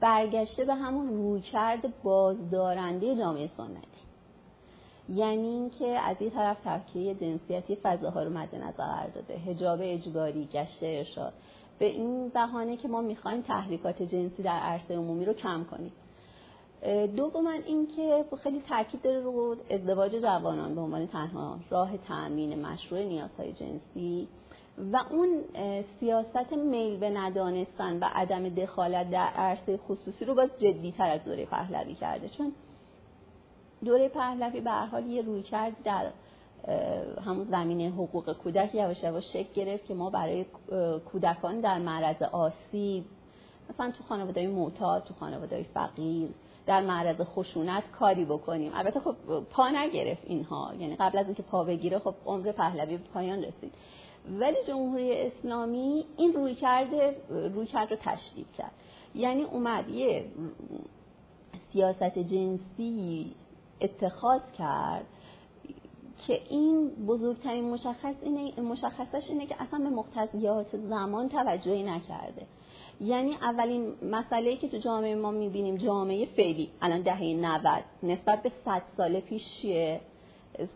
برگشته 0.00 0.64
به 0.64 0.74
همون 0.74 1.08
رویکرد 1.08 2.02
بازدارنده 2.02 3.16
جامعه 3.16 3.46
سنتی. 3.46 3.80
یعنی 5.08 5.48
اینکه 5.48 5.86
از 5.86 6.16
این 6.20 6.30
طرف 6.30 6.60
تفکیه 6.64 7.14
جنسیتی 7.14 7.76
فضاها 7.76 8.22
رو 8.22 8.30
مد 8.30 8.54
نظر 8.54 9.06
داده. 9.06 9.36
حجاب 9.36 9.78
اجباری 9.82 10.48
گشت 10.52 10.78
ارشاد. 10.82 11.32
به 11.80 11.86
این 11.86 12.28
بهانه 12.28 12.76
که 12.76 12.88
ما 12.88 13.00
می‌خوایم 13.00 13.42
تحریکات 13.42 14.02
جنسی 14.02 14.42
در 14.42 14.58
عرصه 14.58 14.94
عمومی 14.94 15.24
رو 15.24 15.32
کم 15.32 15.64
کنیم. 15.64 15.92
دوما 17.16 17.50
اینکه 17.50 18.24
خیلی 18.42 18.60
تاکید 18.60 19.02
داره 19.02 19.20
رو 19.20 19.56
ازدواج 19.70 20.16
جوانان 20.16 20.74
به 20.74 20.80
عنوان 20.80 21.06
تنها 21.06 21.58
راه 21.70 21.96
تأمین 21.96 22.66
مشروع 22.66 23.02
نیازهای 23.02 23.52
جنسی 23.52 24.28
و 24.92 25.00
اون 25.10 25.44
سیاست 26.00 26.52
میل 26.52 26.96
به 26.96 27.10
ندانستن 27.10 27.98
و 27.98 28.04
عدم 28.14 28.48
دخالت 28.48 29.10
در 29.10 29.26
عرصه 29.26 29.76
خصوصی 29.76 30.24
رو 30.24 30.34
باز 30.34 30.50
جدیتر 30.58 31.10
از 31.10 31.24
دوره 31.24 31.46
پهلوی 31.46 31.94
کرده. 31.94 32.28
چون 32.28 32.52
دوره 33.84 34.08
پهلوی 34.08 34.60
به 34.60 34.70
حال 34.70 35.06
یه 35.06 35.22
روی 35.22 35.42
کرد 35.42 35.72
در 35.84 36.10
همون 37.24 37.44
زمینه 37.44 37.88
حقوق 37.88 38.32
کودک 38.32 38.74
یواش 38.74 39.02
یواش 39.02 39.32
شکل 39.32 39.52
گرفت 39.54 39.84
که 39.84 39.94
ما 39.94 40.10
برای 40.10 40.44
کودکان 41.12 41.60
در 41.60 41.78
معرض 41.78 42.22
آسیب 42.22 43.04
مثلا 43.70 43.90
تو 43.90 44.04
خانواده 44.04 44.46
معتاد 44.46 45.04
تو 45.04 45.14
خانواده 45.14 45.66
فقیر 45.74 46.28
در 46.66 46.80
معرض 46.80 47.20
خشونت 47.20 47.90
کاری 47.90 48.24
بکنیم. 48.24 48.72
البته 48.74 49.00
خب 49.00 49.14
پا 49.50 49.68
نگرفت 49.68 50.22
اینها. 50.26 50.72
یعنی 50.78 50.96
قبل 50.96 51.18
از 51.18 51.26
اینکه 51.26 51.42
پا 51.42 51.64
بگیره 51.64 51.98
خب 51.98 52.14
عمر 52.26 52.52
پهلوی 52.52 52.96
به 52.96 53.04
پایان 53.14 53.44
رسید. 53.44 53.72
ولی 54.38 54.56
جمهوری 54.66 55.20
اسلامی 55.20 56.04
این 56.16 56.32
روی 56.32 56.54
کرده 56.54 57.16
روی 57.28 57.66
کرد 57.66 57.90
رو 57.90 57.96
تشدید 58.00 58.52
کرد. 58.52 58.72
یعنی 59.14 59.42
اومد 59.42 59.88
یه 59.88 60.24
سیاست 61.72 62.18
جنسی 62.18 63.34
اتخاذ 63.80 64.40
کرد 64.58 65.06
که 66.26 66.40
این 66.50 66.88
بزرگترین 66.88 67.64
مشخص 67.64 68.14
اینه 68.22 68.60
مشخصش 68.60 69.30
اینه 69.30 69.46
که 69.46 69.62
اصلا 69.62 69.78
به 69.78 69.90
مقتضیات 69.90 70.76
زمان 70.76 71.28
توجهی 71.28 71.82
نکرده. 71.82 72.46
یعنی 73.00 73.34
اولین 73.34 73.92
مسئله 74.02 74.56
که 74.56 74.68
تو 74.68 74.78
جامعه 74.78 75.14
ما 75.14 75.30
می‌بینیم 75.30 75.76
جامعه 75.76 76.26
فعلی 76.26 76.70
الان 76.82 77.00
دهه 77.00 77.22
90 77.22 77.84
نسبت 78.02 78.42
به 78.42 78.52
100 78.64 78.82
سال 78.96 79.20
پیش 79.20 79.60
چیه 79.60 80.00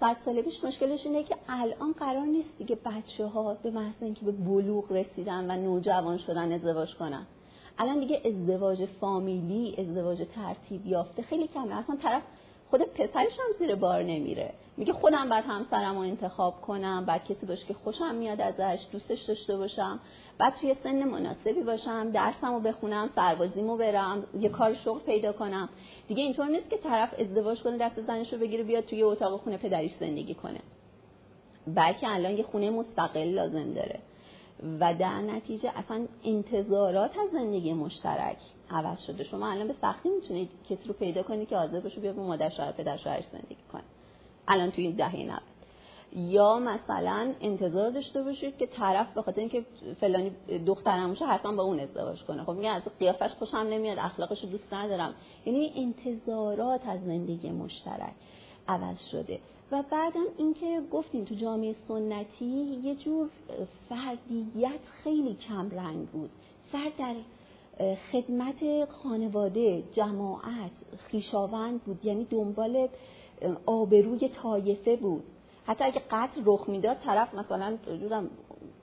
100 0.01 0.17
سال 0.25 0.43
پیش 0.43 0.65
مشکلش 0.65 1.07
اینه 1.07 1.23
که 1.23 1.37
الان 1.49 1.93
قرار 1.93 2.27
نیست 2.27 2.59
دیگه 2.59 2.79
بچه 2.85 3.27
ها 3.27 3.55
به 3.63 3.71
محض 3.71 3.95
اینکه 4.01 4.25
به 4.25 4.33
بلوغ 4.33 4.93
رسیدن 4.93 5.51
و 5.51 5.63
نوجوان 5.63 6.19
شدن 6.19 6.53
ازدواج 6.53 6.95
کنن. 6.95 7.27
الان 7.79 8.01
دیگه 8.01 8.21
ازدواج 8.25 8.85
فامیلی 8.85 9.75
ازدواج 9.79 10.23
ترتیب 10.35 10.87
یافته 10.87 11.23
خیلی 11.23 11.47
کمه. 11.47 11.75
اصلا 11.75 11.97
طرف 11.97 12.23
خود 12.71 12.83
پسرش 12.83 13.33
هم 13.33 13.59
زیر 13.59 13.75
بار 13.75 14.03
نمیره. 14.03 14.53
میگه 14.77 14.93
خودم 14.93 15.29
بعد 15.29 15.45
همسرم 15.45 15.95
رو 15.95 16.01
انتخاب 16.01 16.61
کنم 16.61 17.05
بعد 17.05 17.25
کسی 17.25 17.47
باشه 17.47 17.67
که 17.67 17.75
خوشم 17.75 18.15
میاد 18.15 18.41
ازش 18.41 18.87
دوستش 18.93 19.23
داشته 19.23 19.57
باشم 19.57 20.01
بعد 20.39 20.55
توی 20.61 20.75
سن 20.83 21.05
مناسبی 21.05 21.63
باشم 21.63 22.11
درسمو 22.11 22.61
بخونم 22.61 23.11
سربازیمو 23.15 23.77
برم 23.77 24.25
یه 24.41 24.49
کار 24.49 24.75
شغل 24.75 25.01
پیدا 25.01 25.33
کنم. 25.33 25.69
دیگه 26.09 26.23
اینطور 26.23 26.47
نیست 26.47 26.71
که 26.71 26.77
طرف 26.77 27.21
ازدواج 27.21 27.63
کنه 27.63 27.79
دست 27.79 28.01
زنش 28.01 28.33
رو 28.33 28.39
بگیره 28.39 28.65
بیاد 28.65 28.85
توی 28.85 29.03
اتاق 29.03 29.41
خونه 29.41 29.57
پدریش 29.57 29.93
زندگی 29.93 30.35
کنه. 30.35 30.61
بلکه 31.67 32.15
الان 32.15 32.37
یه 32.37 32.43
خونه 32.43 32.71
مستقل 32.71 33.29
لازم 33.29 33.73
داره. 33.73 34.01
و 34.81 34.95
در 34.95 35.21
نتیجه 35.21 35.73
اصلا 35.77 36.07
انتظارات 36.25 37.19
از 37.19 37.31
زندگی 37.33 37.73
مشترک 37.73 38.39
عوض 38.71 39.01
شده. 39.01 39.25
شما 39.25 39.51
الان 39.51 39.69
به 39.69 39.75
سختی 39.83 40.09
می‌تونید 40.09 40.51
کسی 40.71 40.89
رو 40.89 40.95
پیدا 40.95 41.23
کنید 41.23 41.49
که 41.49 41.57
حاضر 41.57 41.81
باشه 41.81 42.01
بیا 42.01 42.13
با 42.13 42.23
مادر 42.23 42.51
شوهر 42.51 42.73
پدر 42.73 42.97
شوهرش 42.97 43.25
زندگی 43.33 43.57
کنه. 43.73 43.83
الان 44.49 44.71
توی 44.71 44.85
این 44.87 44.97
دهه 44.97 45.17
90 45.17 45.41
یا 46.17 46.59
مثلا 46.59 47.35
انتظار 47.41 47.91
داشته 47.91 48.23
باشید 48.23 48.59
که 48.59 48.67
طرف 48.67 49.15
به 49.15 49.23
خاطر 49.23 49.41
اینکه 49.41 49.65
فلانی 50.01 50.33
دخترموشه 50.67 51.25
حتما 51.27 51.57
با 51.57 51.63
اون 51.63 51.81
ازدواج 51.81 52.23
کنه. 52.23 52.45
خب 52.45 52.53
میگه 52.53 52.69
از 52.69 52.83
قیافش 52.99 53.31
خوشم 53.31 53.57
نمیاد 53.57 53.99
اخلاقش 53.99 54.45
رو 54.45 54.51
دوست 54.51 54.75
ندارم. 54.75 55.15
یعنی 55.47 55.73
انتظارات 55.77 56.87
از 56.87 57.05
زندگی 57.05 57.51
مشترک 57.51 58.15
عوض 58.69 59.09
شده. 59.11 59.41
و 59.73 59.83
بعدم 59.91 60.25
اینکه 60.39 60.81
گفتیم 60.93 61.25
تو 61.25 61.35
جامعه 61.35 61.73
سنتی 61.73 62.45
یه 62.85 62.95
جور 62.95 63.29
فردیت 63.89 64.81
خیلی 65.03 65.35
کم 65.35 65.71
رنگ 65.71 66.09
بود. 66.09 66.31
فرد 66.73 66.97
در 66.97 67.15
خدمت 68.13 68.91
خانواده 68.91 69.83
جماعت 69.93 70.71
خیشاوند 70.99 71.83
بود. 71.83 72.05
یعنی 72.05 72.25
دنبال 72.25 72.89
آبروی 73.67 74.29
طایفه 74.29 74.97
بود. 74.97 75.23
حتی 75.67 75.85
اگه 75.85 76.03
قتل 76.11 76.43
رخ 76.45 76.69
می‌داد 76.69 76.97
طرف 76.97 77.35
مثلا 77.35 77.79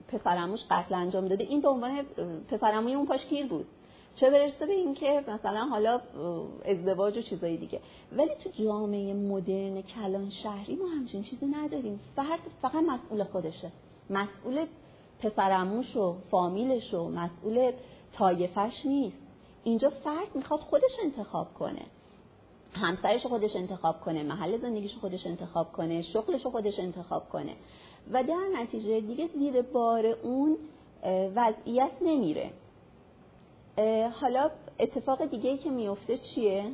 پسرموش 0.08 0.60
قتل 0.70 0.94
انجام 0.94 1.28
داده. 1.28 1.44
این 1.44 1.60
به 1.60 1.68
عنوان 1.68 2.02
پسرموی 2.48 2.94
اون 2.94 3.06
پاش 3.06 3.26
کیر 3.26 3.46
بود. 3.46 3.66
چه 4.14 4.30
برسه 4.30 4.66
به 4.66 4.72
اینکه 4.72 5.24
مثلا 5.28 5.60
حالا 5.60 6.00
ازدواج 6.64 7.18
و 7.18 7.22
چیزایی 7.22 7.56
دیگه. 7.56 7.80
ولی 8.12 8.34
تو 8.34 8.50
جامعه 8.64 9.14
مدرن 9.14 9.82
کلان 9.82 10.30
شهری 10.30 10.74
ما 10.74 10.86
همچین 10.86 11.22
چیزی 11.22 11.46
نداریم. 11.46 12.00
فرد 12.16 12.40
فقط 12.62 12.74
مسئول 12.74 13.24
خودشه. 13.24 13.70
مسئول 14.10 14.66
پسرموش 15.20 15.96
و 15.96 16.14
فامیلش 16.30 16.94
و 16.94 17.08
مسئول 17.08 17.72
طایفش 18.12 18.86
نیست. 18.86 19.16
اینجا 19.64 19.90
فرد 19.90 20.28
می‌خواد 20.34 20.60
خودش 20.60 20.96
انتخاب 21.04 21.54
کنه. 21.54 21.82
همسرش 22.72 23.26
خودش 23.26 23.56
انتخاب 23.56 24.00
کنه. 24.00 24.22
محل 24.22 24.58
زندگیش 24.58 24.94
خودش 24.94 25.26
انتخاب 25.26 25.72
کنه. 25.72 26.02
شغلش 26.02 26.46
خودش 26.46 26.78
انتخاب 26.78 27.28
کنه. 27.28 27.52
و 28.12 28.24
در 28.24 28.48
نتیجه 28.62 29.00
دیگه 29.00 29.28
زیر 29.38 29.62
بار 29.62 30.06
اون 30.06 30.56
وضعیت 31.34 31.92
نمیره. 32.02 32.50
حالا 34.20 34.50
اتفاق 34.78 35.24
دیگه 35.24 35.58
که 35.58 35.70
میفته 35.70 36.18
چیه؟ 36.18 36.72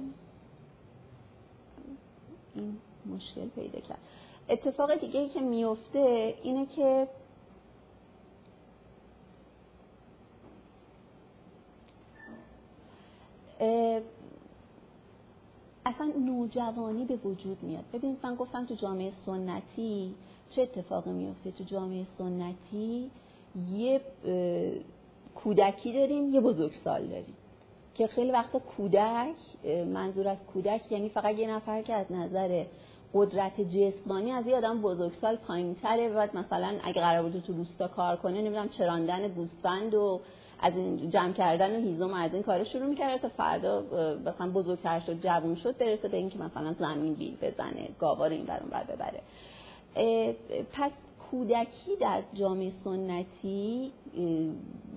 این 2.54 2.76
مشکل 3.06 3.48
پیدا 3.48 3.80
کرد. 3.80 3.98
اتفاق 4.48 4.94
دیگه 4.94 5.28
که 5.28 5.40
میفته 5.40 6.34
اینه 6.42 6.66
که 6.66 7.08
اصلا 15.86 16.12
نوجوانی 16.18 17.04
به 17.04 17.16
وجود 17.16 17.62
میاد. 17.62 17.84
ببینید 17.92 18.18
من 18.22 18.34
گفتم 18.34 18.66
تو 18.66 18.74
جامعه 18.74 19.10
سنتی 19.10 20.14
چه 20.50 20.62
اتفاقی 20.62 21.10
میفته 21.10 21.50
تو 21.50 21.64
جامعه 21.64 22.04
سنتی 22.04 23.10
یه 23.70 24.00
کودکی 25.44 25.92
داریم 25.92 26.34
یه 26.34 26.40
بزرگسال 26.40 27.06
داریم. 27.06 27.34
که 27.94 28.06
خیلی 28.06 28.30
وقتا 28.30 28.58
کودک 28.58 29.36
منظور 29.86 30.28
از 30.28 30.38
کودک 30.52 30.92
یعنی 30.92 31.08
فقط 31.08 31.34
یه 31.38 31.50
نفر 31.50 31.82
که 31.82 31.94
از 31.94 32.12
نظر 32.12 32.64
قدرت 33.14 33.60
جسمانی 33.60 34.32
از 34.32 34.46
یه 34.46 34.56
آدم 34.56 34.82
بزرگسال 34.82 35.36
پایین 35.36 35.74
تره 35.74 36.08
و 36.08 36.26
مثلا 36.34 36.74
اگه 36.82 37.00
قرار 37.00 37.22
بود 37.22 37.42
تو 37.46 37.52
روستا 37.52 37.88
کار 37.88 38.16
کنه 38.16 38.40
نمی‌دونم 38.40 38.68
چراندن 38.68 39.28
گوسفند 39.28 39.94
و 39.94 40.20
از 40.60 40.76
این 40.76 41.10
جمع 41.10 41.32
کردن 41.32 41.76
و 41.76 41.80
هیزم 41.80 42.12
از 42.12 42.34
این 42.34 42.42
کار 42.42 42.64
شروع 42.64 42.86
می‌کرده 42.86 43.18
تا 43.22 43.28
فردا 43.28 43.82
مثلا 44.26 44.50
بزرگتر 44.50 45.00
شد 45.00 45.20
جوون 45.20 45.54
شد 45.54 45.78
برسه 45.78 46.08
به 46.08 46.16
اینکه 46.16 46.38
مثلا 46.38 46.72
زمین 46.72 47.14
بیل 47.14 47.36
بزنه 47.42 47.88
گاوا 47.98 48.26
رو 48.26 48.32
این 48.32 48.44
برون 48.44 48.68
بر 48.70 48.84
ببره. 48.84 49.20
پس 50.72 50.92
کودکی 51.30 51.96
در 52.00 52.22
جامعه 52.34 52.70
سنتی 52.70 53.92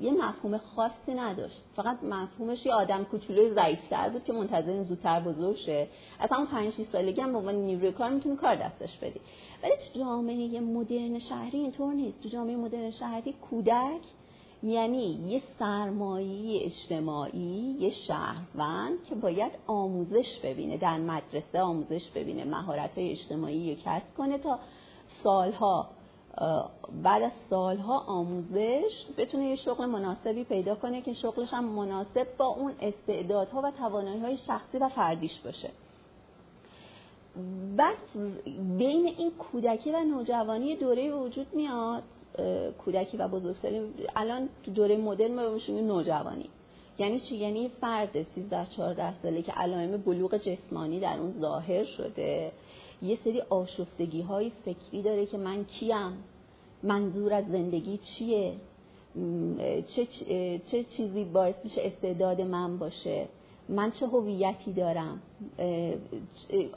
یه 0.02 0.12
مفهوم 0.12 0.58
خاصی 0.58 1.14
نداشت. 1.16 1.62
فقط 1.76 2.04
مفهومش 2.04 2.66
یه 2.66 2.74
آدم 2.74 3.04
کوچولوی 3.04 3.54
ضعیفتر 3.54 4.10
بود 4.10 4.24
که 4.24 4.34
منتظر 4.34 4.84
زودتر 4.84 5.20
بزرگ 5.20 5.56
شه 5.56 5.88
اصلا 6.20 6.38
اون 6.38 6.48
5 6.48 6.74
6 6.74 6.84
سالگی 6.84 7.22
هم 7.22 7.32
به 7.32 7.38
عنوان 7.38 7.56
نیروی 7.56 7.92
کار 7.92 8.10
می‌تونی 8.10 8.36
کار 8.36 8.56
دستش 8.56 8.98
بدی. 8.98 9.20
ولی 9.64 9.74
تو 9.94 10.00
جامعه 10.00 10.60
مدرن 10.60 11.20
شهری 11.20 11.58
اینطور 11.58 11.94
نیست. 11.94 12.22
تو 12.22 12.30
جامعه 12.30 12.56
مدرن 12.56 12.92
شهری 12.92 13.34
کودک 13.34 14.02
یعنی 14.64 15.20
یه 15.28 15.42
سرمایه 15.60 16.66
اجتماعی 16.66 17.76
یه 17.80 17.90
شهروند 17.90 19.04
که 19.04 19.16
باید 19.16 19.52
آموزش 19.68 20.40
ببینه 20.44 20.78
در 20.78 20.98
مدرسه 20.98 21.62
آموزش 21.62 22.10
ببینه 22.16 22.46
مهارت 22.46 22.98
های 22.98 23.12
اجتماعی 23.12 23.76
رو 23.76 23.82
کسب 23.86 24.16
کنه 24.18 24.38
تا 24.38 24.60
سالها 25.24 25.90
بعد 27.04 27.24
از 27.24 27.32
سالها 27.50 28.00
آموزش 28.00 29.06
بتونه 29.18 29.46
یه 29.46 29.56
شغل 29.56 29.86
مناسبی 29.86 30.44
پیدا 30.44 30.76
کنه 30.76 31.02
که 31.02 31.14
شغلش 31.14 31.54
هم 31.54 31.66
مناسب 31.66 32.28
با 32.38 32.46
اون 32.46 32.74
استعدادها 32.82 33.62
و 33.62 33.72
توانایی 33.72 34.38
شخصی 34.38 34.78
و 34.78 34.90
فردیش 34.90 35.40
باشه. 35.40 35.70
بعد 37.78 37.98
بین 38.78 39.06
این 39.18 39.32
کودکی 39.32 39.92
و 39.92 40.00
نوجوانی 40.00 40.76
دوره 40.76 41.12
وجود 41.12 41.48
میاد 41.54 42.04
کودکی 42.86 43.18
و 43.18 43.28
بزرگسالی. 43.28 43.82
الان 44.16 44.50
تو 44.64 44.72
دوره 44.72 44.98
مدرن 44.98 45.36
ما 45.36 45.50
بهش 45.50 45.70
نوجوانی. 45.70 46.50
یعنی 47.00 47.20
چی؟ 47.20 47.36
یعنی 47.36 47.70
فرد 47.82 48.22
13 48.22 48.66
14 48.66 49.14
ساله 49.22 49.42
که 49.42 49.52
علائم 49.52 49.98
بلوغ 49.98 50.38
جسمانی 50.38 51.00
در 51.00 51.18
اون 51.20 51.32
ظاهر 51.32 51.84
شده. 51.84 52.52
یه 53.02 53.18
سری 53.24 53.42
آشفتگی 53.42 54.22
های 54.22 54.52
فکری 54.66 55.02
داره 55.02 55.26
که 55.26 55.38
من 55.38 55.66
کیم؟ 55.66 56.24
منظور 56.84 57.34
از 57.34 57.46
زندگی 57.48 57.98
چیه؟ 57.98 58.54
چه, 59.88 60.06
چه 60.66 60.84
چیزی 60.84 61.24
باعث 61.26 61.56
میشه 61.64 61.82
استعداد 61.82 62.42
من 62.42 62.78
باشه؟ 62.78 63.28
من 63.70 63.92
چه 63.92 64.08
هویتی 64.08 64.74
دارم؟ 64.74 65.22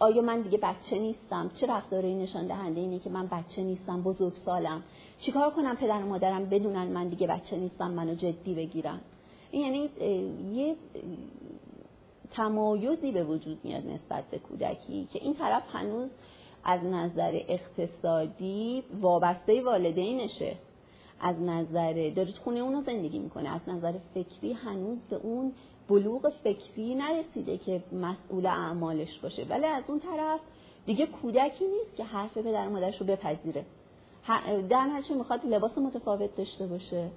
آیا 0.00 0.22
من 0.22 0.40
دیگه 0.40 0.58
بچه 0.58 0.98
نیستم؟ 0.98 1.50
چه 1.54 1.66
رفتاری 1.66 2.14
نشان 2.14 2.46
دهنده 2.46 2.80
اینه 2.80 2.98
که 2.98 3.10
من 3.10 3.26
بچه 3.26 3.62
نیستم 3.62 4.02
بزرگ 4.02 4.34
سالم؟ 4.34 4.82
چیکار 5.20 5.50
کنم 5.50 5.76
پدر 5.76 6.02
و 6.02 6.06
مادرم 6.06 6.44
بدونن 6.44 6.84
من 6.84 7.08
دیگه 7.08 7.26
بچه 7.26 7.56
نیستم 7.56 7.90
منو 7.90 8.14
جدی 8.14 8.54
بگیرن؟ 8.54 9.00
یعنی 9.52 9.90
یه 10.52 10.76
تمایزی 12.37 13.12
به 13.12 13.25
وجود 13.25 13.61
میاد 13.64 13.87
نسبت 13.87 14.25
به 14.31 14.38
کودکی 14.38 15.09
که 15.12 15.18
این 15.23 15.35
طرف 15.35 15.62
هنوز 15.73 16.11
از 16.64 16.85
نظر 16.85 17.40
اقتصادی 17.49 18.85
وابسته 19.01 19.62
والدینشه. 19.62 20.57
از 21.20 21.40
نظر 21.40 22.11
داره 22.11 22.33
خونه 22.44 22.61
اونو 22.61 22.83
زندگی 22.83 23.18
می‌کنه. 23.18 23.55
از 23.55 23.61
نظر 23.66 23.94
فکری 24.14 24.53
هنوز 24.53 24.99
به 25.11 25.16
اون 25.16 25.53
بلوغ 25.88 26.29
فکری 26.29 26.94
نرسیده 26.94 27.59
که 27.59 27.83
مسئول 27.92 28.47
اعمالش 28.47 29.18
باشه. 29.18 29.44
ولی 29.44 29.66
از 29.66 29.85
اون 29.88 30.01
طرف 30.01 30.40
دیگه 30.87 31.07
کودکی 31.07 31.64
نیست 31.64 31.97
که 31.97 32.05
حرف 32.05 32.38
پدر 32.38 32.68
مادرش 32.68 33.01
رو 33.01 33.07
بپذیره. 33.07 33.64
در 34.68 34.87
نتیجه 34.87 35.14
می‌خواد 35.14 35.47
لباس 35.47 35.79
متفاوت 35.79 36.37
داشته 36.37 36.66
باشه. 36.66 37.11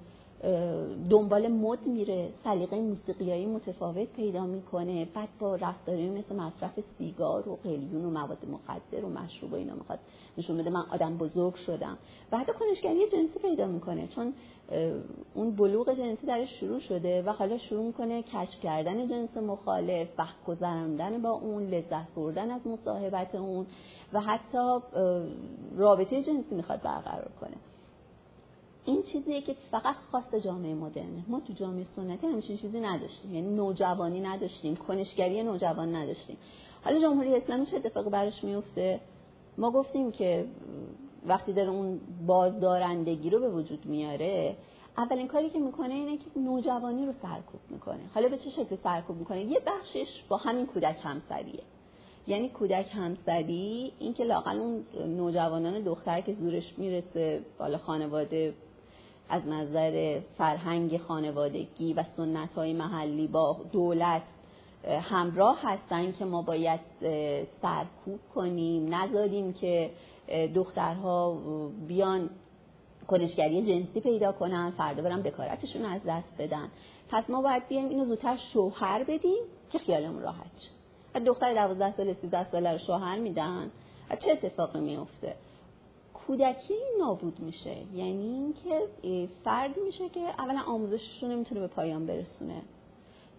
دنبال 1.10 1.48
مد 1.48 1.86
میره 1.86 2.30
سلیقه 2.44 2.80
موسیقیایی 2.80 3.46
متفاوت 3.46 4.08
پیدا 4.12 4.46
می‌کنه 4.46 5.04
بعد 5.14 5.28
با 5.38 5.56
رفتاری 5.56 6.10
مثل 6.10 6.36
مصرف 6.36 6.80
سیگار 6.98 7.48
و 7.48 7.58
قلیون 7.64 8.04
و 8.04 8.10
مواد 8.10 8.46
مخدر 8.52 9.04
و 9.04 9.08
مشروب 9.08 9.52
و 9.52 9.56
اینا 9.56 9.74
می‌خواد 9.74 9.98
نشون 10.38 10.56
بده 10.56 10.70
من 10.70 10.84
آدم 10.90 11.16
بزرگ 11.16 11.54
شدم. 11.54 11.98
بعد 12.30 12.46
کنشگری 12.50 13.06
جنسی 13.06 13.38
پیدا 13.42 13.66
می‌کنه 13.66 14.06
چون 14.06 14.32
اون 15.34 15.56
بلوغ 15.56 15.94
جنسی 15.94 16.26
درش 16.26 16.60
شروع 16.60 16.80
شده 16.80 17.22
و 17.22 17.30
حالا 17.30 17.58
شروع 17.58 17.86
می‌کنه 17.86 18.22
کشف 18.22 18.60
کردن 18.62 19.06
جنس 19.06 19.36
مخالف 19.36 20.08
وقت 20.18 20.44
گذراندن 20.46 21.22
با 21.22 21.30
اون 21.30 21.62
لذت 21.62 22.14
بردن 22.16 22.50
از 22.50 22.66
مصاحبت 22.66 23.34
اون 23.34 23.66
و 24.12 24.20
حتی 24.20 24.78
رابطه 25.76 26.22
جنسی 26.22 26.54
می‌خواد 26.54 26.82
برقرار 26.82 27.30
کنه. 27.40 27.56
این 28.88 29.02
چیزیه 29.02 29.40
که 29.40 29.56
فقط 29.70 29.96
خاص 30.12 30.34
جامعه 30.34 30.74
مدرنه. 30.74 31.24
ما 31.28 31.40
تو 31.40 31.52
جامعه 31.52 31.84
سنتی 31.84 32.26
همچین 32.26 32.56
چیزی 32.56 32.80
نداشتیم. 32.80 33.34
یعنی 33.34 33.54
نوجوانی 33.54 34.20
نداشتیم. 34.20 34.76
کنشگری 34.76 35.42
نوجوان 35.42 35.94
نداشتیم. 35.94 36.36
حالا 36.84 37.00
جمهوری 37.00 37.36
اسلامی 37.36 37.66
چه 37.66 37.76
اتفاقی 37.76 38.10
براش 38.10 38.44
میفته؟ 38.44 39.00
ما 39.58 39.70
گفتیم 39.70 40.10
که 40.10 40.44
وقتی 41.26 41.52
داره 41.52 41.70
اون 41.70 42.00
بازدارندگی 42.26 43.30
رو 43.30 43.40
به 43.40 43.50
وجود 43.50 43.86
میاره 43.86 44.56
اولین 44.98 45.28
کاری 45.28 45.50
که 45.50 45.58
می‌کنه 45.58 45.94
اینه 45.94 46.16
که 46.16 46.24
نوجوانی 46.36 47.06
رو 47.06 47.12
سرکوب 47.12 47.60
می‌کنه. 47.70 48.00
حالا 48.14 48.28
به 48.28 48.36
چه 48.36 48.50
شکل 48.50 48.76
سرکوب 48.76 49.16
می‌کنه؟ 49.16 49.40
یه 49.40 49.60
بخشش 49.66 50.22
با 50.28 50.36
همین 50.36 50.66
کودک 50.66 51.00
همسریه. 51.02 51.62
یعنی 52.26 52.48
کودک 52.48 52.86
همسری 52.92 53.92
این 53.98 54.14
که 54.14 54.24
لاقل 54.24 54.58
اون 54.58 54.84
نوجوانان 55.16 55.82
دختر 55.82 56.20
که 56.20 56.32
زورش 56.32 56.78
می‌رسه 56.78 57.44
بالا 57.58 57.78
خانواده 57.78 58.54
از 59.28 59.46
نظر 59.46 60.20
فرهنگ 60.38 60.98
خانوادگی 60.98 61.92
و 61.92 62.02
سنت 62.16 62.52
های 62.52 62.72
محلی 62.72 63.26
با 63.26 63.56
دولت 63.72 64.22
همراه 65.02 65.58
هستن 65.62 66.12
که 66.12 66.24
ما 66.24 66.42
باید 66.42 66.80
سرکوب 67.62 68.20
کنیم. 68.34 68.94
نذاریم 68.94 69.52
که 69.52 69.90
دخترها 70.54 71.38
بیان 71.88 72.30
کنشگری 73.06 73.62
جنسی 73.62 74.00
پیدا 74.00 74.32
کنن 74.32 74.70
فردا 74.70 75.02
برن 75.02 75.22
بکارتشون 75.22 75.84
از 75.84 76.00
دست 76.06 76.34
بدن. 76.38 76.68
پس 77.10 77.30
ما 77.30 77.42
باید 77.42 77.68
بیایم 77.68 77.88
اینو 77.88 78.04
زودتر 78.04 78.36
شوهر 78.36 79.04
بدیم 79.04 79.42
که 79.72 79.78
خیالمون 79.78 80.22
راحت 80.22 80.52
شه. 80.58 81.20
دختر 81.20 81.54
12 81.54 81.96
ساله 81.96 82.12
13 82.12 82.50
ساله 82.50 82.72
رو 82.72 82.78
شوهر 82.78 83.18
میدن. 83.18 83.70
چه 84.18 84.32
اتفاقی 84.32 84.80
میفته 84.80 85.34
کودکی 86.28 86.74
نابود 87.00 87.40
میشه. 87.40 87.76
یعنی 87.94 88.22
اینکه 88.22 88.88
فرد 89.44 89.74
میشه 89.86 90.08
که 90.08 90.20
اولا 90.20 90.60
آموزشش 90.60 91.22
رو 91.22 91.28
نمی‌تونه 91.28 91.60
به 91.60 91.66
پایان 91.66 92.06
برسونه. 92.06 92.62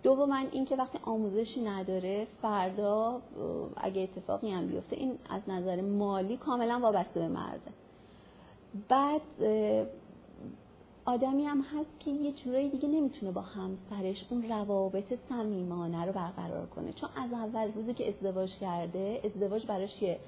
دوما 0.03 0.37
اینکه 0.51 0.75
وقتی 0.75 0.99
آموزشی 1.03 1.61
نداره 1.61 2.27
فردا 2.41 3.21
اگه 3.77 4.01
اتفاقی 4.01 4.51
هم 4.51 4.67
بیفته 4.67 4.95
این 4.95 5.11
از 5.29 5.41
نظر 5.47 5.81
مالی 5.81 6.37
کاملا 6.37 6.79
وابسته 6.79 7.19
به 7.19 7.27
مرده. 7.27 7.71
بعد 8.89 9.21
آدمی 11.05 11.45
هم 11.45 11.61
هست 11.61 11.99
که 11.99 12.11
یه 12.11 12.31
جورایی 12.31 12.69
دیگه 12.69 12.87
نمی‌تونه 12.87 13.31
با 13.31 13.41
همسرش 13.41 14.25
اون 14.29 14.49
روابط 14.49 15.13
صمیمانه 15.29 16.05
رو 16.05 16.11
برقرار 16.11 16.65
کنه. 16.65 16.93
چون 16.93 17.09
از 17.15 17.33
اول 17.33 17.71
روزی 17.75 17.93
که 17.93 18.07
ازدواج 18.07 18.55
کرده 18.55 19.21
ازدواج 19.23 19.65
براش 19.65 20.01
یه 20.01 20.19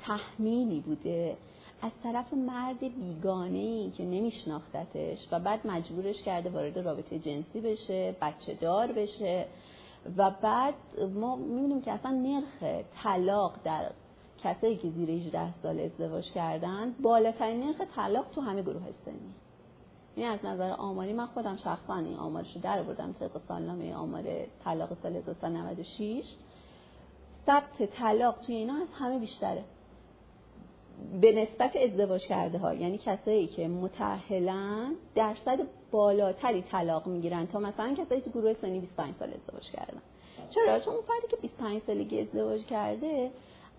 تحمیلی 0.00 0.80
بوده. 0.80 1.36
از 1.82 1.92
طرف 2.02 2.34
مرد 2.34 2.80
بیگانه 2.80 3.58
ای 3.58 3.90
که 3.90 4.04
نمیشناختتش 4.04 5.28
و 5.32 5.40
بعد 5.40 5.66
مجبورش 5.66 6.22
کرده 6.22 6.50
وارد 6.50 6.78
رابطه 6.78 7.18
جنسی 7.18 7.60
بشه 7.60 8.16
بچه 8.22 8.54
دار 8.54 8.92
بشه 8.92 9.46
و 10.16 10.30
بعد 10.30 10.74
ما 11.14 11.36
می‌بینیم 11.36 11.82
که 11.82 11.92
اصلا 11.92 12.10
نرخ 12.10 12.82
طلاق 13.02 13.54
در 13.64 13.90
کسایی 14.42 14.76
که 14.76 14.90
زیر 14.90 15.10
18 15.10 15.60
سال 15.62 15.80
ازدواج 15.80 16.30
کردن 16.32 16.94
بالاترین 17.02 17.60
نرخ 17.60 17.80
طلاق 17.96 18.26
تو 18.34 18.40
همه 18.40 18.62
گروه 18.62 18.82
سنی 19.04 19.34
این 20.16 20.28
از 20.28 20.44
نظر 20.44 20.70
آماری 20.70 21.12
من 21.12 21.26
خودم 21.26 21.56
شخصا 21.56 21.96
این 21.96 22.16
آمارش 22.16 22.54
رو 22.54 22.60
در 22.60 22.82
بردم 22.82 23.12
طبق 23.12 23.40
سالنامه 23.48 23.94
آمار 23.94 24.24
طلاق 24.64 24.96
سال 25.02 25.16
1996 25.16 26.24
ثبت 27.46 27.82
طلاق 27.82 28.40
توی 28.40 28.54
اینا 28.54 28.74
از 28.74 28.88
همه 28.92 29.18
بیشتره. 29.18 29.64
به 31.20 31.32
نسبت 31.32 31.76
ازدواج 31.76 32.26
کرده 32.26 32.58
ها 32.58 32.74
یعنی 32.74 32.98
کسایی 32.98 33.46
که 33.46 33.68
متأهلن 33.68 34.94
درصد 35.14 35.58
بالاتری 35.90 36.62
طلاق 36.62 37.06
می‌گیرن 37.06 37.46
تا 37.46 37.58
مثلا 37.58 37.94
کسایی 37.94 38.20
تو 38.20 38.30
گروه 38.30 38.54
سنی 38.54 38.80
25 38.80 39.14
سال 39.18 39.28
ازدواج 39.28 39.70
کردن. 39.70 40.02
چرا؟ 40.50 40.80
چون 40.80 40.94
اون 40.94 41.02
فردی 41.02 41.26
که 41.30 41.36
25 41.36 41.82
سالگی 41.86 42.20
ازدواج 42.20 42.64
کرده 42.64 43.30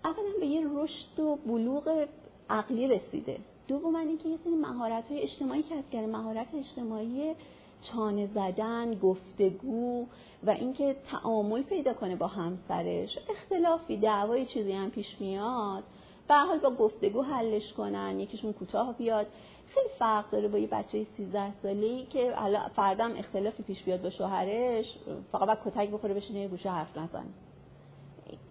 اولا 0.04 0.40
به 0.40 0.46
یه 0.46 0.68
رشد 0.76 1.20
و 1.20 1.36
بلوغ 1.36 2.08
عقلی 2.50 2.88
رسیده. 2.88 3.38
دوم 3.68 3.96
اینکه 3.96 4.30
یه 4.30 4.38
سری 4.44 4.56
مهارت 4.56 5.08
های 5.08 5.22
اجتماعی 5.22 5.64
کسب 5.64 5.90
کرده 5.92 6.08
مهارت 6.08 6.48
اجتماعی 6.58 7.36
چانه 7.84 8.28
زدن 8.28 8.94
گفتگو 8.94 10.06
و 10.44 10.50
اینکه 10.50 10.96
تعامل 11.12 11.62
پیدا 11.62 11.94
کنه 11.94 12.16
با 12.16 12.28
همسرش. 12.28 13.18
اختلافی 13.30 13.98
دعوای 13.98 14.46
چیزی 14.46 14.72
هم 14.72 14.90
پیش 14.90 15.16
میاد. 15.20 15.84
به 16.30 16.36
حال 16.36 16.60
با 16.60 16.70
گفتگو 16.70 17.22
حلش 17.22 17.74
کنن 17.74 18.20
یکیشون 18.20 18.54
کوتاه 18.54 18.94
بیاد. 18.98 19.28
خیلی 19.68 19.90
فرق 20.00 20.32
داره 20.32 20.48
با 20.48 20.58
یه 20.58 20.68
بچه 20.68 21.06
13 21.18 21.54
ساله‌ای 21.62 22.06
که 22.06 22.34
فردم 22.76 23.18
اختلافی 23.18 23.64
پیش 23.64 23.84
بیاد 23.84 24.02
با 24.02 24.10
شوهرش 24.10 24.98
فقط 25.32 25.46
باید 25.46 25.60
کتک 25.66 25.90
بخوره 25.90 26.14
بشینه 26.14 26.40
یه 26.40 26.48
گوشه 26.48 26.70
حرف 26.70 26.98
نزنه. 26.98 27.30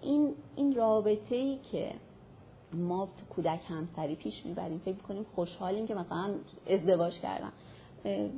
این 0.03 0.35
این 0.57 0.75
رابطه 0.75 1.35
ای 1.35 1.59
که 1.73 1.91
ما 2.73 3.07
تو 3.07 3.35
کودک 3.35 3.61
همسری 3.69 4.15
پیش 4.17 4.47
می‌بریم 4.47 4.79
فکر 4.85 4.97
کنیم 4.97 5.27
خوشحالیم 5.35 5.87
که 5.87 5.95
مثلا 5.95 6.35
ازدواج 6.71 7.13
کردن. 7.21 7.53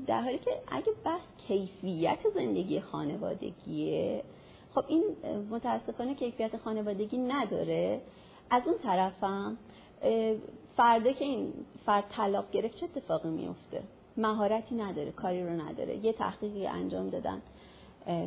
در 0.06 0.20
حالی 0.20 0.38
که 0.38 0.50
اگه 0.68 0.92
بس 1.04 1.20
کیفیت 1.48 2.18
زندگی 2.34 2.80
خانوادگیه 2.80 4.22
خب 4.74 4.84
این 4.88 5.04
متاسفانه 5.50 6.14
کیفیت 6.14 6.56
خانوادگی 6.56 7.18
نداره. 7.18 8.00
از 8.50 8.62
اون 8.66 8.78
طرفم 8.78 9.56
فرده 10.76 11.14
که 11.14 11.24
این 11.24 11.52
فرد 11.86 12.04
طلاق 12.10 12.50
گرفت 12.50 12.74
چه 12.74 12.86
اتفاقی 12.86 13.28
میفته 13.28 13.82
مهارتی 14.16 14.74
نداره 14.74 15.10
کاری 15.10 15.44
رو 15.44 15.50
نداره. 15.50 15.96
یه 15.96 16.12
تحقیقی 16.12 16.66
انجام 16.66 17.10
دادن 17.10 17.42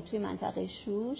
توی 0.09 0.19
منطقه 0.19 0.67
شوش. 0.67 1.19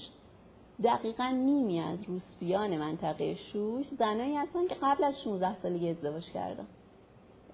دقیقا 0.84 1.28
نیمی 1.28 1.80
از 1.80 2.00
روسپیان 2.08 2.78
منطقه 2.78 3.36
شوش 3.36 3.86
زنایی 4.00 4.36
هستن 4.36 4.68
که 4.68 4.76
قبل 4.82 5.04
از 5.04 5.22
16 5.22 5.62
سالگی 5.62 5.90
ازدواج 5.90 6.32
کردن. 6.32 6.68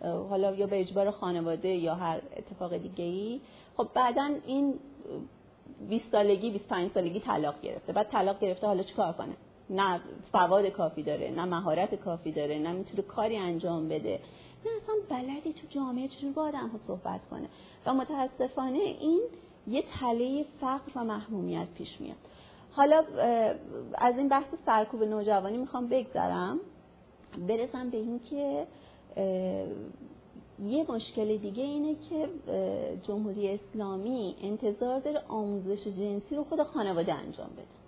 حالا 0.01 0.55
یا 0.55 0.67
به 0.67 0.79
اجبار 0.79 1.11
خانواده 1.11 1.69
یا 1.69 1.95
هر 1.95 2.21
اتفاق 2.37 2.77
دیگه 2.77 3.03
ای 3.03 3.41
خب 3.77 3.87
بعدا 3.93 4.29
این 4.45 4.79
20 5.89 6.11
سالگی 6.11 6.49
25 6.49 6.91
سالگی 6.91 7.19
طلاق 7.19 7.61
گرفته. 7.61 7.93
بعد 7.93 8.09
طلاق 8.09 8.39
گرفته 8.39 8.67
حالا 8.67 8.83
چیکار 8.83 9.13
کنه؟ 9.13 9.33
نه 9.69 9.99
سواد 10.31 10.65
کافی 10.65 11.03
داره 11.03 11.31
نه 11.31 11.45
مهارت 11.45 11.95
کافی 11.95 12.31
داره 12.31 12.59
نه 12.59 12.71
می‌تونه 12.71 13.03
کاری 13.03 13.37
انجام 13.37 13.87
بده. 13.87 14.19
نه 14.65 14.71
اصلا 14.83 14.95
بلدی 15.09 15.53
تو 15.53 15.67
جامعه 15.69 16.07
چجور 16.07 16.31
با 16.33 16.47
آدم 16.47 16.67
ها 16.67 16.77
صحبت 16.77 17.25
کنه؟ 17.25 17.47
و 17.85 17.93
متاسفانه 17.93 18.79
این 18.79 19.21
یه 19.67 19.83
تله 19.99 20.45
فقر 20.61 20.91
و 20.95 21.03
محمومیت 21.03 21.67
پیش 21.77 22.01
میاد. 22.01 22.17
حالا 22.71 23.03
از 23.97 24.17
این 24.17 24.29
بحث 24.29 24.47
سرکوب 24.65 25.03
نوجوانی 25.03 25.57
می‌خوام 25.57 25.87
بگذرم. 25.87 26.59
برسم 27.47 27.89
به 27.89 27.97
این 27.97 28.19
که 28.19 28.67
یه 30.63 30.91
مشکل 30.91 31.37
دیگه 31.37 31.63
اینه 31.63 31.95
که 32.09 32.29
جمهوری 33.03 33.49
اسلامی 33.49 34.35
انتظار 34.41 34.99
داره 34.99 35.21
آموزش 35.27 35.87
جنسی 35.87 36.35
رو 36.35 36.43
خود 36.43 36.63
خانواده 36.63 37.13
انجام 37.13 37.49
بده. 37.53 37.78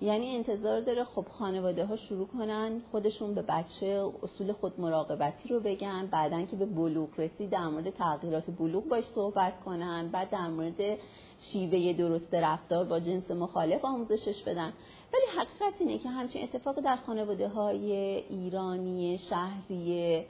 یعنی 0.00 0.36
انتظار 0.36 0.80
داره 0.80 1.04
خب 1.04 1.26
خانواده 1.38 1.84
ها 1.84 1.96
شروع 1.96 2.26
کنن 2.26 2.82
خودشون 2.92 3.34
به 3.34 3.42
بچه 3.42 4.10
اصول 4.22 4.52
خود 4.52 4.80
مراقبتی 4.80 5.48
رو 5.48 5.60
بگن 5.60 6.06
بعدا 6.06 6.42
که 6.42 6.56
به 6.56 6.66
بلوغ 6.66 7.08
رسید 7.18 7.50
در 7.50 7.66
مورد 7.68 7.90
تغییرات 7.90 8.50
بلوغ 8.50 8.84
باش 8.84 9.04
صحبت 9.04 9.60
کنن 9.60 10.08
بعد 10.08 10.30
در 10.30 10.48
مورد 10.48 10.98
شیوه 11.40 11.92
درست 11.92 12.34
رفتار 12.34 12.84
با 12.84 13.00
جنس 13.00 13.30
مخالف 13.30 13.84
آموزشش 13.84 14.42
بدن. 14.42 14.72
ولی 15.12 15.38
حقیقت 15.38 15.80
اینه 15.80 15.98
که 15.98 16.08
همچین 16.08 16.42
اتفاق 16.42 16.80
در 16.80 16.96
خانواده 16.96 17.48
های 17.48 17.92
ایرانی 18.30 19.18
شهری 19.18 20.24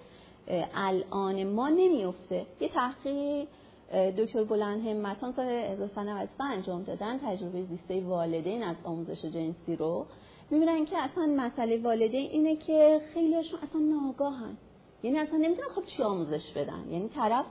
الان 0.74 1.44
ما 1.44 1.68
نمیفته 1.68 2.46
یه 2.60 2.68
تحقیق 2.68 3.48
دکتر 3.92 4.44
بلند 4.44 4.86
همتان 4.86 5.32
سال 5.32 5.46
1993 5.46 6.44
انجام 6.44 6.82
دادن 6.82 7.18
تجربه 7.18 7.62
زیسته 7.62 8.00
والدین 8.00 8.62
از 8.62 8.76
آموزش 8.84 9.24
جنسی 9.24 9.76
رو 9.76 10.06
می‌بینن 10.50 10.84
که 10.84 10.98
اصلا 10.98 11.26
مسئله 11.36 11.78
والدین 11.78 12.30
اینه 12.30 12.56
که 12.56 13.00
خیلیشون 13.14 13.58
اصلا 13.62 13.80
ناگاهن 13.80 14.56
یعنی 15.02 15.18
اصلا 15.18 15.36
نمی‌دونن 15.36 15.68
خب 15.74 15.84
چی 15.84 16.02
آموزش 16.02 16.50
بدن. 16.56 16.84
یعنی 16.90 17.08
طرف 17.08 17.44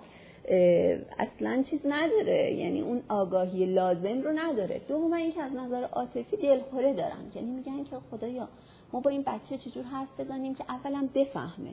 اصلا 1.20 1.64
چیز 1.70 1.80
نداره. 1.86 2.54
یعنی 2.54 2.82
اون 2.82 3.02
آگاهی 3.10 3.66
لازم 3.66 4.22
رو 4.22 4.32
نداره. 4.36 4.82
دوم 4.88 5.14
اینکه 5.14 5.42
از 5.42 5.54
نظر 5.54 5.84
عاطفی 5.84 6.38
دلخوره 6.38 6.94
دارن. 6.94 7.32
یعنی 7.36 7.52
میگن 7.52 7.84
که 7.84 7.96
خدایا 8.12 8.48
ما 8.94 9.00
با 9.00 9.10
این 9.10 9.24
بچه 9.28 9.58
چجور 9.58 9.84
حرف 9.84 10.20
بزنیم 10.20 10.56
که 10.56 10.64
اولا 10.70 11.10
بفهمه. 11.16 11.72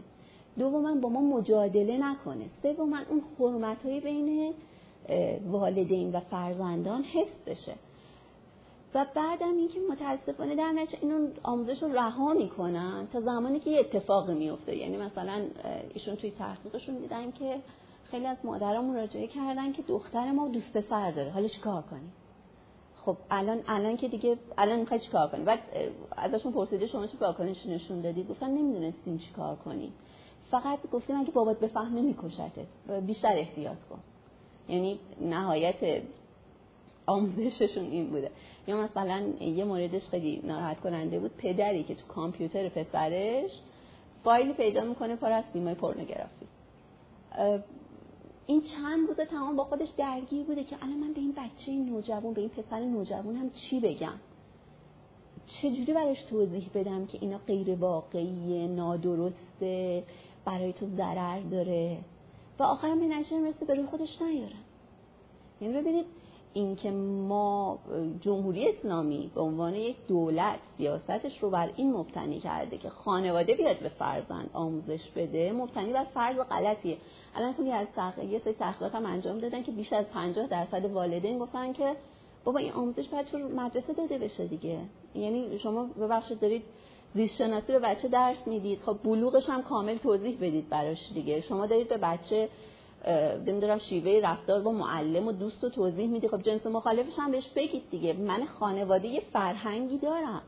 دوما 0.58 0.94
با 0.94 1.08
ما 1.08 1.20
مجادله 1.20 1.98
نکنه. 1.98 2.44
سوما 2.62 2.98
اون 3.10 3.22
حرمت 3.38 3.86
های 3.86 4.00
بین 4.00 4.54
والدین 5.50 6.12
و 6.12 6.20
فرزندان 6.20 7.02
حفظ 7.02 7.42
بشه. 7.46 7.74
و 8.94 9.06
بعدم 9.14 9.56
اینکه 9.56 9.80
متاسفانه 9.90 10.56
در 10.56 10.72
نشه 10.72 10.98
این 11.00 11.28
آموزش 11.42 11.82
رو 11.82 11.92
رها 11.92 12.34
می‌کنن 12.34 13.08
تا 13.12 13.20
زمانی 13.20 13.60
که 13.60 13.70
یه 13.70 13.80
اتفاقی 13.80 14.34
میفته 14.34 14.76
یعنی 14.76 14.96
مثلا 14.96 15.42
ایشون 15.94 16.16
توی 16.16 16.30
تحقیقشون 16.30 16.94
دیدن 16.94 17.30
که 17.30 17.56
خیلی 18.04 18.26
از 18.26 18.36
مادرها 18.44 18.82
مراجعه 18.82 19.26
کردن 19.26 19.72
که 19.72 19.82
دختر 19.82 20.32
ما 20.32 20.48
دوست 20.48 20.76
پسر 20.76 21.10
داره. 21.10 21.30
حالا 21.30 21.48
چیکار 21.48 21.82
کنیم؟ 21.82 22.12
خب 22.96 23.16
الان 23.30 23.60
الان 23.68 23.96
که 23.96 24.08
دیگه 24.08 24.36
الان 24.58 24.78
می‌خوای 24.78 25.00
چیکار 25.00 25.28
کنی؟ 25.28 25.44
بعد 25.44 25.58
ازشون 26.16 26.52
پرسیده 26.52 26.86
شما 26.86 27.06
چه 27.06 27.18
واکنش 27.20 27.66
نشون 27.66 28.00
دادی؟ 28.00 28.24
گفتن 28.24 28.50
نمی‌دونستیم 28.50 29.18
چیکار 29.18 29.56
کنیم. 29.56 29.92
فقط 30.50 30.78
گفتیم 30.92 31.20
اگه 31.20 31.30
بابات 31.30 31.60
بفهمه 31.60 32.00
میکشتت. 32.00 32.66
بیشتر 33.06 33.32
احتیاط 33.36 33.78
کن. 33.90 33.98
یعنی 34.68 34.98
نهایت 35.20 36.02
آموزششون 37.06 37.84
این 37.84 38.10
بوده. 38.10 38.30
یا 38.66 38.76
مثلا 38.76 39.32
یه 39.40 39.64
موردش 39.64 40.08
خیلی 40.08 40.40
ناراحت 40.44 40.80
کننده 40.80 41.18
بود 41.18 41.36
پدری 41.36 41.82
که 41.82 41.94
تو 41.94 42.06
کامپیوتر 42.06 42.68
پسرش 42.68 43.50
فایلی 44.24 44.52
پیدا 44.52 44.84
می‌کنه 44.84 45.16
پر 45.16 45.32
از 45.32 45.44
فیلم 45.52 45.74
پورنوگرافی. 45.74 46.46
این 48.46 48.60
چند 48.60 49.08
روز 49.08 49.16
تمام 49.16 49.56
با 49.56 49.64
خودش 49.64 49.88
درگیر 49.88 50.44
بوده 50.44 50.64
که 50.64 50.76
الان 50.82 50.98
من 50.98 51.12
به 51.12 51.20
این 51.20 51.32
بچه 51.32 51.72
نوجوان 51.72 52.32
به 52.32 52.40
این 52.40 52.50
پسر 52.50 52.80
نوجوان 52.80 53.36
هم 53.36 53.50
چی 53.50 53.80
بگم؟ 53.80 54.20
چجوری 55.46 55.92
براش 55.92 56.22
توضیح 56.22 56.70
بدم 56.74 57.06
که 57.06 57.18
اینا 57.20 57.38
غیر 57.46 57.74
واقعیه 57.74 58.66
نادرسته؟ 58.66 60.04
برای 60.44 60.72
تو 60.72 60.86
ضرر 60.96 61.40
داره. 61.40 61.98
و 62.58 62.62
آخرم 62.62 63.00
به 63.00 63.06
نتیجه 63.06 63.38
می‌رسه 63.38 63.64
به 63.64 63.74
روی 63.74 63.86
خودش 63.86 64.22
نیارن 64.22 64.64
یعنی 65.60 65.74
ببینید 65.74 66.06
اینکه 66.52 66.90
ما 66.90 67.78
جمهوری 68.20 68.68
اسلامی 68.68 69.30
به 69.34 69.40
عنوان 69.40 69.74
یک 69.74 69.96
دولت 70.08 70.58
سیاستش 70.76 71.42
رو 71.42 71.50
بر 71.50 71.70
این 71.76 71.92
مبتنی 71.92 72.40
کرده 72.40 72.78
که 72.78 72.88
خانواده 72.88 73.54
بیاد 73.54 73.78
به 73.78 73.88
فرزند 73.88 74.50
آموزش 74.52 75.10
بده 75.16 75.52
مبتنی 75.52 75.92
بر 75.92 76.04
فرض 76.04 76.36
غلطیه. 76.36 76.96
الان 77.34 77.52
خیلی 77.52 77.72
از 77.72 77.86
تحقیق 77.96 78.30
یه 78.30 78.38
سری 78.38 78.52
تحقیقات 78.52 78.94
هم 78.94 79.06
انجام 79.06 79.38
دادن 79.38 79.62
که 79.62 79.72
بیش 79.72 79.92
از 79.92 80.04
50 80.08 80.46
درصد 80.46 80.84
والدین 80.84 81.38
گفتن 81.38 81.72
که 81.72 81.96
بابا 82.44 82.58
این 82.58 82.72
آموزش 82.72 83.08
باید 83.08 83.26
تو 83.26 83.38
مدرسه 83.38 83.92
داده 83.92 84.18
بشه 84.18 84.46
دیگه. 84.46 84.78
یعنی 85.14 85.58
شما 85.58 85.84
ببخشید 85.84 86.40
دارید 86.40 86.62
زیست 87.14 87.36
شناسی 87.36 87.72
به 87.72 87.78
بچه 87.78 88.08
درس 88.08 88.46
می‌دید. 88.46 88.80
خب 88.80 88.96
بلوغش 89.04 89.48
هم 89.48 89.62
کامل 89.62 89.96
توضیح 89.96 90.36
بدید 90.36 90.68
براش 90.68 91.12
دیگه. 91.14 91.40
شما 91.40 91.66
دارید 91.66 91.88
به 91.88 91.96
بچه 91.96 92.48
نمی‌دونم 93.46 93.78
شیوه 93.78 94.20
رفتار 94.22 94.60
با 94.60 94.72
معلم 94.72 95.28
و 95.28 95.32
دوست 95.32 95.64
و 95.64 95.68
توضیح 95.68 96.06
میدی 96.06 96.28
خب 96.28 96.42
جنس 96.42 96.66
مخالفش 96.66 97.18
هم 97.18 97.30
بهش 97.30 97.48
بگید 97.56 97.90
دیگه. 97.90 98.12
من 98.12 98.44
خانواده 98.44 99.08
یه 99.08 99.22
فرهنگی 99.32 99.98
دارم 99.98 100.42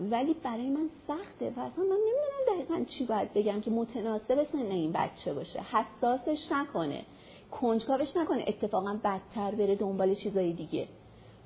ولی 0.00 0.34
برای 0.34 0.68
من 0.68 0.88
سخته. 1.08 1.52
و 1.56 1.60
اصلا 1.60 1.84
من 1.84 1.96
نمی‌دونم 1.96 2.66
دقیقا 2.66 2.84
چی 2.84 3.04
باید 3.04 3.34
بگم 3.34 3.60
که 3.60 3.70
متناسب 3.70 4.42
سن 4.52 4.58
این 4.58 4.92
بچه 4.92 5.34
باشه. 5.34 5.60
حساسش 5.60 6.52
نکنه. 6.52 7.02
کنجکاوش 7.50 8.16
نکنه. 8.16 8.44
اتفاقا 8.46 8.98
بدتر 9.04 9.50
بره 9.50 9.74
دنبال 9.74 10.14
چیزای 10.14 10.52
دیگه. 10.52 10.88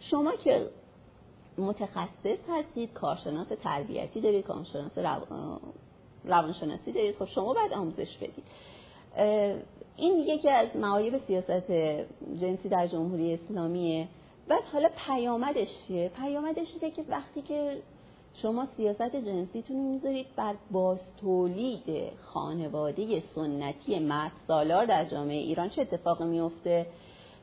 شما 0.00 0.32
که 0.32 0.68
متخصص 1.58 2.38
هستید 2.48 2.92
کارشناس 2.92 3.48
تربیتی 3.62 4.20
دارید 4.20 4.44
کارشناس 4.44 4.98
روانشناسی 6.24 6.92
دارید. 6.92 7.16
خب 7.16 7.24
شما 7.24 7.54
باید 7.54 7.72
آموزش 7.72 8.16
بدید. 8.16 8.44
این 9.96 10.18
یکی 10.18 10.48
از 10.48 10.76
معایب 10.76 11.18
سیاست 11.18 11.70
جنسی 12.40 12.68
در 12.68 12.86
جمهوری 12.86 13.34
اسلامیه. 13.34 14.08
بعد 14.48 14.64
حالا 14.72 14.88
پیامدش 15.06 15.68
چیه؟ 15.86 16.08
پیامدش 16.08 16.66
اینه 16.74 16.94
که 16.94 17.04
وقتی 17.08 17.42
که 17.42 17.82
شما 18.34 18.66
سیاست 18.76 19.16
جنسیتون 19.16 19.76
رو 19.76 19.82
می‌ذارید 19.82 20.26
بر 20.36 20.54
باز 20.70 21.16
تولید 21.20 22.12
خانواده 22.20 23.20
سنتی 23.20 23.98
مرد 23.98 24.32
سالار 24.48 24.86
در 24.86 25.04
جامعه 25.04 25.36
ایران 25.36 25.68
چه 25.68 25.82
اتفاقی 25.82 26.24
میفته 26.24 26.86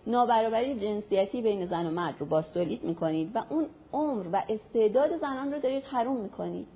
نابرابری 0.07 0.79
جنسیتی 0.79 1.41
بین 1.41 1.65
زن 1.65 1.85
و 1.85 1.91
مرد 1.91 2.15
رو 2.19 2.25
باز 2.25 2.53
تولید 2.53 2.83
می‌کنید 2.83 3.35
و 3.35 3.43
اون 3.49 3.65
عمر 3.93 4.25
و 4.33 4.43
استعداد 4.49 5.17
زنان 5.17 5.53
رو 5.53 5.59
دارید 5.59 5.83
حروم 5.83 6.17
می‌کنید. 6.17 6.67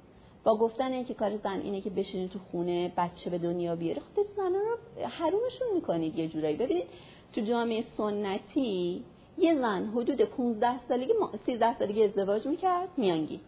با 0.43 0.57
گفتن 0.57 0.91
اینکه 0.91 1.13
کار 1.13 1.38
زن 1.38 1.59
اینه 1.59 1.82
که 1.82 1.89
بشینه 1.89 2.28
تو 2.28 2.39
خونه 2.51 2.93
بچه 2.97 3.30
به 3.30 3.38
دنیا 3.38 3.75
بیاره 3.75 4.01
خب 4.15 4.25
زنان 4.36 4.53
رو 4.53 5.07
حرومشون 5.07 5.67
می‌کنید 5.75 6.19
یه 6.19 6.28
جورایی. 6.28 6.55
ببینید 6.55 6.88
تو 7.34 7.41
جامعه 7.41 7.84
سنتی 7.97 9.03
یه 9.38 9.55
زن 9.55 9.86
حدود 9.86 10.21
15 10.21 10.80
سالگی 10.88 11.13
13 11.45 11.80
سالگی 11.80 12.03
ازدواج 12.03 12.45
می‌کرد 12.47 12.89
میانگی 12.97 13.39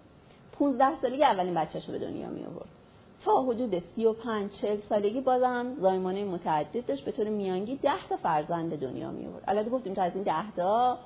15 0.51 1.01
سالگی 1.01 1.23
اولین 1.23 1.53
بچهش 1.53 1.85
رو 1.85 1.93
به 1.93 1.99
دنیا 1.99 2.29
می 2.29 2.45
آورد 2.45 2.78
تا 3.25 3.41
حدود 3.41 3.79
35 3.95 4.51
40 4.51 4.77
سالگی 4.89 5.21
بازم 5.21 5.73
زایمانه 5.73 6.25
متعدد 6.25 6.85
داشت. 6.85 7.05
به 7.05 7.11
طور 7.11 7.29
میانگی 7.29 7.75
10 7.75 7.91
تا 8.09 8.17
فرزند 8.17 8.69
به 8.69 8.77
دنیا 8.77 9.11
می 9.11 9.27
آورد 9.27 9.43
البته 9.47 9.69
گفتیم 9.69 9.93
تا 9.93 10.01
از 10.01 10.15
این 10.15 10.23
10 10.23 10.51
تا 10.55 10.97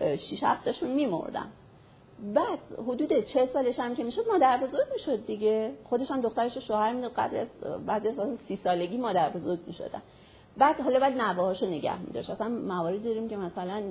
6 0.00 0.42
7 0.42 0.64
تاشون 0.64 0.90
میمردن. 0.90 1.46
بعد 2.34 2.58
حدود 2.88 3.24
40 3.24 3.46
سالش 3.46 3.80
هم 3.80 3.94
که 3.94 4.04
می‌شد 4.04 4.28
مادر 4.32 4.56
بزرگ 4.56 4.86
می‌شد 4.92 5.26
دیگه. 5.26 5.72
خودش 5.84 6.10
هم 6.10 6.20
دخترش 6.20 6.54
رو 6.54 6.60
شوهر 6.60 6.92
می‌داد. 6.92 7.12
قبل 7.12 7.44
بعد 7.86 8.06
از 8.06 8.14
30 8.48 8.56
سالگی 8.56 8.96
مادر 8.96 9.30
بزرگ 9.30 9.58
می‌شدن. 9.66 10.02
بعد 10.56 10.80
حالا 10.80 11.00
بعد 11.00 11.20
نواهاشو 11.20 11.66
نگه 11.66 11.98
می‌داشت. 11.98 12.30
اصلا 12.30 12.48
مواردی 12.48 12.98
داریم 12.98 13.28
که 13.28 13.36
مثلا 13.36 13.82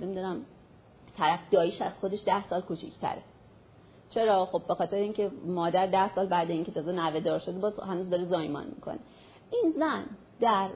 نمی‌دونم 0.00 0.42
طرف 1.16 1.40
داییش 1.50 1.82
از 1.82 1.92
خودش 2.00 2.24
10 2.24 2.48
سال 2.48 2.60
کوچیک‌تره. 2.60 3.22
چرا؟ 4.10 4.46
خب 4.46 4.62
به 4.68 4.74
خاطر 4.74 4.96
اینکه 4.96 5.30
مادر 5.46 5.86
ده 5.86 6.14
سال 6.14 6.26
بعد 6.26 6.50
اینکه 6.50 6.72
تازه 6.72 6.92
نوه 6.92 7.20
دار 7.20 7.38
شده 7.38 7.58
باز 7.58 7.80
هنوز 7.80 8.10
داره 8.10 8.24
زایمان 8.24 8.66
می‌کنه. 8.66 8.98
این 9.50 9.74
زن 9.78 10.04
در 10.40 10.70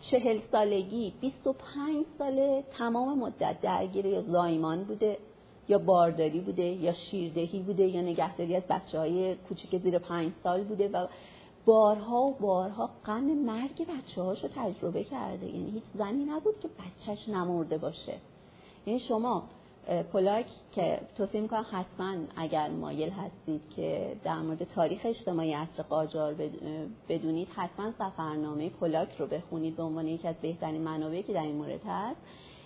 چهل 0.00 0.38
سالگی 0.52 1.12
25 1.20 2.06
ساله 2.18 2.64
تمام 2.78 3.18
مدت 3.18 3.60
درگیر 3.60 4.06
یا 4.06 4.22
زایمان 4.22 4.84
بوده 4.84 5.18
یا 5.68 5.78
بارداری 5.78 6.40
بوده 6.40 6.62
یا 6.62 6.92
شیردهی 6.92 7.60
بوده 7.60 7.86
یا 7.86 8.02
نگهداری 8.02 8.56
از 8.56 8.62
بچه 8.62 8.98
های 8.98 9.34
کوچیک 9.34 9.82
زیر 9.82 9.98
پنج 9.98 10.32
سال 10.42 10.64
بوده 10.64 10.88
و 10.88 11.06
بارها 11.64 12.22
و 12.22 12.34
بارها 12.40 12.90
غم 13.06 13.24
مرگ 13.24 13.86
بچه 13.86 14.22
هاشو 14.22 14.48
تجربه 14.48 15.04
کرده. 15.04 15.46
یعنی 15.46 15.70
هیچ 15.70 15.84
زنی 15.94 16.24
نبود 16.24 16.60
که 16.60 16.68
بچهش 16.68 17.28
نمرده 17.28 17.78
باشه. 17.78 18.14
یعنی 18.86 19.00
شما 19.00 19.44
پولاک 20.12 20.46
که 20.72 21.00
توصیه 21.16 21.40
می‌کنم 21.40 21.66
حتما 21.70 22.14
اگر 22.36 22.68
مایل 22.68 23.10
هستید 23.10 23.62
که 23.76 24.16
در 24.24 24.38
مورد 24.38 24.64
تاریخ 24.64 25.00
اجتماعی 25.04 25.52
عصر 25.52 25.82
قاجار 25.82 26.34
بدونید 27.08 27.48
حتما 27.48 27.92
سفرنامه 27.98 28.70
پولاک 28.70 29.16
رو 29.18 29.26
بخونید 29.26 29.76
به 29.76 29.82
عنوان 29.82 30.06
یکی 30.06 30.28
از 30.28 30.34
بهترین 30.42 30.80
منابعی 30.80 31.22
که 31.22 31.32
در 31.32 31.42
این 31.42 31.56
مورد 31.56 31.80
هست. 31.86 32.20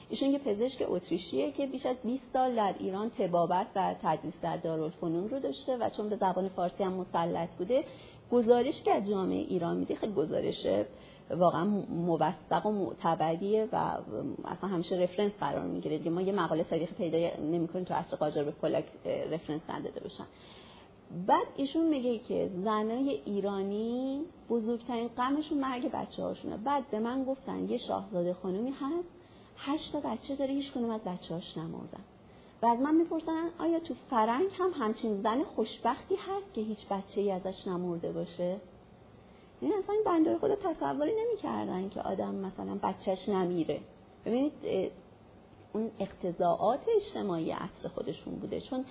ایشون 0.09 0.31
یه 0.31 0.39
پزشک 0.39 0.85
اتریشیه 0.89 1.53
که 1.53 1.67
بیش 1.67 1.87
از 1.87 1.97
20 2.05 2.23
سال 2.33 2.55
در 2.55 2.75
ایران 2.79 3.11
تبابت 3.11 3.67
و 3.77 3.95
تدریس 4.03 4.35
در 4.43 4.57
دارالفنون 4.57 5.29
رو 5.29 5.41
داشته 5.41 5.77
و 5.77 5.91
چون 5.91 6.09
به 6.09 6.17
زبان 6.17 6.49
فارسی 6.49 6.85
هم 6.85 6.93
مسلط 6.93 7.55
بوده 7.55 7.85
گزارش 8.33 8.83
که 8.83 8.93
از 8.93 9.09
جامعه 9.09 9.39
ایران 9.39 9.77
میده 9.77 9.95
خیلی 9.95 10.13
گزارش 10.13 10.67
واقعا 11.31 11.65
موثق 11.89 12.67
و 12.67 12.71
معتبریه 12.71 13.69
و 13.73 13.77
اصلا 14.45 14.71
همیشه 14.71 14.97
رفرنس 14.97 15.33
قرار 15.41 15.65
می‌گیره. 15.65 16.11
ما 16.11 16.23
یه 16.23 16.33
مقاله 16.33 16.65
تاریخی 16.65 16.95
پیدا 16.95 17.41
نمی‌کنیم 17.43 17.85
تو 17.85 17.95
عصر 17.95 18.17
قاجار 18.17 18.45
به 18.45 18.51
پولاک 18.51 18.85
رفرنس 19.31 19.61
نداده 19.69 20.01
باشن. 20.01 20.25
بعد 21.27 21.47
ایشون 21.57 21.89
میگه 21.89 22.19
که 22.19 22.51
زنای 22.65 23.11
ایرانی 23.25 24.21
بزرگترین 24.51 25.09
غمشون 25.09 25.59
مرگ 25.59 25.91
بچه 25.91 26.23
هاشونه 26.23 26.57
بعد 26.57 26.91
به 26.91 26.99
من 26.99 27.25
گفتن 27.25 27.69
یه 27.69 27.79
شاهزاده 27.79 28.35
خانومی 28.35 28.71
هست 28.71 29.09
هشت 29.59 29.93
تا 29.93 30.01
بچه 30.01 30.37
داره 30.37 30.55
هیچ 30.55 30.73
کنوم 30.73 30.91
از 30.91 31.01
بچه 31.01 31.35
هاش 31.35 31.59
نمردن. 31.59 32.05
و 32.63 32.67
از 32.67 32.79
من 32.79 32.95
می‌پرسن 32.95 33.51
آیا 33.59 33.81
تو 33.81 33.95
فرنگ 34.11 34.47
هم 34.59 34.71
همچین 34.75 35.23
زن 35.23 35.43
خوشبختی 35.43 36.15
هست 36.15 36.55
که 36.55 36.61
هیچ 36.61 36.89
بچه 36.89 37.21
ای 37.21 37.31
ازش 37.31 37.69
نمرده 37.69 38.13
باشه؟ 38.13 38.57
این 39.65 39.73
اصلا 39.73 39.95
این 39.95 40.05
بنده 40.05 40.39
خدا 40.39 40.57
تصوری 40.57 41.13
نمی‌کردن 41.27 41.89
که 41.89 42.01
آدم 42.01 42.35
مثلا 42.35 42.79
بچهش 42.83 43.29
نمیره. 43.29 43.81
ببینید 44.27 44.53
اون 45.73 45.91
اقتضاعات 45.99 46.81
اجتماعی 46.97 47.51
عصر 47.51 47.89
خودشون 47.89 48.35
بوده. 48.35 48.61
چون 48.61 48.85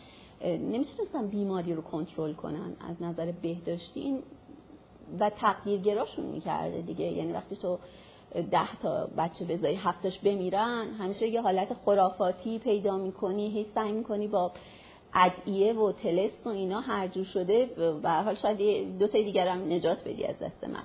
نمی‌تونستن 0.43 1.27
بیماری 1.27 1.73
رو 1.73 1.81
کنترل 1.81 2.33
کنن 2.33 2.75
از 2.89 3.01
نظر 3.01 3.31
بهداشتی. 3.31 3.99
این 3.99 4.23
و 5.19 5.29
تقدیرگراشون 5.29 6.25
می‌کرده 6.25 6.81
دیگه. 6.81 7.05
یعنی 7.05 7.31
وقتی 7.31 7.55
تو 7.55 7.77
ده 8.51 8.75
تا 8.81 9.07
بچه 9.17 9.45
بذاری 9.45 9.75
هفتش 9.75 10.19
بمیرن 10.19 10.87
همیشه 10.99 11.27
یه 11.27 11.41
حالت 11.41 11.73
خرافاتی 11.73 12.59
پیدا 12.59 12.97
می‌کنی 12.97 13.49
هی 13.49 13.65
سعی 13.75 13.91
می‌کنی 13.91 14.27
با 14.27 14.51
ادعیه 15.15 15.73
و 15.73 15.91
تلسم 15.91 16.35
و 16.45 16.49
اینا 16.49 16.79
هر 16.79 17.07
جور 17.07 17.25
شده 17.25 17.69
و 18.03 18.23
حال 18.23 18.35
شاید 18.35 18.97
دو 18.97 19.07
تا 19.07 19.17
دیگر 19.17 19.47
هم 19.47 19.73
نجات 19.73 20.07
بدی 20.07 20.25
از 20.25 20.39
دست 20.39 20.63
من. 20.63 20.83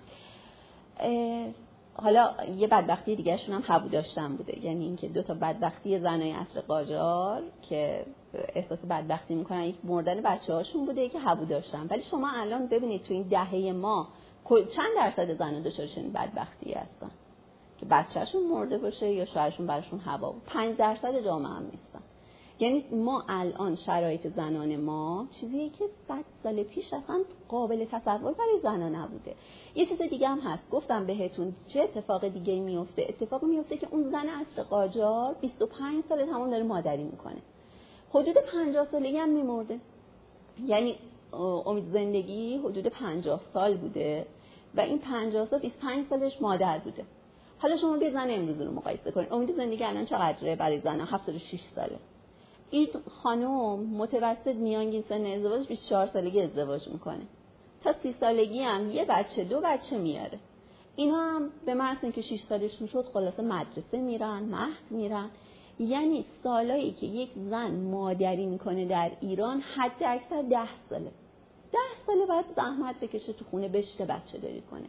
حالا 1.95 2.35
یه 2.57 2.67
بدبختی 2.67 3.17
دیگرشون 3.17 3.55
هم 3.55 3.63
حبو 3.67 3.89
داشتن 3.89 4.37
بوده. 4.37 4.65
یعنی 4.65 4.85
اینکه 4.85 5.09
دو 5.09 5.23
تا 5.23 5.35
بدبختی 5.35 5.99
زنای 5.99 6.33
عصر 6.33 6.61
قاجار 6.61 7.43
که 7.69 8.07
احساس 8.55 8.79
بدبختی 8.79 9.35
می‌کنن 9.35 9.63
یک 9.63 9.77
مردن 9.85 10.21
بچه 10.21 10.55
هاشون 10.55 10.87
بوده 10.87 11.09
که 11.09 11.19
حبو 11.19 11.45
داشتن. 11.45 11.87
ولی 11.91 12.03
شما 12.03 12.31
الان 12.31 12.67
ببینید 12.67 13.03
تو 13.03 13.15
این 13.15 13.23
دهه 13.23 13.73
ما 13.73 14.09
چند 14.51 14.89
درصد 14.97 15.39
زن 15.39 15.63
دچار 15.63 15.87
چنین 15.87 16.13
بدبختی 16.13 16.73
هستن؟ 16.73 17.11
که 17.79 17.87
بچهشون 17.87 18.47
مرده 18.47 18.79
باشه 18.79 19.13
یا 19.13 19.25
شوهرشون 19.25 19.67
براشون 19.67 19.99
هوا 19.99 20.35
پنج 20.47 20.77
درصد 20.77 21.25
جامعه 21.25 21.53
هم 21.53 21.63
نیستن. 21.63 22.01
یعنی 22.61 22.85
ما 22.93 23.25
الان 23.29 23.75
شرایط 23.75 24.29
زنان 24.29 24.77
ما 24.77 25.27
چیزیه 25.41 25.71
که 25.71 25.85
صد 26.09 26.25
سال 26.43 26.63
پیش 26.63 26.93
اصلا 26.93 27.21
قابل 27.49 27.85
تصور 27.85 28.33
برای 28.33 28.61
زنان 28.63 28.95
نبوده. 28.95 29.35
یه 29.75 29.87
چیز 29.87 30.03
دیگه 30.03 30.29
هم 30.29 30.41
هست. 30.41 30.71
گفتم 30.71 31.07
بهتون 31.07 31.55
چه 31.69 31.81
اتفاق 31.81 32.29
دیگه 32.29 32.61
میفته؟ 32.61 33.07
اتفاق 33.09 33.45
میفته 33.45 33.77
که 33.77 33.89
اون 33.91 34.11
زن 34.11 34.29
عصر 34.29 34.63
قاجار 34.63 35.35
25 35.41 36.05
سال 36.09 36.27
تمام 36.27 36.51
داره 36.51 36.63
مادری 36.63 37.05
می‌کنه. 37.05 37.43
حدود 38.11 38.39
50 38.39 38.87
سالگی 38.91 39.17
هم 39.17 39.29
میمرده. 39.29 39.81
یعنی 40.67 40.97
امید 41.67 41.85
زندگی 41.93 42.57
حدود 42.57 42.87
50 42.87 43.41
سال 43.43 43.77
بوده 43.77 44.27
و 44.75 44.81
این 44.81 44.99
50 44.99 45.47
سال 45.47 45.59
25 45.61 46.07
سالش 46.11 46.43
مادر 46.43 46.79
بوده. 46.79 47.05
حالا 47.59 47.77
شما 47.77 47.97
بیا 47.97 48.11
زن 48.11 48.31
امروز 48.31 48.61
رو 48.61 48.73
مقایسه 48.73 49.11
کنید. 49.11 49.33
امید 49.33 49.57
زندگی 49.57 49.85
الان 49.85 50.05
چقدره 50.05 50.57
برای 50.57 50.81
زن 50.81 51.01
76 51.01 51.61
ساله. 51.61 51.99
این 52.71 52.89
خانم 53.23 53.81
متوسط 53.81 54.55
میانگین 54.55 55.05
سن 55.09 55.27
ازدواج 55.27 55.67
24 55.67 56.07
سالگی 56.07 56.41
ازدواج 56.41 56.89
می‌کنه. 56.89 57.23
تا 57.85 57.93
30 58.03 58.15
سالگی 58.21 58.63
هم 58.63 58.91
یه 58.91 59.05
بچه 59.05 59.45
دو 59.45 59.61
بچه 59.65 59.99
میاره. 59.99 60.39
اینا 60.97 61.17
هم 61.17 61.51
به 61.67 61.75
محض 61.75 61.99
اینکه 62.03 62.23
6 62.23 62.41
سالشون 62.41 62.87
شد 62.87 63.05
خلاصه 63.05 63.43
مدرسه 63.43 63.99
میرن 63.99 64.43
مهد 64.43 64.91
میرن. 64.91 65.31
یعنی 65.81 66.25
سالایی 66.43 66.93
که 66.93 67.07
یک 67.07 67.31
زن 67.51 67.71
مادری 67.71 68.47
می‌کنه 68.47 68.85
در 68.85 69.11
ایران 69.21 69.61
حد 69.61 70.03
اکثر 70.03 70.43
ده 70.43 70.69
ساله. 70.91 71.11
ده 71.73 71.79
ساله 72.07 72.27
باید 72.27 72.45
زحمت 72.57 73.01
بکشه 73.01 73.33
تو 73.33 73.45
خونه 73.51 73.69
بشته 73.69 74.05
بچه 74.05 74.39
داری 74.39 74.63
کنه. 74.71 74.87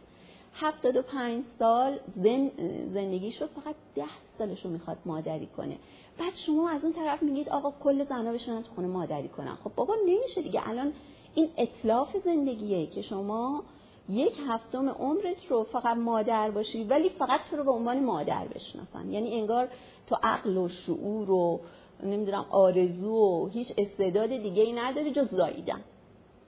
هفتاد 0.54 0.96
و 0.96 1.02
پنج 1.02 1.44
سال 1.58 1.98
زن 2.16 2.50
زندگی 2.94 3.30
شد 3.30 3.46
فقط 3.46 3.74
ده 3.94 4.04
سالش 4.38 4.64
رو 4.64 4.70
می‌خواد 4.70 4.96
مادری 5.06 5.46
کنه. 5.46 5.76
بعد 6.18 6.34
شما 6.34 6.70
از 6.70 6.84
اون 6.84 6.92
طرف 6.92 7.22
میگید 7.22 7.48
آقا 7.48 7.70
کل 7.84 8.04
زنها 8.04 8.32
بشنن 8.32 8.62
تو 8.62 8.74
خونه 8.74 8.88
مادری 8.88 9.28
کنن. 9.28 9.54
خب 9.64 9.70
بابا 9.76 9.94
نمیشه 10.06 10.42
دیگه. 10.42 10.68
الان 10.68 10.92
این 11.34 11.48
اطلاف 11.56 12.16
زندگیه 12.24 12.86
که 12.86 13.02
شما 13.02 13.62
یک 14.08 14.32
هفتم 14.48 14.88
عمرت 14.88 15.46
رو 15.50 15.64
فقط 15.64 15.96
مادر 15.96 16.50
باشی 16.50 16.84
ولی 16.84 17.08
فقط 17.08 17.40
تو 17.50 17.56
رو 17.56 17.64
به 17.64 17.70
عنوان 17.70 18.04
مادر 18.04 18.48
بشناسن. 18.54 19.10
یعنی 19.10 19.34
انگار 19.34 19.68
تو 20.06 20.16
عقل 20.22 20.56
و 20.56 20.68
شعور 20.68 21.30
و 21.30 21.60
نمی‌دونم 22.02 22.46
آرزو 22.50 23.14
و 23.14 23.48
هیچ 23.48 23.72
استعداد 23.78 24.28
دیگه 24.28 24.62
ای 24.62 24.72
نداری 24.72 25.12
جز 25.12 25.28
زاییدن. 25.28 25.80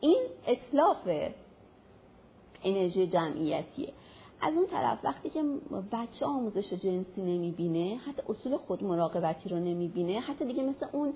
این 0.00 0.22
اطلاف 0.46 1.08
انرژی 2.64 3.06
جمعیتیه. 3.06 3.92
از 4.40 4.54
اون 4.54 4.66
طرف 4.66 4.98
وقتی 5.04 5.30
که 5.30 5.42
بچه 5.92 6.26
آموزش 6.26 6.72
جنسی 6.72 7.22
نمی‌بینه 7.22 7.96
حتی 7.96 8.22
اصول 8.28 8.56
خود 8.56 8.84
مراقبتی 8.84 9.48
رو 9.48 9.56
نمی‌بینه 9.56 10.20
حتی 10.20 10.44
دیگه 10.44 10.62
مثل 10.62 10.86
اون 10.92 11.12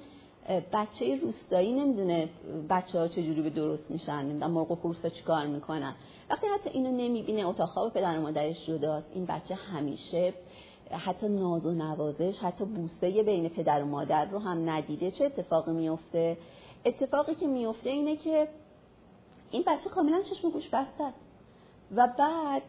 بچه 0.72 1.16
روستایی 1.16 1.72
نمی‌دونه 1.72 2.28
بچه 2.70 2.98
ها 2.98 3.08
چجوری 3.08 3.42
به 3.42 3.50
درست 3.50 3.90
میشن 3.90 4.22
نمی‌دونم 4.22 4.50
مرغ 4.50 4.70
و 4.70 4.74
خروس 4.74 5.06
چیکار 5.06 5.46
می‌کنن. 5.46 5.94
وقتی 6.30 6.46
حتی 6.46 6.70
اینو 6.70 6.90
نمی‌بینه 6.90 7.46
اتاق 7.46 7.68
خواب 7.68 7.92
پدر 7.92 8.18
و 8.18 8.22
مادرش 8.22 8.66
جداست. 8.66 9.06
این 9.14 9.26
بچه 9.26 9.54
همیشه 9.54 10.34
حتی 10.90 11.28
ناز 11.28 11.66
و 11.66 11.72
نوازش 11.72 12.38
حتی 12.38 12.64
بوسه 12.64 13.22
بین 13.22 13.48
پدر 13.48 13.82
و 13.82 13.86
مادر 13.86 14.24
رو 14.24 14.38
هم 14.38 14.70
ندیده. 14.70 15.10
چه 15.10 15.24
اتفاقی 15.24 15.72
میفته 15.72 16.36
اتفاقی 16.84 17.34
که 17.34 17.46
میفته 17.46 17.90
اینه 17.90 18.16
که 18.16 18.48
این 19.50 19.64
بچه 19.66 19.90
کاملا 19.90 20.22
چشم 20.22 20.50
گوش 20.50 20.68
بسته 20.68 21.04
است. 21.04 21.25
و 21.94 22.08
بعد 22.18 22.62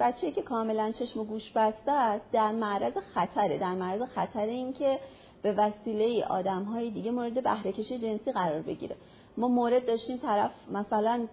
بچه 0.00 0.30
که 0.30 0.42
کاملا 0.42 0.92
چشم 0.92 1.20
و 1.20 1.24
گوش 1.24 1.52
بسته 1.52 1.92
است 1.92 2.24
در 2.32 2.52
معرض 2.52 2.92
خطره. 2.96 3.58
در 3.58 3.74
معرض 3.74 4.02
خطر 4.02 4.46
این 4.46 4.72
که 4.72 4.98
به 5.42 5.52
وسیله 5.52 6.24
آدم 6.24 6.62
های 6.62 6.90
دیگه 6.90 7.10
مورد 7.10 7.42
بهره 7.42 7.72
کشی 7.72 7.98
جنسی 7.98 8.32
قرار 8.32 8.62
بگیره. 8.62 8.96
ما 9.36 9.48
مورد 9.48 9.86
داشتیم 9.86 10.16
طرف 10.16 10.50
مثلا 10.72 11.26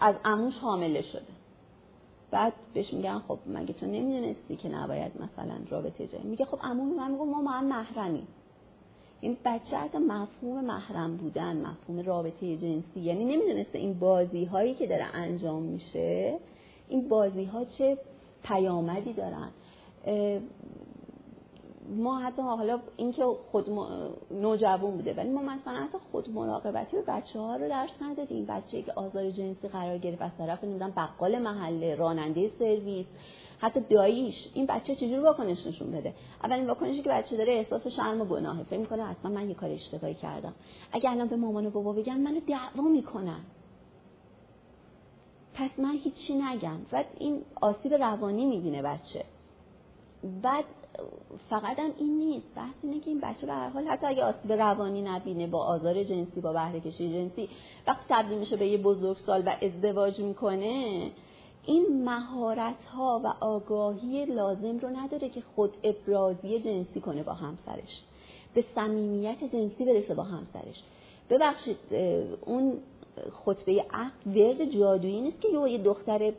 از 0.00 0.14
اموش 0.24 0.58
حامله 0.58 1.02
شده. 1.02 1.40
بعد 2.30 2.52
بهش 2.74 2.92
میگن 2.92 3.18
خب 3.18 3.38
مگه 3.46 3.72
تو 3.72 3.86
نمی‌دونستی 3.86 4.56
که 4.56 4.68
نباید 4.68 5.12
مثلا 5.22 5.56
رابطه 5.70 6.06
جایی 6.06 6.24
میگه 6.24 6.44
خب 6.44 6.58
عمو 6.62 6.84
من 6.84 7.10
میگم 7.10 7.24
ما 7.24 7.42
ما 7.42 7.50
هم 7.50 7.64
محرمیم. 7.64 8.28
این 9.20 9.36
بچه 9.44 9.76
حتی 9.76 9.98
مفهوم 9.98 10.64
محرم 10.64 11.16
بودن 11.16 11.56
مفهوم 11.56 12.00
رابطه 12.06 12.56
جنسی. 12.56 13.00
یعنی 13.00 13.24
نمی‌دونسته 13.24 13.78
این 13.78 13.98
بازی 13.98 14.44
هایی 14.44 14.74
که 14.74 14.86
داره 14.86 15.04
انجام 15.14 15.62
میشه 15.62 16.38
این 16.88 17.08
بازی 17.08 17.44
ها 17.44 17.64
چه 17.64 17.98
پیامدی 18.44 19.12
دارن. 19.12 19.48
ما 21.96 22.18
حتی 22.18 22.42
حالا 22.42 22.80
اینکه 22.96 23.24
خود 23.52 23.70
نوجوان 24.30 24.96
بوده 24.96 25.14
ولی 25.14 25.28
ما 25.28 25.42
مثلا 25.42 25.74
حتی 25.74 25.98
خود 26.12 26.30
مراقبتی 26.30 26.96
به 26.96 27.02
بچه 27.02 27.38
ها 27.38 27.56
رو 27.56 27.68
درس 27.68 28.02
ندادیم. 28.02 28.46
بچه 28.46 28.82
که 28.82 28.92
آزار 28.92 29.30
جنسی 29.30 29.68
قرار 29.68 29.98
گرفت 29.98 30.22
از 30.22 30.30
طرف 30.38 30.64
نمی‌دونم 30.64 30.92
بقال 30.96 31.38
محله 31.38 31.94
راننده 31.94 32.50
سرویس 32.58 33.06
حتی 33.58 33.80
داییش 33.80 34.48
این 34.54 34.66
بچه 34.66 34.94
چجوری 34.94 35.18
واکنش 35.18 35.66
نشون 35.66 35.90
بده؟ 35.90 36.14
اولین 36.44 36.66
واکنشی 36.66 37.02
که 37.02 37.10
بچه 37.10 37.36
داره 37.36 37.52
احساس 37.52 37.86
شرم 37.86 38.20
و 38.20 38.24
گناهه. 38.24 38.62
فکر 38.62 38.78
می‌کنه 38.78 39.04
حتما 39.04 39.30
من 39.30 39.48
یه 39.48 39.54
کار 39.54 39.70
اشتباهی 39.70 40.14
کردم. 40.14 40.54
اگه 40.92 41.10
الان 41.10 41.28
به 41.28 41.36
مامان 41.36 41.66
و 41.66 41.70
بابا 41.70 41.92
بگم 41.92 42.18
منو 42.20 42.40
دعوا 42.40 42.82
می‌کنن. 42.88 43.40
پس 45.54 45.70
من 45.78 45.92
هیچی 45.92 46.34
نگم. 46.34 46.78
و 46.92 47.04
این 47.18 47.42
آسیب 47.60 47.94
روانی 47.94 48.44
می‌بینه 48.44 48.82
بچه. 48.82 49.24
بعد 50.42 50.64
فقط 51.50 51.78
هم 51.78 51.90
این 51.98 52.18
نیست. 52.18 52.54
بحث 52.56 52.74
اینه 52.82 53.00
که 53.00 53.10
این 53.10 53.20
بچه 53.20 53.46
به 53.46 53.52
هر 53.52 53.68
حال 53.68 53.88
حتی 53.88 54.06
اگه 54.06 54.24
آسیب 54.24 54.52
روانی 54.52 55.02
نبینه 55.02 55.46
با 55.46 55.64
آزار 55.64 56.04
جنسی 56.04 56.40
با 56.40 56.52
بهره 56.52 56.80
کشی 56.80 57.12
جنسی 57.12 57.48
وقتی 57.86 58.04
تبدیل 58.08 58.38
میشه 58.38 58.56
به 58.56 58.66
یه 58.66 58.78
بزرگسال 58.78 59.42
و 59.46 59.56
ازدواج 59.62 60.20
می‌کنه 60.20 61.10
این 61.66 62.04
مهارت 62.04 62.84
ها 62.84 63.20
و 63.24 63.44
آگاهی 63.44 64.24
لازم 64.24 64.78
رو 64.78 64.88
نداره 64.88 65.28
که 65.28 65.40
خود 65.40 65.74
ابرازی 65.82 66.60
جنسی 66.60 67.00
کنه 67.00 67.22
با 67.22 67.32
همسرش. 67.32 68.02
به 68.54 68.64
صمیمیت 68.74 69.44
جنسی 69.44 69.84
برسه 69.84 70.14
با 70.14 70.22
همسرش. 70.22 70.82
ببخشید 71.30 71.76
اون 72.46 72.78
خطبه 73.44 73.84
عقل 73.90 74.10
ورد 74.26 74.64
جادویی 74.64 75.20
نیست 75.20 75.40
که 75.40 75.48
یه 75.48 75.78
دختر 75.78 76.32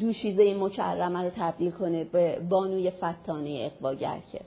دوشیزه 0.00 0.54
مکرمه 0.54 1.22
رو 1.22 1.30
تبدیل 1.36 1.70
کنه 1.70 2.04
به 2.04 2.40
بانوی 2.48 2.90
فتانه 2.90 3.70
اقواگر 3.72 4.18
که. 4.32 4.40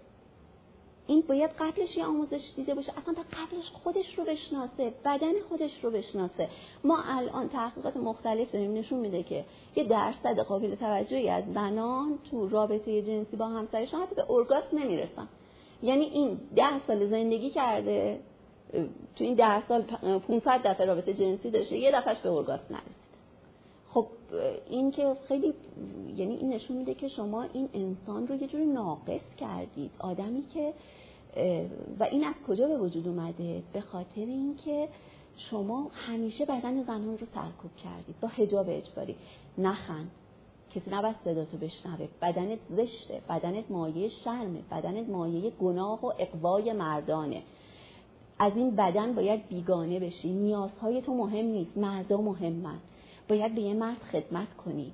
این 1.08 1.24
باید 1.28 1.50
قبلش 1.60 1.98
یه 1.98 2.06
آموزش 2.06 2.52
دیده 2.56 2.76
باشه. 2.76 2.92
اصلا 2.98 3.14
تا 3.14 3.22
قبلش 3.22 3.70
خودش 3.84 4.20
رو 4.20 4.24
بشناسه 4.24 4.94
بدن 5.06 5.40
خودش 5.50 5.84
رو 5.84 5.92
بشناسه. 5.92 6.48
ما 6.84 6.98
الان 7.06 7.50
تحقیقات 7.50 7.98
مختلف 7.98 8.52
داریم 8.52 8.74
نشون 8.74 9.00
میده 9.00 9.24
که 9.24 9.46
یه 9.76 9.84
درصد 9.84 10.40
قابل 10.40 10.76
توجهی 10.76 11.30
از 11.30 11.44
زنان 11.54 12.20
تو 12.32 12.50
رابطه 12.50 13.02
جنسی 13.02 13.38
با 13.38 13.46
همسرشون 13.46 14.02
حتی 14.02 14.16
به 14.16 14.32
ارگاسم 14.32 14.78
نمی‌رسن. 14.78 15.28
یعنی 15.84 16.04
این 16.04 16.40
ده 16.56 16.80
سال 16.88 17.08
زندگی 17.08 17.50
کرده 17.50 18.20
تو 19.16 19.24
این 19.24 19.36
ده 19.36 19.68
سال 19.68 19.82
500 19.82 20.62
دفعه 20.66 20.86
رابطه 20.86 21.14
جنسی 21.14 21.52
داشته 21.52 21.78
یه 21.78 21.92
دفعهش 21.92 22.18
به 22.18 22.30
ارگاسم 22.30 22.64
نرسید. 22.70 23.12
خب 23.90 24.08
این 24.70 24.92
که 24.92 25.16
خیلی 25.28 25.54
یعنی 26.18 26.36
این 26.36 26.50
نشون 26.50 26.78
میده 26.78 26.94
که 26.94 27.08
شما 27.08 27.44
این 27.54 27.70
انسان 27.74 28.28
رو 28.28 28.36
یه 28.36 28.48
جوری 28.48 28.66
ناقص 28.66 29.22
کردید. 29.38 29.92
آدمی 30.00 30.42
که 30.54 30.74
و 32.00 32.04
این 32.04 32.24
از 32.24 32.34
کجا 32.48 32.68
به 32.68 32.78
وجود 32.78 33.08
اومده؟ 33.08 33.64
به 33.74 33.82
خاطر 33.82 34.22
اینکه 34.22 34.88
شما 35.38 35.92
همیشه 35.94 36.46
بدن 36.46 36.84
زنان 36.84 37.18
رو 37.18 37.28
سرکوب 37.34 37.76
کردید 37.84 38.20
با 38.22 38.28
حجاب 38.28 38.66
اجباری. 38.70 39.16
نخن 39.58 40.08
کسی 40.76 40.92
نباید 40.92 41.16
صداتو 41.24 41.58
بشنوه. 41.58 42.08
بدنت 42.22 42.60
زشته. 42.70 43.22
بدنت 43.30 43.72
مایه 43.72 44.10
شرمه. 44.10 44.60
بدنت 44.72 45.10
مایه 45.10 45.50
گناه 45.50 46.06
و 46.06 46.12
اقوای 46.20 46.74
مردانه. 46.74 47.42
از 48.42 48.52
این 48.56 48.76
بدن 48.76 49.14
باید 49.16 49.48
بیگانه 49.48 50.00
بشی. 50.00 50.34
نیازهای 50.34 51.02
تو 51.02 51.14
مهم 51.14 51.46
نیست. 51.46 51.78
مردا 51.78 52.22
مهمن. 52.22 52.80
باید 53.30 53.56
به 53.56 53.62
یه 53.62 53.74
مرد 53.74 53.98
خدمت 53.98 54.54
کنی. 54.54 54.94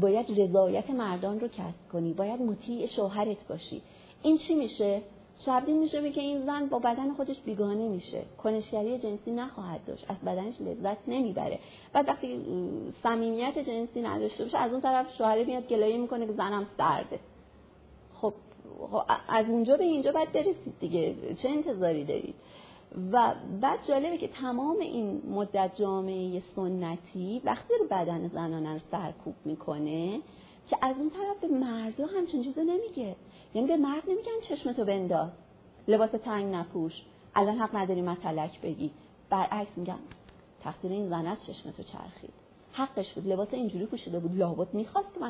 باید 0.00 0.40
رضایت 0.40 0.90
مردان 0.90 1.40
رو 1.40 1.48
کسب 1.48 1.88
کنی. 1.92 2.12
باید 2.12 2.42
مطیع 2.42 2.86
شوهرت 2.86 3.48
باشی. 3.48 3.82
این 4.22 4.38
چی 4.38 4.54
میشه؟ 4.54 5.02
شبدین 5.44 5.78
میشه 5.78 6.12
که 6.12 6.20
این 6.20 6.46
زن 6.46 6.66
با 6.66 6.78
بدن 6.78 7.12
خودش 7.12 7.40
بیگانه 7.40 7.88
میشه. 7.88 8.22
کنشگری 8.42 8.98
جنسی 8.98 9.30
نخواهد 9.30 9.84
داشت. 9.86 10.04
از 10.08 10.20
بدنش 10.20 10.60
لذت 10.60 11.08
نمی‌بره. 11.08 11.58
بعد 11.92 12.08
وقتی 12.08 12.40
صمیمیت 13.02 13.58
جنسی 13.58 14.00
نداشته 14.02 14.44
باشه 14.44 14.58
از 14.58 14.72
اون 14.72 14.80
طرف 14.80 15.16
شوهره 15.16 15.44
میاد 15.44 15.68
گلایه 15.68 15.98
می‌کنه 15.98 16.26
که 16.26 16.32
زنم 16.32 16.66
سرده. 16.78 17.18
از 19.28 19.46
اونجا 19.48 19.76
به 19.76 19.84
اینجا 19.84 20.12
باید 20.12 20.32
برسید 20.32 20.74
دیگه. 20.80 21.34
چه 21.34 21.48
انتظاری 21.48 22.04
دارید؟ 22.04 22.34
و 23.12 23.34
بعد 23.60 23.86
جالبه 23.88 24.18
که 24.18 24.28
تمام 24.28 24.78
این 24.78 25.22
مدت 25.30 25.70
جامعه 25.74 26.40
سنتی 26.40 27.42
وقتی 27.44 27.74
رو 27.80 27.86
بدن 27.90 28.28
زنانه 28.28 28.72
رو 28.72 28.78
سرکوب 28.90 29.34
می‌کنه 29.44 30.20
که 30.66 30.76
از 30.82 30.96
اون 30.98 31.10
طرف 31.10 31.40
به 31.40 31.48
مردا 31.48 32.06
همچین 32.06 32.42
چیزا 32.42 32.62
نمیگه. 32.62 33.16
یعنی 33.54 33.68
به 33.68 33.76
مرد 33.76 34.02
نمیگن 34.08 34.40
چشمتو 34.48 34.84
بنداز 34.84 35.30
لباس 35.88 36.10
تنگ 36.10 36.54
نپوش 36.54 37.02
الان 37.34 37.58
حق 37.58 37.76
نداری 37.76 38.02
متلک 38.02 38.60
بگی. 38.60 38.90
برعکس 39.30 39.70
میگن 39.76 39.98
تقصیر 40.62 40.92
این 40.92 41.08
زن 41.08 41.26
از 41.26 41.46
چشمتو 41.46 41.82
چرخید. 41.82 42.49
حقش 42.72 43.12
بود 43.12 43.26
لباس 43.26 43.54
اینجوری 43.54 43.86
پوشیده 43.86 44.18
بود 44.18 44.36
لابد 44.36 44.74
می‌خواست 44.74 45.08
که 45.14 45.20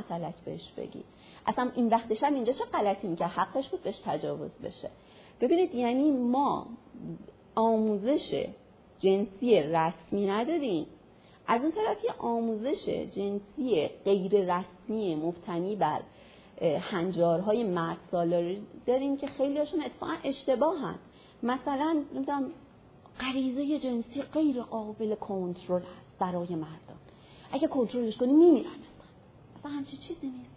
بهش 0.45 0.73
بگی. 0.77 1.05
اصلا 1.47 1.71
این 1.75 1.89
وقتش 1.89 2.23
هم 2.25 2.35
اینجا 2.35 2.53
چه 2.53 2.65
غلطی 2.65 3.09
می‌کرد؟ 3.09 3.31
حقش 3.31 3.69
بود 3.69 3.83
بهش 3.83 4.01
تجاوز 4.05 4.51
بشه. 4.51 4.91
ببینید 5.41 5.75
یعنی 5.75 6.11
ما 6.11 6.67
آموزش 7.55 8.47
جنسی 8.99 9.63
رسمی 9.63 10.27
نداریم. 10.27 10.87
از 11.47 11.61
اون 11.63 11.73
طرف 11.73 12.05
یه 12.05 12.11
آموزش 12.19 12.89
جنسی 12.89 13.89
غیر 14.05 14.57
رسمی 14.57 15.15
مبتنی 15.15 15.77
بر 15.77 16.01
هنجارهای 16.63 17.65
مرد 17.65 17.99
سالاری 18.11 18.63
داریم 18.87 19.17
که 19.17 19.27
خیلی 19.27 19.59
هاشون 19.59 19.83
اتفاقا 19.83 20.13
اشتباهن. 20.25 20.99
مثلا 21.43 22.05
نمی‌دونم 22.15 22.51
غریزه 23.21 23.79
جنسی 23.79 24.23
غیر 24.23 24.63
قابل 24.63 25.15
کنترل 25.15 25.83
هست 25.83 26.19
برای 26.19 26.55
مردان 26.55 26.90
اگه 27.53 27.69
کنترلش 27.69 28.17
کنی 28.17 28.33
میمیرن 28.33 28.71
اصلا 29.59 29.71
همچی 29.71 29.97
چیزی 29.97 30.27
نیست. 30.27 30.51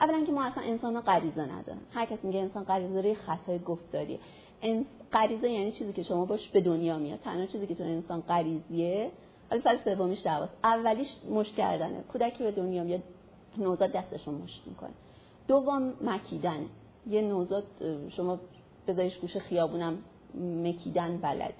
اولا 0.00 0.24
که 0.24 0.32
ما 0.32 0.44
اصلا 0.44 0.62
انسان 0.62 0.94
ها 0.94 1.00
غریزه 1.00 1.42
ندارن 1.42 1.80
هر 1.94 2.06
کس 2.06 2.18
میگه 2.22 2.38
انسان 2.38 2.64
غریزه 2.64 2.94
داره 2.94 3.14
خطای 3.14 3.58
گفتاریه. 3.58 4.18
غریزه 5.12 5.50
یعنی 5.50 5.72
چیزی 5.72 5.92
که 5.92 6.02
شما 6.02 6.24
باش 6.24 6.48
به 6.48 6.60
دنیا 6.60 6.98
میاد. 6.98 7.20
تنها 7.20 7.46
چیزی 7.46 7.66
که 7.66 7.74
تو 7.74 7.84
انسان 7.84 8.20
غریزیه 8.20 9.10
حالا 9.50 9.62
سر 9.62 9.78
سومیش 9.84 10.22
دعواست. 10.22 10.52
اولیش 10.64 11.08
مشت 11.30 11.54
کردنه. 11.54 12.00
کودکی 12.12 12.44
به 12.44 12.50
دنیا 12.50 12.84
میاد 12.84 13.02
نوزاد 13.58 13.92
دستشون 13.92 14.34
مشت 14.34 14.62
می‌کنه. 14.66 14.90
دوم 15.48 15.92
مکیدن 16.04 16.66
یه 17.06 17.22
نوزاد 17.22 17.66
شما 18.08 18.38
بذاریش 18.88 19.18
گوش 19.18 19.36
خیابونم 19.36 19.98
مکیدن 20.62 21.16
بلد. 21.16 21.54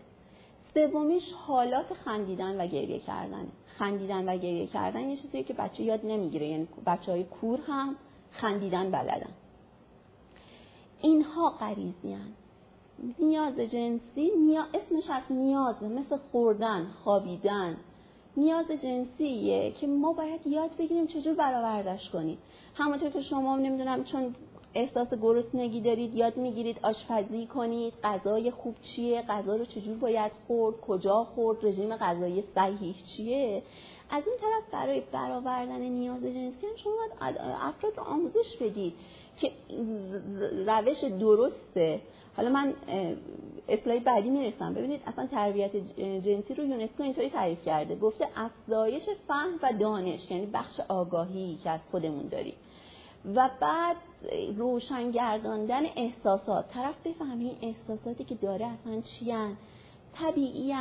سومیش 0.74 1.32
حالات 1.32 1.94
خندیدن 1.94 2.60
و 2.60 2.66
گریه 2.66 2.98
کردن. 2.98 3.48
خندیدن 3.66 4.28
و 4.28 4.36
گریه 4.36 4.66
کردن 4.66 5.00
یه 5.00 5.16
چیزیه 5.16 5.42
که 5.42 5.54
بچه 5.54 5.82
یاد 5.82 6.06
نمی‌گیره. 6.06 6.46
یعنی 6.46 6.68
بچه 6.86 7.12
های 7.12 7.24
کور 7.24 7.60
هم 7.66 7.96
خندیدن 8.30 8.90
بلدن. 8.90 9.32
اینها 11.02 11.50
غریزی 11.50 12.16
نیاز 13.18 13.60
جنسی 13.60 14.30
نیا... 14.38 14.62
اسمش 14.74 15.10
از 15.10 15.22
نیاز 15.30 15.82
مثل 15.82 16.16
خوردن 16.16 16.86
خوابیدن. 17.04 17.76
نیاز 18.36 18.66
جنسیه 18.70 19.70
که 19.70 19.86
ما 19.86 20.12
باید 20.12 20.46
یاد 20.46 20.76
بگیریم 20.76 21.06
چجور 21.06 21.34
برآوردش 21.34 22.10
کنیم. 22.10 22.38
همونطور 22.74 23.10
که 23.10 23.20
شما 23.20 23.56
نمی‌دونم 23.56 24.04
چون 24.04 24.34
احساس 24.74 25.14
گرسنگی 25.14 25.80
دارید 25.80 26.14
یاد 26.14 26.36
می‌گیرید 26.36 26.76
آشپزی 26.82 27.46
کنید 27.46 27.92
غذای 28.04 28.50
خوب 28.50 28.74
چیه 28.82 29.22
غذا 29.22 29.56
رو 29.56 29.64
چجور 29.64 29.96
باید 29.96 30.32
خورد 30.46 30.80
کجا 30.80 31.24
خورد 31.24 31.66
رژیم 31.66 31.96
غذایی 31.96 32.44
صحیح 32.54 32.94
چیه؟ 33.16 33.62
از 34.10 34.22
این 34.26 34.36
طرف 34.40 34.72
برای 34.72 35.02
برآوردن 35.12 35.80
نیاز 35.80 36.22
جنسی 36.22 36.66
هم 36.66 36.76
شما 36.76 36.92
باید 37.20 37.36
افراد 37.40 37.96
رو 37.96 38.02
آموزش 38.02 38.56
بدید 38.60 38.92
که 39.40 39.50
روش 40.66 41.04
درسته. 41.04 42.00
حالا 42.36 42.50
من 42.50 42.74
اصلاحی 43.68 44.00
بعدی 44.00 44.30
می‌رسم. 44.30 44.74
ببینید 44.74 45.00
اصلا 45.06 45.26
تربیت 45.26 45.76
جنسی 45.98 46.54
رو 46.54 46.64
یونسکو 46.64 47.02
اینطوری 47.02 47.30
تعریف 47.30 47.64
کرده. 47.64 47.96
گفته 47.96 48.28
افزایش 48.36 49.02
فهم 49.28 49.58
و 49.62 49.72
دانش 49.80 50.30
یعنی 50.30 50.46
بخش 50.46 50.80
آگاهی 50.80 51.58
که 51.64 51.70
از 51.70 51.80
خودمون 51.90 52.28
داریم. 52.28 52.54
و 53.24 53.50
بعد 53.60 53.96
روشنگرداندن 54.56 55.82
احساسات. 55.96 56.68
طرف 56.68 56.94
بفهمه 57.06 57.44
این 57.44 57.56
احساساتی 57.62 58.24
که 58.24 58.34
داره 58.34 58.66
اصلا 58.66 59.00
چیان؟ 59.00 59.56
طبیعی 60.14 60.74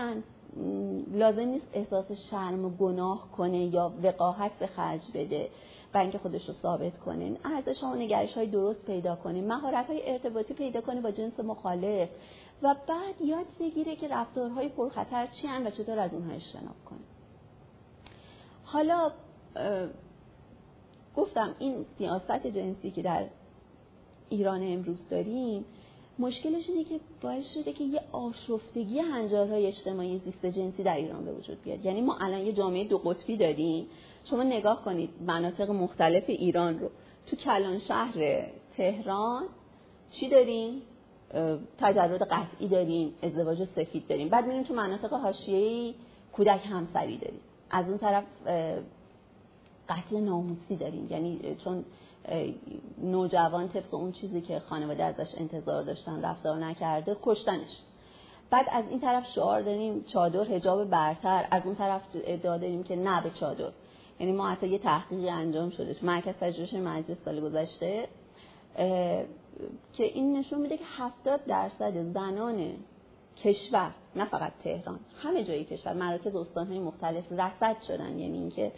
لازم 1.12 1.40
نیست 1.40 1.68
احساس 1.74 2.12
شرم 2.12 2.66
و 2.66 2.70
گناه 2.70 3.32
کنه 3.32 3.66
یا 3.66 3.94
وقاحت 4.04 4.60
به 4.60 4.68
خرج 4.68 5.02
بده 5.14 5.50
برای 5.94 6.06
اینکه 6.06 6.18
خودش 6.18 6.48
رو 6.48 6.54
ثابت 6.54 6.98
کنه. 6.98 7.38
ارزش 7.46 7.84
ها 7.84 7.92
و 7.92 7.96
نگرش 7.96 8.34
های 8.34 8.48
درست 8.48 8.86
پیدا 8.86 9.16
کنه. 9.16 9.42
مهارت 9.42 9.88
های 9.88 10.12
ارتباطی 10.12 10.54
پیدا 10.54 10.82
کنه 10.82 11.02
با 11.02 11.12
جنس 11.12 11.40
مخالف. 11.40 12.10
و 12.62 12.76
بعد 12.88 13.22
یاد 13.22 13.46
بگیره 13.60 13.96
که 13.96 14.08
رفتارهای 14.08 14.70
پرخطر 14.70 15.28
چی 15.28 15.48
و 15.48 15.70
چطور 15.70 16.00
از 16.00 16.14
اونها 16.14 16.34
اجتناب 16.34 16.76
کنه. 16.86 17.00
حالا 18.64 19.12
گفتم 21.20 21.56
این 21.60 21.86
سیاست 21.98 22.48
جنسی 22.48 22.92
که 22.92 23.02
در 23.02 23.26
ایران 24.30 24.64
امروز 24.64 25.10
داریم 25.10 25.66
مشکلش 26.20 26.70
اینه 26.70 26.84
که 26.84 27.00
باعث 27.22 27.54
شده 27.54 27.74
که 27.74 27.84
یه 27.84 28.02
آشفتگی 28.12 29.00
هنجارهای 29.00 29.66
اجتماعی 29.68 30.22
زیست 30.26 30.46
جنسی 30.46 30.84
در 30.84 30.96
ایران 30.96 31.26
به 31.26 31.34
وجود 31.34 31.62
بیاد. 31.64 31.86
یعنی 31.86 32.02
ما 32.02 32.18
الان 32.22 32.40
یه 32.40 32.54
جامعه 32.54 32.84
دو 32.84 32.98
قطبی 32.98 33.38
داریم. 33.38 33.88
شما 34.24 34.44
نگاه 34.44 34.84
کنید 34.86 35.10
مناطق 35.28 35.70
مختلف 35.70 36.24
ایران 36.28 36.80
رو. 36.80 36.90
تو 37.28 37.36
کلان 37.36 37.80
شهر 37.80 38.46
تهران 38.78 39.44
چی 40.12 40.30
داریم؟ 40.30 40.82
تجرد 41.78 42.22
قطعی 42.22 42.68
داریم 42.68 43.14
ازدواج 43.24 43.64
سفید 43.64 44.08
داریم. 44.08 44.30
بعد 44.30 44.46
میریم 44.46 44.64
تو 44.64 44.74
مناطق 44.74 45.14
حاشیه‌ای 45.14 45.94
کودک 46.34 46.62
همسری 46.66 47.18
داریم. 47.18 47.40
از 47.70 47.90
اون 47.90 47.98
طرف 47.98 48.24
قتل 49.90 50.20
ناموسی 50.20 50.76
داریم. 50.76 51.08
یعنی 51.10 51.56
چون 51.64 51.86
نوجوان 52.98 53.70
طبق 53.70 53.94
اون 53.94 54.12
چیزی 54.12 54.42
که 54.42 54.60
خانواده 54.60 55.04
ازش 55.04 55.36
انتظار 55.38 55.84
داشتن 55.84 56.22
رفتار 56.22 56.58
نکرده 56.58 57.18
کشتنش. 57.22 57.80
بعد 58.50 58.66
از 58.72 58.86
این 58.90 59.00
طرف 59.00 59.28
شعار 59.28 59.62
داریم 59.62 60.04
چادر 60.04 60.52
هجاب 60.52 60.86
برتر. 60.86 61.48
از 61.52 61.66
اون 61.66 61.76
طرف 61.76 62.02
ادعا 62.14 62.58
داریم 62.58 62.84
که 62.84 62.96
نه 62.96 63.24
به 63.24 63.30
چادر. 63.30 63.72
یعنی 64.20 64.32
ما 64.32 64.50
حتی 64.50 64.68
یه 64.68 64.78
تحقیقی 64.78 65.30
انجام 65.30 65.70
شده 65.70 65.94
تو 65.94 66.06
مرکز 66.06 66.34
پژوهش 66.34 66.74
مجلس 66.74 67.18
سال 67.26 67.40
گذشته 67.40 68.08
که 69.94 70.04
این 70.04 70.38
نشون 70.38 70.62
میده 70.62 70.78
که 70.78 70.84
70 70.98 71.46
درصد 71.46 72.14
زنان 72.14 72.74
کشور 73.44 73.92
نه 74.16 74.26
فقط 74.26 74.52
تهران 74.64 75.00
همه 75.24 75.44
جای 75.44 75.64
کشور 75.64 75.94
مراکز 75.94 76.36
استانهای 76.36 76.80
مختلف 76.80 77.32
رصد 77.32 77.82
شدن. 77.88 78.20
یعنی 78.20 78.38
اینکه 78.38 78.72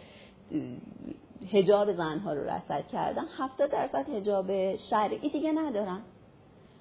هجاب 1.52 1.92
زنها 1.92 2.32
رو 2.32 2.50
رصد 2.50 2.86
کردن. 2.88 3.24
70 3.38 3.70
درصد 3.70 4.08
هجاب 4.08 4.76
شرعی 4.76 5.28
دیگه 5.28 5.52
ندارن. 5.52 6.00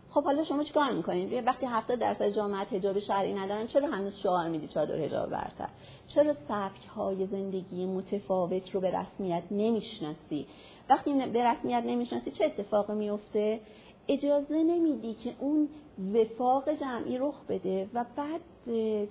خب 0.09 0.23
حالا 0.23 0.43
شما 0.43 0.63
چیکار 0.63 0.91
می‌کنید 0.91 1.47
وقتی 1.47 1.65
70 1.65 1.99
درصد 1.99 2.29
جامعه 2.29 2.65
هجاب 2.65 2.99
شرعی 2.99 3.33
ندارن 3.33 3.67
چرا 3.67 3.87
هنوز 3.87 4.15
شعار 4.15 4.47
میدی 4.47 4.67
چادر 4.67 4.95
هجاب 4.95 5.29
برتر؟ 5.29 5.69
چرا 6.07 6.33
سبک 6.33 6.85
های 6.95 7.25
زندگی 7.25 7.85
متفاوت 7.85 8.69
رو 8.69 8.81
به 8.81 8.91
رسمیت 8.99 9.43
نمی‌شناسی؟ 9.51 10.47
وقتی 10.89 11.13
به 11.13 11.51
رسمیت 11.51 11.83
نمی‌شناسی 11.85 12.31
چه 12.31 12.45
اتفاقی 12.45 12.93
میفته 12.93 13.59
اجازه 14.07 14.63
نمیدی 14.63 15.13
که 15.13 15.33
اون 15.39 15.69
وفاق 16.13 16.73
جمعی 16.73 17.17
رخ 17.17 17.45
بده 17.49 17.89
و 17.93 18.05
بعد 18.15 18.41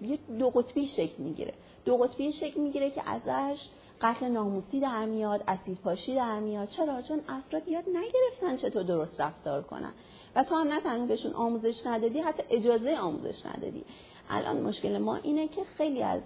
یه 0.02 0.18
دو 0.38 0.50
قطبی 0.50 0.86
شکل 0.86 1.22
می‌گیره. 1.22 1.54
دو 1.84 1.96
قطبی 1.96 2.32
شکل 2.32 2.60
می‌گیره 2.60 2.90
که 2.90 3.02
ازش 3.10 3.60
قتل 4.00 4.28
ناموسی 4.28 4.80
در 4.80 5.04
میاد 5.04 5.44
اسید 5.48 5.78
پاشی 5.80 6.14
در 6.14 6.40
میاد. 6.40 6.68
چرا؟ 6.68 7.02
چون 7.02 7.20
افراد 7.28 7.68
یاد 7.68 7.84
نگرفتن 7.88 8.56
چطور 8.56 8.82
درست 8.82 9.20
رفتار 9.20 9.62
کنن. 9.62 9.92
و 10.36 10.44
تو 10.44 10.54
هم 10.54 10.68
نه 10.68 11.06
بهشون 11.06 11.32
آموزش 11.32 11.86
ندادی 11.86 12.20
حتی 12.20 12.42
اجازه 12.50 12.96
آموزش 12.96 13.46
ندادی. 13.46 13.84
الان 14.30 14.60
مشکل 14.60 14.98
ما 14.98 15.16
اینه 15.16 15.48
که 15.48 15.64
خیلی 15.64 16.02
از 16.02 16.22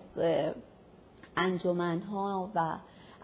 انجمنها 1.36 2.50
و 2.54 2.76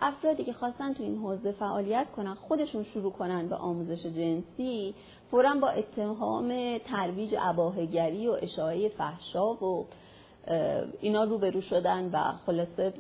افرادی 0.03 0.45
که 0.45 0.53
خواستن 0.53 0.93
تو 0.93 1.03
این 1.03 1.19
حوزه 1.19 1.53
فعالیت 1.53 2.11
کنن 2.11 2.35
خودشون 2.35 2.85
شروع 2.85 3.13
کنن 3.13 3.49
به 3.49 3.57
آموزش 3.57 4.07
جنسی 4.07 4.95
فورا 5.31 5.55
با 5.55 5.69
اتهام 5.69 6.79
ترویج 6.79 7.35
اباهگری 7.39 8.29
و 8.29 8.39
اشاعه 8.43 8.89
فحشا 8.89 9.55
و 9.55 9.87
اینا 11.01 11.25
روبرو 11.25 11.61
شدن 11.61 12.11
و 12.13 12.33
خلاصه 12.47 12.93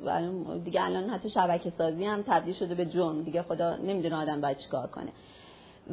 دیگه 0.64 0.84
الان 0.84 1.10
حتی 1.10 1.30
شبکه 1.30 1.72
سازی 1.78 2.04
هم 2.04 2.22
تبدیل 2.22 2.54
شده 2.54 2.74
به 2.74 2.86
جرم. 2.86 3.22
دیگه 3.22 3.42
خدا 3.42 3.76
نمی‌دونه 3.76 4.16
آدم 4.16 4.40
باید 4.40 4.56
چیکار 4.56 4.86
کنه. 4.86 5.12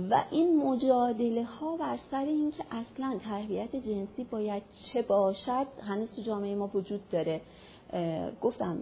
و 0.09 0.23
این 0.31 0.63
مجادله 0.63 1.43
ها 1.43 1.77
بر 1.77 1.97
سر 2.11 2.25
اینکه 2.25 2.63
اصلا 2.71 3.19
تربیت 3.23 3.75
جنسی 3.75 4.23
باید 4.31 4.63
چه 4.85 5.01
باشد 5.01 5.67
هنوز 5.81 6.15
تو 6.15 6.21
جامعه 6.21 6.55
ما 6.55 6.71
وجود 6.73 7.09
داره. 7.09 7.41
گفتم 8.41 8.77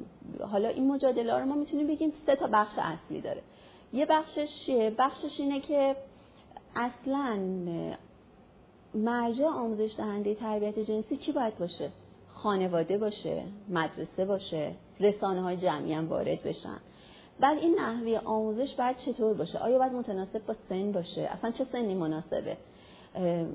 حالا 0.52 0.70
این 0.70 0.88
مجادله 0.88 1.34
ها 1.34 1.40
رو 1.40 1.46
ما 1.46 1.56
می‌تونیم 1.56 1.88
بگیم 1.88 2.14
سه 2.26 2.36
تا 2.36 2.48
بخش 2.48 2.74
اصلی 2.78 3.22
داره. 3.22 3.42
یه 3.94 4.06
بخشش 4.06 4.70
بخشش 4.98 5.40
اینه 5.40 5.60
که 5.60 5.96
اصلا 6.76 7.40
مرجع 8.94 9.46
آموزش 9.46 9.96
دهنده 9.98 10.36
تربیت 10.36 10.80
جنسی 10.80 11.18
کی 11.18 11.32
باید 11.32 11.58
باشه؟ 11.58 11.90
خانواده 12.46 12.98
باشه 12.98 13.44
مدرسه 13.70 14.26
باشه 14.26 14.72
رسانه 15.00 15.42
های 15.42 15.58
جمعی 15.58 15.94
هم 15.94 16.10
وارد 16.10 16.44
بشن. 16.44 16.78
بعد 17.40 17.58
این 17.58 17.76
نحوه 17.80 18.20
آموزش 18.26 18.76
باید 18.76 18.98
چطور 18.98 19.34
باشه؟ 19.34 19.60
آیا 19.60 19.78
باید 19.78 19.94
متناسب 19.94 20.46
با 20.46 20.56
سن 20.70 20.92
باشه؟ 20.92 21.22
اصلا 21.22 21.52
چه 21.52 21.64
سنی 21.64 21.94
مناسبه؟ 21.94 22.58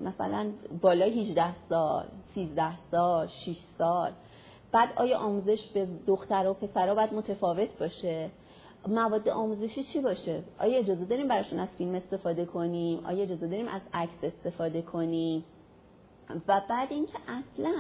مثلا 0.05 0.51
بالای 0.83 1.21
18 1.21 1.55
سال 1.69 2.05
13 2.35 2.79
سال 2.91 3.27
6 3.27 3.57
سال. 3.79 4.13
بعد 4.73 4.89
آیا 4.97 5.19
آموزش 5.19 5.67
به 5.67 5.87
دختر 6.07 6.47
و 6.49 6.55
پسرها 6.55 6.95
باید 6.95 7.15
متفاوت 7.15 7.79
باشه؟ 7.79 8.31
مواد 8.89 9.29
آموزشی 9.29 9.83
چی 9.83 10.01
باشه؟ 10.01 10.43
آیا 10.59 10.79
اجازه 10.79 11.05
داریم 11.05 11.29
براشون 11.29 11.59
از 11.59 11.69
فیلم 11.79 11.95
استفاده 11.95 12.45
کنیم؟ 12.45 13.07
آیا 13.07 13.23
اجازه 13.23 13.47
داریم 13.47 13.69
از 13.69 13.83
عکس 13.95 14.19
استفاده 14.23 14.83
کنیم؟ 14.83 15.45
و 16.49 16.63
بعد 16.69 16.93
اینکه 16.93 17.19
اصلا 17.29 17.75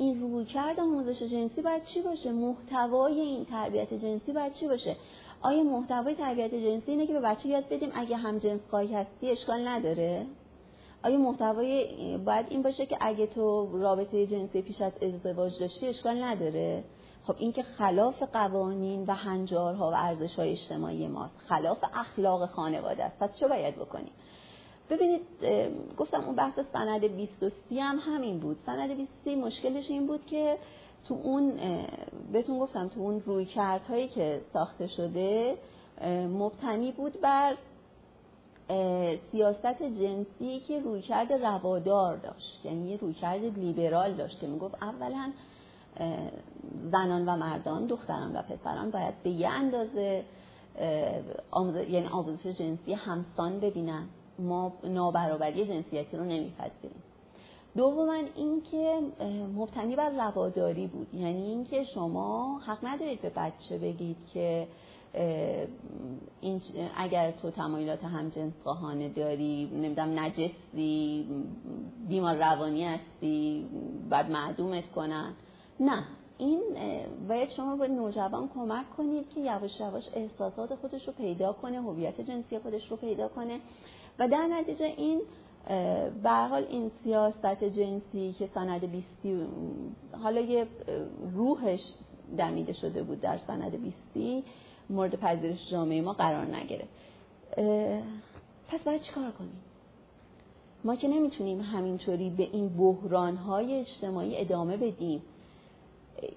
این 0.00 0.20
رویکرد 0.20 0.80
آموزش 0.80 1.22
جنسی 1.22 1.62
باید 1.62 1.84
چی 1.84 2.02
باشه؟ 2.02 2.32
محتوای 2.32 3.20
این 3.20 3.44
تربیت 3.44 3.94
جنسی 3.94 4.32
باید 4.32 4.52
چی 4.52 4.68
باشه؟ 4.68 4.96
آیا 5.42 5.62
محتوای 5.62 6.14
تربیت 6.14 6.54
جنسی 6.54 6.90
اینه 6.90 7.06
که 7.06 7.12
به 7.12 7.20
بچه 7.20 7.48
یاد 7.48 7.64
بدیم 7.70 7.90
اگه 7.94 8.16
هم 8.16 8.38
جنس 8.38 8.60
خواهی 8.70 8.94
هستی 8.94 9.30
اشکال 9.30 9.68
نداره؟ 9.68 10.26
آیا 11.04 11.18
محتوای 11.18 12.18
باید 12.18 12.46
این 12.50 12.62
باشه 12.62 12.86
که 12.86 12.98
اگه 13.00 13.26
تو 13.26 13.78
رابطه 13.78 14.26
جنسی 14.26 14.62
پیش 14.62 14.80
از 14.80 14.92
ازدواج 15.02 15.58
داشتی 15.60 15.86
اشکال 15.86 16.22
نداره؟ 16.22 16.84
خب 17.24 17.34
این 17.38 17.52
که 17.52 17.62
خلاف 17.62 18.22
قوانین 18.22 19.04
و 19.06 19.14
هنجارها 19.14 19.90
و 19.90 19.94
ارزش‌های 19.94 20.50
اجتماعی 20.50 21.08
ماست. 21.08 21.38
خلاف 21.38 21.84
اخلاق 21.94 22.46
خانواده 22.46 23.04
است. 23.04 23.18
پس 23.18 23.38
چه 23.38 23.48
باید 23.48 23.76
بکنیم؟ 23.76 24.12
ببینید 24.90 25.22
گفتم 25.98 26.24
اون 26.24 26.36
بحث 26.36 26.58
سند 26.72 27.04
23 27.04 27.82
هم 27.82 27.98
همین 27.98 28.38
بود. 28.38 28.58
سند 28.66 28.96
23 28.96 29.36
مشکلش 29.36 29.90
این 29.90 30.06
بود 30.06 30.26
که 30.26 30.58
تو 31.08 31.14
اون 31.14 31.52
بهتون 32.32 32.58
گفتم 32.58 32.88
تو 32.88 33.00
اون 33.00 33.22
روی 33.26 33.46
هایی 33.88 34.08
که 34.08 34.40
ساخته 34.52 34.86
شده 34.86 35.56
مبتنی 36.28 36.92
بود 36.92 37.20
بر 37.20 37.56
سیاست 39.32 39.82
جنسی 39.82 40.60
که 40.60 40.80
رویکرد 40.80 41.32
روادار 41.32 42.16
داشت. 42.16 42.60
یعنی 42.64 42.88
یه 42.88 42.96
رویکرد 42.96 43.58
لیبرال 43.58 44.12
داشت 44.12 44.40
که 44.40 44.46
می‌گفت 44.46 44.74
اولا 44.82 45.32
زنان 46.92 47.28
و 47.28 47.36
مردان 47.36 47.86
دختران 47.86 48.36
و 48.36 48.42
پسران 48.42 48.90
باید 48.90 49.22
به 49.22 49.30
یه 49.30 49.48
اندازه 49.48 50.24
یعنی 51.90 52.06
آموزش 52.06 52.46
جنسی 52.46 52.92
همسان 52.92 53.60
ببینن. 53.60 54.08
ما 54.40 54.72
نابرابری 54.84 55.66
جنسیتی 55.66 56.16
رو 56.16 56.24
نمیپذیریم. 56.24 57.02
دوما 57.76 58.16
اینکه 58.36 59.00
مبتنی 59.56 59.96
بر 59.96 60.10
رواداری 60.10 60.86
بود. 60.86 61.14
یعنی 61.14 61.42
اینکه 61.42 61.84
شما 61.84 62.58
حق 62.58 62.78
ندارید 62.82 63.22
به 63.22 63.32
بچه 63.36 63.78
بگید 63.78 64.16
که 64.34 64.68
این 66.40 66.60
اگر 66.96 67.30
تو 67.30 67.50
تمایلات 67.50 68.04
همجنس 68.04 68.52
خواهانه 68.62 69.08
داری 69.08 69.70
نمی‌دونم 69.74 70.18
نجسی 70.18 71.26
بیمار 72.08 72.36
روانی 72.36 72.84
هستی 72.84 73.66
بعد 74.10 74.30
معدومت 74.30 74.92
کنن. 74.92 75.32
نه. 75.80 76.04
این 76.38 76.60
باید 77.28 77.50
شما 77.50 77.76
به 77.76 77.88
نوجوان 77.88 78.48
کمک 78.54 78.90
کنید 78.96 79.30
که 79.34 79.40
یواش 79.40 79.80
یواش 79.80 80.04
احساسات 80.14 80.74
خودش 80.74 81.06
رو 81.06 81.12
پیدا 81.12 81.52
کنه 81.52 81.80
هویت 81.82 82.20
جنسی 82.20 82.58
خودش 82.58 82.90
رو 82.90 82.96
پیدا 82.96 83.28
کنه. 83.28 83.60
و 84.20 84.28
در 84.28 84.46
نتیجه 84.46 84.84
این 84.84 85.20
به 86.22 86.30
حال 86.30 86.64
این 86.70 86.90
سیاست 87.04 87.64
جنسی 87.64 88.32
که 88.38 88.48
سند 88.54 88.90
بیستی 88.90 89.46
حالا 90.22 90.40
یه 90.40 90.66
روحش 91.34 91.80
دمیده 92.38 92.72
شده 92.72 93.02
بود 93.02 93.20
در 93.20 93.38
سند 93.38 93.82
بیستی 93.82 94.44
مورد 94.90 95.14
پذیرش 95.14 95.70
جامعه 95.70 96.00
ما 96.00 96.12
قرار 96.12 96.56
نگیره. 96.56 96.84
پس 98.68 98.80
باید 98.84 99.00
چیکار 99.00 99.30
کنیم؟ 99.30 99.60
ما 100.84 100.96
که 100.96 101.08
نمی‌تونیم 101.08 101.60
همینطوری 101.60 102.30
به 102.30 102.42
این 102.42 102.68
بحرانهای 102.68 103.80
اجتماعی 103.80 104.36
ادامه 104.40 104.76
بدیم. 104.76 105.22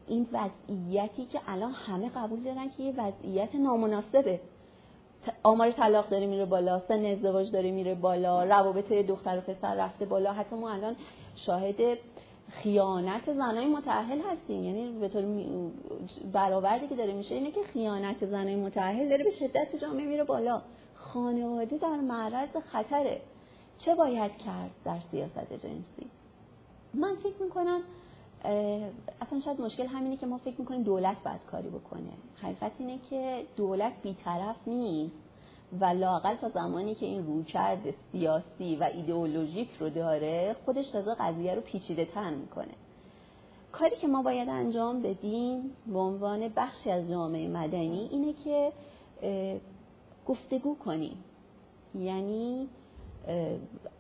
این 0.08 0.28
وضعیتی 0.34 1.26
که 1.26 1.40
الان 1.48 1.72
همه 1.72 2.10
قبول 2.10 2.40
دارن 2.40 2.70
که 2.70 2.84
یه 2.84 2.94
وضعیت 2.98 3.56
نامناسبه. 3.56 4.40
آمار 5.44 5.72
طلاق 5.72 6.10
داره 6.10 6.28
میره 6.28 6.46
بالا 6.46 6.80
سن 6.80 7.06
ازدواج 7.06 7.52
داره 7.52 7.72
میره 7.72 7.96
بالا 7.96 8.44
روابط 8.44 8.94
دختر 8.94 9.38
و 9.38 9.42
پسر 9.42 9.76
رفته 9.76 10.06
بالا. 10.06 10.34
حتی 10.34 10.56
ما 10.56 10.72
الان 10.72 10.96
شاهد 11.36 11.98
خیانت 12.50 13.34
زنای 13.34 13.66
متأهل 13.66 14.20
هستیم. 14.32 14.64
یعنی 14.64 15.00
به 15.00 15.08
طور 15.08 15.24
برآوردی 16.34 16.88
که 16.88 16.96
داره 16.96 17.14
میشه 17.14 17.36
اینه 17.36 17.52
که 17.52 17.64
خیانت 17.64 18.26
زنای 18.26 18.56
متأهل 18.56 19.10
داره 19.10 19.24
به 19.24 19.30
شدت 19.30 19.72
تو 19.72 19.78
جامعه 19.78 20.06
میره 20.06 20.24
بالا. 20.24 20.62
خانواده 20.96 21.78
در 21.78 21.96
معرض 21.96 22.58
خطره. 22.72 23.22
چه 23.78 23.96
باید 23.96 24.32
کرد 24.38 24.72
در 24.86 25.00
سیاست 25.12 25.54
جنسی؟ 25.54 26.10
من 26.94 27.16
فکر 27.16 27.44
می‌کنم 27.44 27.82
اصلا 29.22 29.40
شاید 29.46 29.62
مشکل 29.62 29.86
همینه 29.86 30.18
که 30.18 30.26
ما 30.26 30.38
فکر 30.38 30.56
می‌کنیم 30.60 30.84
دولت 30.84 31.24
باید 31.24 31.46
کاری 31.46 31.70
بکنه. 31.70 32.10
حقیقت 32.42 32.72
اینه 32.80 33.00
که 33.10 33.44
دولت 33.56 34.02
بیطرف 34.02 34.56
نیست 34.68 35.16
و 35.80 35.86
لاقل 35.86 36.36
تا 36.36 36.50
زمانی 36.50 36.96
که 36.96 37.06
این 37.06 37.26
رویکرد 37.26 37.94
سیاسی 38.12 38.76
و 38.76 38.84
ایدئولوژیک 38.84 39.70
رو 39.80 39.90
داره 39.90 40.56
خودش 40.66 40.90
تازه 40.90 41.16
قضیه 41.16 41.56
رو 41.56 41.62
پیچیده 41.62 42.06
تر 42.06 42.30
می‌کنه. 42.30 42.74
کاری 43.72 43.96
که 43.96 44.08
ما 44.08 44.22
باید 44.22 44.50
انجام 44.50 45.02
بدیم 45.02 45.76
به 45.88 46.00
عنوان 46.00 46.54
بخشی 46.56 46.92
از 46.92 47.10
جامعه 47.10 47.48
مدنی 47.48 48.10
اینه 48.12 48.34
که 48.34 48.72
گفتگو 50.28 50.76
کنیم. 50.76 51.24
یعنی 51.96 52.68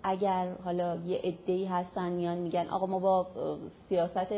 اگر 0.03 0.51
حالا 0.63 0.97
یه 1.05 1.17
عده‌ای 1.17 1.65
هستن 1.65 2.11
میان 2.11 2.38
میگن 2.38 2.67
آقا 2.67 2.86
ما 2.86 2.99
با 2.99 3.28
سیاست 3.89 4.34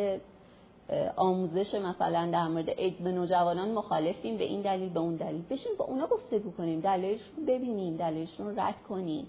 آموزش 1.15 1.75
مثلا 1.75 2.29
در 2.31 2.47
مورد 2.47 2.75
به 3.03 3.11
نوجوانان 3.11 3.71
مخالفیم 3.71 4.37
به 4.37 4.43
این 4.43 4.61
دلیل 4.61 4.89
به 4.89 4.99
اون 4.99 5.15
دلیل. 5.15 5.41
بشین 5.49 5.71
با 5.79 5.85
اونا 5.85 6.07
گفتگو 6.07 6.51
کنیم 6.51 6.79
دلیلشون 6.79 7.45
ببینیم 7.47 7.97
دلیلشون 7.97 8.59
رد 8.59 8.75
کنیم. 8.89 9.27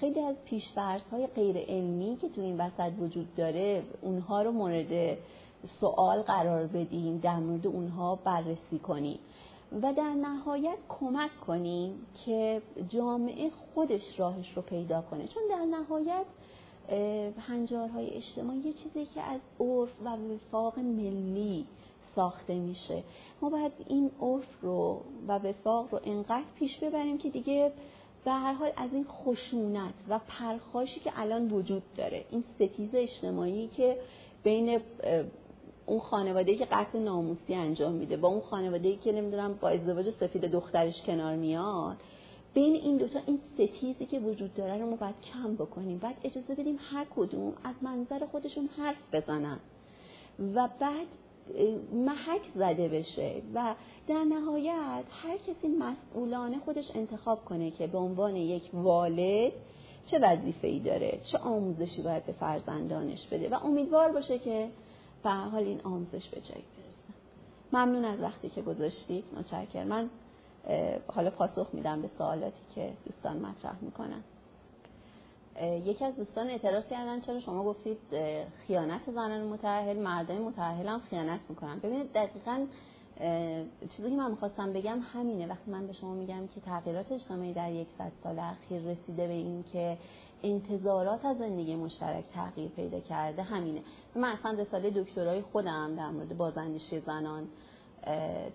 خیلی 0.00 0.20
از 0.20 0.36
پیشفرض 0.44 1.02
های 1.12 1.26
غیر 1.26 1.58
علمی 1.58 2.16
که 2.20 2.28
تو 2.28 2.40
این 2.40 2.60
وسط 2.60 2.92
وجود 3.00 3.34
داره 3.34 3.82
اونها 4.02 4.42
رو 4.42 4.52
مورد 4.52 5.18
سوال 5.64 6.22
قرار 6.22 6.66
بدیم 6.66 7.18
در 7.18 7.36
مورد 7.36 7.66
اونها 7.66 8.18
بررسی 8.24 8.78
کنیم. 8.82 9.18
و 9.82 9.92
در 9.92 10.14
نهایت 10.14 10.78
کمک 10.88 11.30
کنیم 11.46 12.06
که 12.24 12.62
جامعه 12.88 13.50
خودش 13.50 14.20
راهش 14.20 14.56
رو 14.56 14.62
پیدا 14.62 15.02
کنه. 15.02 15.28
چون 15.28 15.42
در 15.50 15.64
نهایت 15.64 16.24
هنجارهای 17.38 18.10
اجتماعی 18.10 18.58
یه 18.58 18.72
چیزی 18.72 19.06
که 19.06 19.20
از 19.20 19.40
عرف 19.60 19.90
و 20.04 20.08
وفاق 20.08 20.78
ملی 20.78 21.66
ساخته 22.14 22.54
میشه. 22.54 23.02
ما 23.42 23.50
باید 23.50 23.72
این 23.88 24.10
عرف 24.20 24.60
رو 24.62 25.00
و 25.28 25.38
وفاق 25.38 25.88
رو 25.92 26.00
انقدر 26.04 26.52
پیش 26.58 26.78
ببریم 26.78 27.18
که 27.18 27.30
دیگه 27.30 27.72
به 28.24 28.30
هر 28.30 28.52
حال 28.52 28.72
از 28.76 28.90
این 28.92 29.04
خشونت 29.04 29.94
و 30.08 30.20
پرخاشی 30.28 31.00
که 31.00 31.12
الان 31.16 31.50
وجود 31.50 31.82
داره 31.96 32.24
این 32.30 32.44
ستیز 32.54 32.90
اجتماعی 32.94 33.68
که 33.68 33.98
بین 34.42 34.80
اون 35.86 36.00
خانواده 36.00 36.56
که 36.56 36.64
قتل 36.64 36.98
ناموسی 36.98 37.54
انجام 37.54 37.92
میده 37.92 38.16
با 38.16 38.28
اون 38.28 38.40
خانواده 38.40 38.96
که 38.96 39.12
نمی‌دونم 39.12 39.54
با 39.54 39.68
ازدواج 39.68 40.10
سفید 40.10 40.44
دخترش 40.44 41.02
کنار 41.02 41.36
میاد 41.36 41.96
بین 42.54 42.74
این 42.74 42.96
دوتا 42.96 43.18
این 43.26 43.40
ستیزی 43.54 44.06
که 44.06 44.18
وجود 44.20 44.54
داره 44.54 44.78
رو 44.78 44.90
ما 44.90 44.96
باید 44.96 45.14
کم 45.32 45.54
بکنیم. 45.54 45.98
باید 45.98 46.16
اجازه 46.24 46.54
بدیم 46.54 46.78
هر 46.92 47.06
کدوم 47.16 47.52
از 47.64 47.74
منظر 47.82 48.26
خودشون 48.26 48.66
حرف 48.66 48.96
بزنن. 49.12 49.60
و 50.54 50.68
بعد 50.80 51.06
محک 51.92 52.42
زده 52.54 52.88
بشه. 52.88 53.42
و 53.54 53.74
در 54.08 54.24
نهایت 54.24 55.04
هر 55.10 55.36
کسی 55.36 55.68
مسئولانه 55.68 56.58
خودش 56.58 56.84
انتخاب 56.94 57.44
کنه 57.44 57.70
که 57.70 57.86
به 57.86 57.98
عنوان 57.98 58.36
یک 58.36 58.70
والد 58.72 59.52
چه 60.06 60.18
وظیفه 60.18 60.68
ای 60.68 60.80
داره 60.80 61.20
چه 61.32 61.38
آموزشی 61.38 62.02
باید 62.02 62.26
به 62.26 62.32
فرزندانش 62.32 63.26
بده. 63.26 63.48
و 63.48 63.54
امیدوار 63.64 64.12
باشه 64.12 64.38
که 64.38 64.68
به 65.22 65.30
حال 65.30 65.62
این 65.62 65.80
آموزش 65.84 66.28
به 66.28 66.40
جایی 66.40 66.64
برسه. 66.76 66.96
ممنون 67.72 68.04
از 68.04 68.20
وقتی 68.20 68.48
که 68.48 68.62
گذاشتید 68.62 69.24
متشکرم. 69.38 69.86
من 69.86 70.10
حالا 71.06 71.30
پاسخ 71.30 71.66
میدم 71.72 72.02
به 72.02 72.10
سوالاتی 72.18 72.62
که 72.74 72.92
دوستان 73.04 73.36
مطرح 73.36 73.74
می‌کنن. 73.80 74.22
یکی 75.62 76.04
از 76.04 76.16
دوستان 76.16 76.48
اعتراض 76.48 76.84
کردن 76.90 77.20
چرا 77.20 77.40
شما 77.40 77.64
گفتید 77.64 77.98
خیانت 78.66 79.10
زنان 79.10 79.42
متأهل 79.42 79.98
مردای 79.98 80.38
متأهل 80.38 80.86
هم 80.86 81.00
خیانت 81.10 81.40
می‌کنن. 81.48 81.78
ببینید 81.78 82.12
دقیقا 82.12 82.66
چیزی 83.90 84.10
که 84.10 84.16
من 84.16 84.30
می‌خواستم 84.30 84.72
بگم 84.72 84.98
همینه. 85.00 85.46
وقتی 85.46 85.70
من 85.70 85.86
به 85.86 85.92
شما 85.92 86.14
میگم 86.14 86.46
که 86.46 86.60
تغییرات 86.60 87.12
اجتماعی 87.12 87.52
در 87.52 87.72
یک 87.72 87.86
سال 88.22 88.38
اخیر 88.38 88.82
رسیده 88.82 89.26
به 89.26 89.32
این 89.32 89.64
که 89.72 89.98
انتظارات 90.42 91.24
از 91.24 91.38
زندگی 91.38 91.76
مشترک 91.76 92.24
تغییر 92.34 92.68
پیدا 92.68 93.00
کرده 93.00 93.42
همینه. 93.42 93.80
من 94.16 94.28
اصلا 94.28 94.52
رساله 94.52 94.90
دکترای 94.90 95.42
خودم 95.42 95.96
در 95.96 96.10
مورد 96.10 96.36
بازندشی 96.36 97.00
زنان 97.00 97.48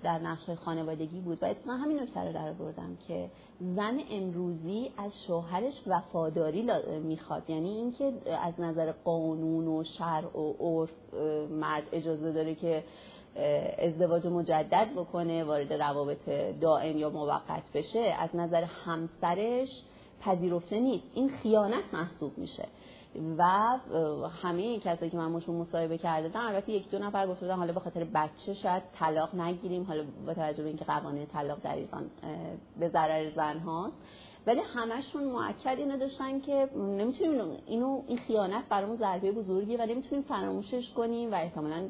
در 0.04 0.20
نقش 0.20 0.50
خانوادگی 0.50 1.20
بود 1.20 1.44
و 1.44 1.46
اتفاقا 1.46 1.78
همین 1.78 2.00
نکته 2.00 2.20
رو 2.20 2.34
در 2.34 2.54
بردم 2.54 2.98
که 3.08 3.30
زن 3.60 4.00
امروزی 4.12 4.92
از 4.98 5.24
شوهرش 5.28 5.74
وفاداری 5.88 6.70
می‌خواد. 7.04 7.50
یعنی 7.50 7.70
اینکه 7.70 8.14
از 8.44 8.60
نظر 8.60 8.92
قانون 8.92 9.68
و 9.68 9.84
شرع 9.84 10.38
و 10.38 10.54
عرف 10.60 10.92
مرد 11.50 11.84
اجازه 11.92 12.32
داره 12.32 12.56
که 12.56 12.84
ازدواج 13.80 14.28
مجدد 14.28 14.88
بکنه 14.96 15.44
وارد 15.44 15.74
روابط 15.74 16.30
دائم 16.62 16.98
یا 16.98 17.10
موقت 17.10 17.72
بشه. 17.74 18.00
از 18.00 18.30
نظر 18.34 18.64
همسرش 18.64 19.84
پذیرفته 20.22 20.80
نیست. 20.80 21.04
این 21.14 21.30
خیانت 21.30 21.94
محسوب 21.94 22.38
میشه. 22.38 22.68
و 23.38 23.44
همه 24.42 24.80
کسایی 24.80 25.12
که 25.12 25.18
من 25.18 25.28
ماشون 25.28 25.56
مصاحبه 25.56 25.98
کرده 25.98 26.40
البته 26.40 26.72
یک 26.72 26.90
دو 26.90 27.00
نفر 27.00 27.28
گفته 27.28 27.54
حالا 27.54 27.74
به 27.74 27.80
خاطر 27.80 28.04
بچه 28.04 28.54
شاید 28.54 28.84
طلاق 28.96 29.36
نگیریم 29.36 29.84
حالا 29.84 30.04
با 30.26 30.34
توجه 30.34 30.64
به 30.64 30.70
اینکه 30.70 30.86
قوانین 30.86 31.26
طلاق 31.26 31.62
در 31.64 31.76
ایران 31.76 32.10
به 32.80 32.90
ضرر 32.90 33.32
زن 33.36 33.60
هاست 33.60 33.96
ولی 34.48 34.60
همشون 34.76 35.24
مؤکد 35.24 35.76
اینو 35.78 35.98
داشتن 35.98 36.40
که 36.40 36.70
نمی‌تونیم 36.76 37.58
اینو 37.68 38.02
این 38.08 38.18
خیانت 38.18 38.70
برامون 38.70 38.98
ضربه 38.98 39.32
بزرگی 39.32 39.78
و 39.78 39.86
نمی‌تونیم 39.86 40.24
فراموشش 40.24 40.92
کنیم 40.94 41.32
و 41.32 41.36
احتمالاً 41.36 41.88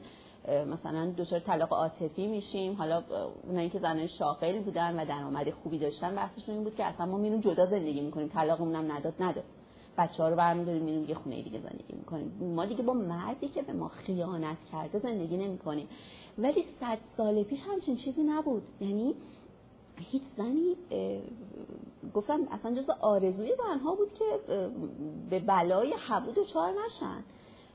مثلا 0.48 1.14
دچار 1.18 1.40
طلاق 1.40 1.74
عاطفی 1.74 2.28
میشیم. 2.28 2.74
حالا 2.74 3.04
اونایی 3.44 3.70
که 3.70 3.80
زنای 3.80 4.08
شاغل 4.08 4.60
بودن 4.60 5.00
و 5.00 5.06
درآمد 5.06 5.50
خوبی 5.50 5.80
داشتن 5.80 6.16
بحثشون 6.16 6.56
این 6.56 6.64
بود 6.64 6.76
که 6.76 6.86
اصلا 6.86 7.06
ما 7.06 7.18
میریم 7.18 7.40
جدا 7.40 7.66
زندگی 7.66 8.02
می‌کنیم. 8.02 8.28
طلاقمون 8.28 8.76
هم 8.76 8.92
نداد 8.92 9.14
نداد. 9.20 9.44
بچه 9.98 10.24
ها 10.24 10.30
رو 10.30 10.36
برمیداریم 10.36 10.84
میریم 10.84 11.06
یه 11.10 11.16
خونه 11.16 11.42
دیگه 11.42 11.60
زندگی 11.60 11.94
می‌کنیم. 11.94 12.54
ما 12.56 12.66
دیگه 12.66 12.84
با 12.84 12.94
مردی 12.94 13.48
که 13.48 13.62
به 13.62 13.74
ما 13.74 13.88
خیانت 13.88 14.58
کرده 14.72 15.00
زندگی 15.00 15.38
نمی‌کنیم. 15.38 15.88
ولی 16.38 16.64
صد 16.80 16.98
سال 17.18 17.44
پیش 17.44 17.60
همچین 17.72 17.96
چیزی 17.96 18.24
نبود. 18.24 18.64
یعنی 18.82 19.16
هیچ 19.98 20.24
زنی 20.38 20.76
گفتم 22.14 22.48
اصلا 22.52 22.76
جز 22.76 22.90
آرزوی 22.90 23.54
زنها 23.56 23.96
بود 23.96 24.14
که 24.14 24.26
به 25.30 25.40
بلای 25.40 25.94
حبود 26.08 26.38
و 26.38 26.46
چار 26.46 26.74
نشن. 26.86 27.24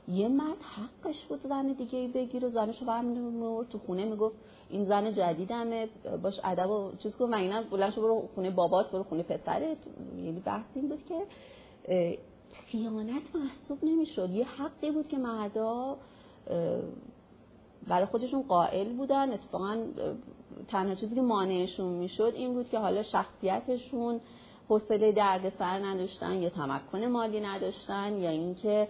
یه 0.07 0.27
مرد 0.27 0.57
حقش 0.61 1.25
بود 1.25 1.39
زن 1.39 1.67
دیگه 1.67 2.07
بگیر 2.07 2.45
و 2.45 2.49
زنشو 2.49 2.85
برمیدون 2.85 3.65
تو 3.65 3.79
خونه 3.79 4.05
می‌گفت 4.05 4.35
این 4.69 4.83
زن 4.83 5.13
جدیدمه 5.13 5.89
باش 6.23 6.39
ادب 6.43 6.69
و 6.69 6.91
چیز 6.99 7.15
کن. 7.15 7.35
مگه 7.35 7.61
بلند 7.61 7.95
برو 7.95 8.29
خونه 8.35 8.49
بابات 8.49 8.91
برو 8.91 9.03
خونه 9.03 9.23
پسرت 9.23 9.77
یعنی 10.17 10.39
بحث 10.45 10.65
این 10.75 10.89
بود 10.89 11.05
که 11.05 11.25
خیانت 12.67 13.35
محسوب 13.35 13.83
نمی‌شد. 13.83 14.29
یه 14.29 14.45
حقی 14.45 14.91
بود 14.91 15.07
که 15.07 15.17
مردا 15.17 15.97
برای 17.87 18.05
خودشون 18.05 18.41
قائل 18.41 18.93
بودن. 18.93 19.33
اتفاقا 19.33 19.77
تنها 20.67 20.95
چیزی 20.95 21.15
که 21.15 21.21
مانعشون 21.21 21.93
می‌شد 21.93 22.33
این 22.35 22.53
بود 22.53 22.69
که 22.69 22.79
حالا 22.79 23.03
شخصیتشون 23.03 24.19
حوصله 24.69 25.11
دردسر 25.11 25.79
نداشتن 25.79 26.33
یا 26.33 26.49
تمکن 26.49 27.05
مالی 27.05 27.41
نداشتن 27.41 28.17
یا 28.17 28.29
اینکه 28.29 28.87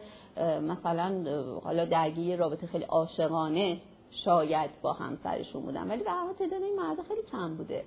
مثلا 0.62 1.24
حالا 1.64 1.86
درگیر 1.86 2.40
رابطه 2.40 2.68
خیلی 2.68 2.84
عاشقانه 2.84 3.78
شاید 4.12 4.70
با 4.82 4.94
همسرشون 4.94 5.62
بودن. 5.62 5.88
ولی 5.88 6.04
به 6.04 6.12
هر 6.12 6.34
تعداد 6.34 6.62
این 6.62 6.76
مرد 6.76 7.08
خیلی 7.08 7.22
کم 7.32 7.56
بوده. 7.56 7.84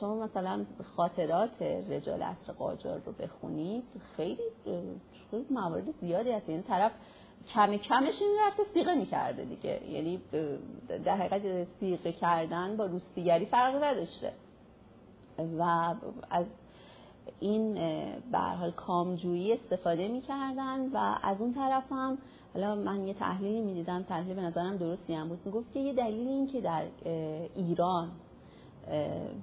شما 0.00 0.14
مثلا 0.14 0.64
خاطرات 0.96 1.62
رجال 1.62 2.22
اصر 2.22 2.52
قاجار 2.52 3.00
رو 3.06 3.12
بخونید 3.12 3.84
خیلی 4.16 4.42
موارد 5.50 5.90
زیادی 5.90 6.32
هست. 6.32 6.48
یعنی 6.48 6.62
طرف 6.62 6.92
کم 7.54 7.76
کمش 7.76 8.22
این 8.22 8.36
رفته 8.46 8.62
سیغه 8.74 8.94
می‌کرده 8.94 9.44
دیگه. 9.44 9.80
یعنی 9.90 10.20
در 11.04 11.16
حقیقت 11.16 11.68
سیغه 11.80 12.12
کردن 12.12 12.76
با 12.76 12.86
روستیگری 12.86 13.46
فرق 13.46 13.84
نداشته. 13.84 14.32
و 15.58 15.62
از 16.30 16.46
این 17.40 17.74
به 18.32 18.38
حال 18.38 18.70
کامجویی 18.70 19.52
استفاده 19.52 20.08
می‌کردن 20.08 20.88
و 20.92 21.16
از 21.22 21.40
اون 21.40 21.54
طرف 21.54 21.92
هم 21.92 22.18
حالا 22.54 22.74
من 22.74 23.06
یه 23.06 23.14
تحلیلی 23.14 23.60
می‌دیدم 23.60 24.02
تحلیل 24.02 24.34
به 24.34 24.42
نظرم 24.42 24.76
درستی 24.76 25.14
هم 25.14 25.28
بود. 25.28 25.38
می‌گفت 25.44 25.72
که 25.72 25.80
یه 25.80 25.92
دلیل 25.92 26.28
این 26.28 26.46
که 26.46 26.60
در 26.60 26.84
ایران 27.56 28.10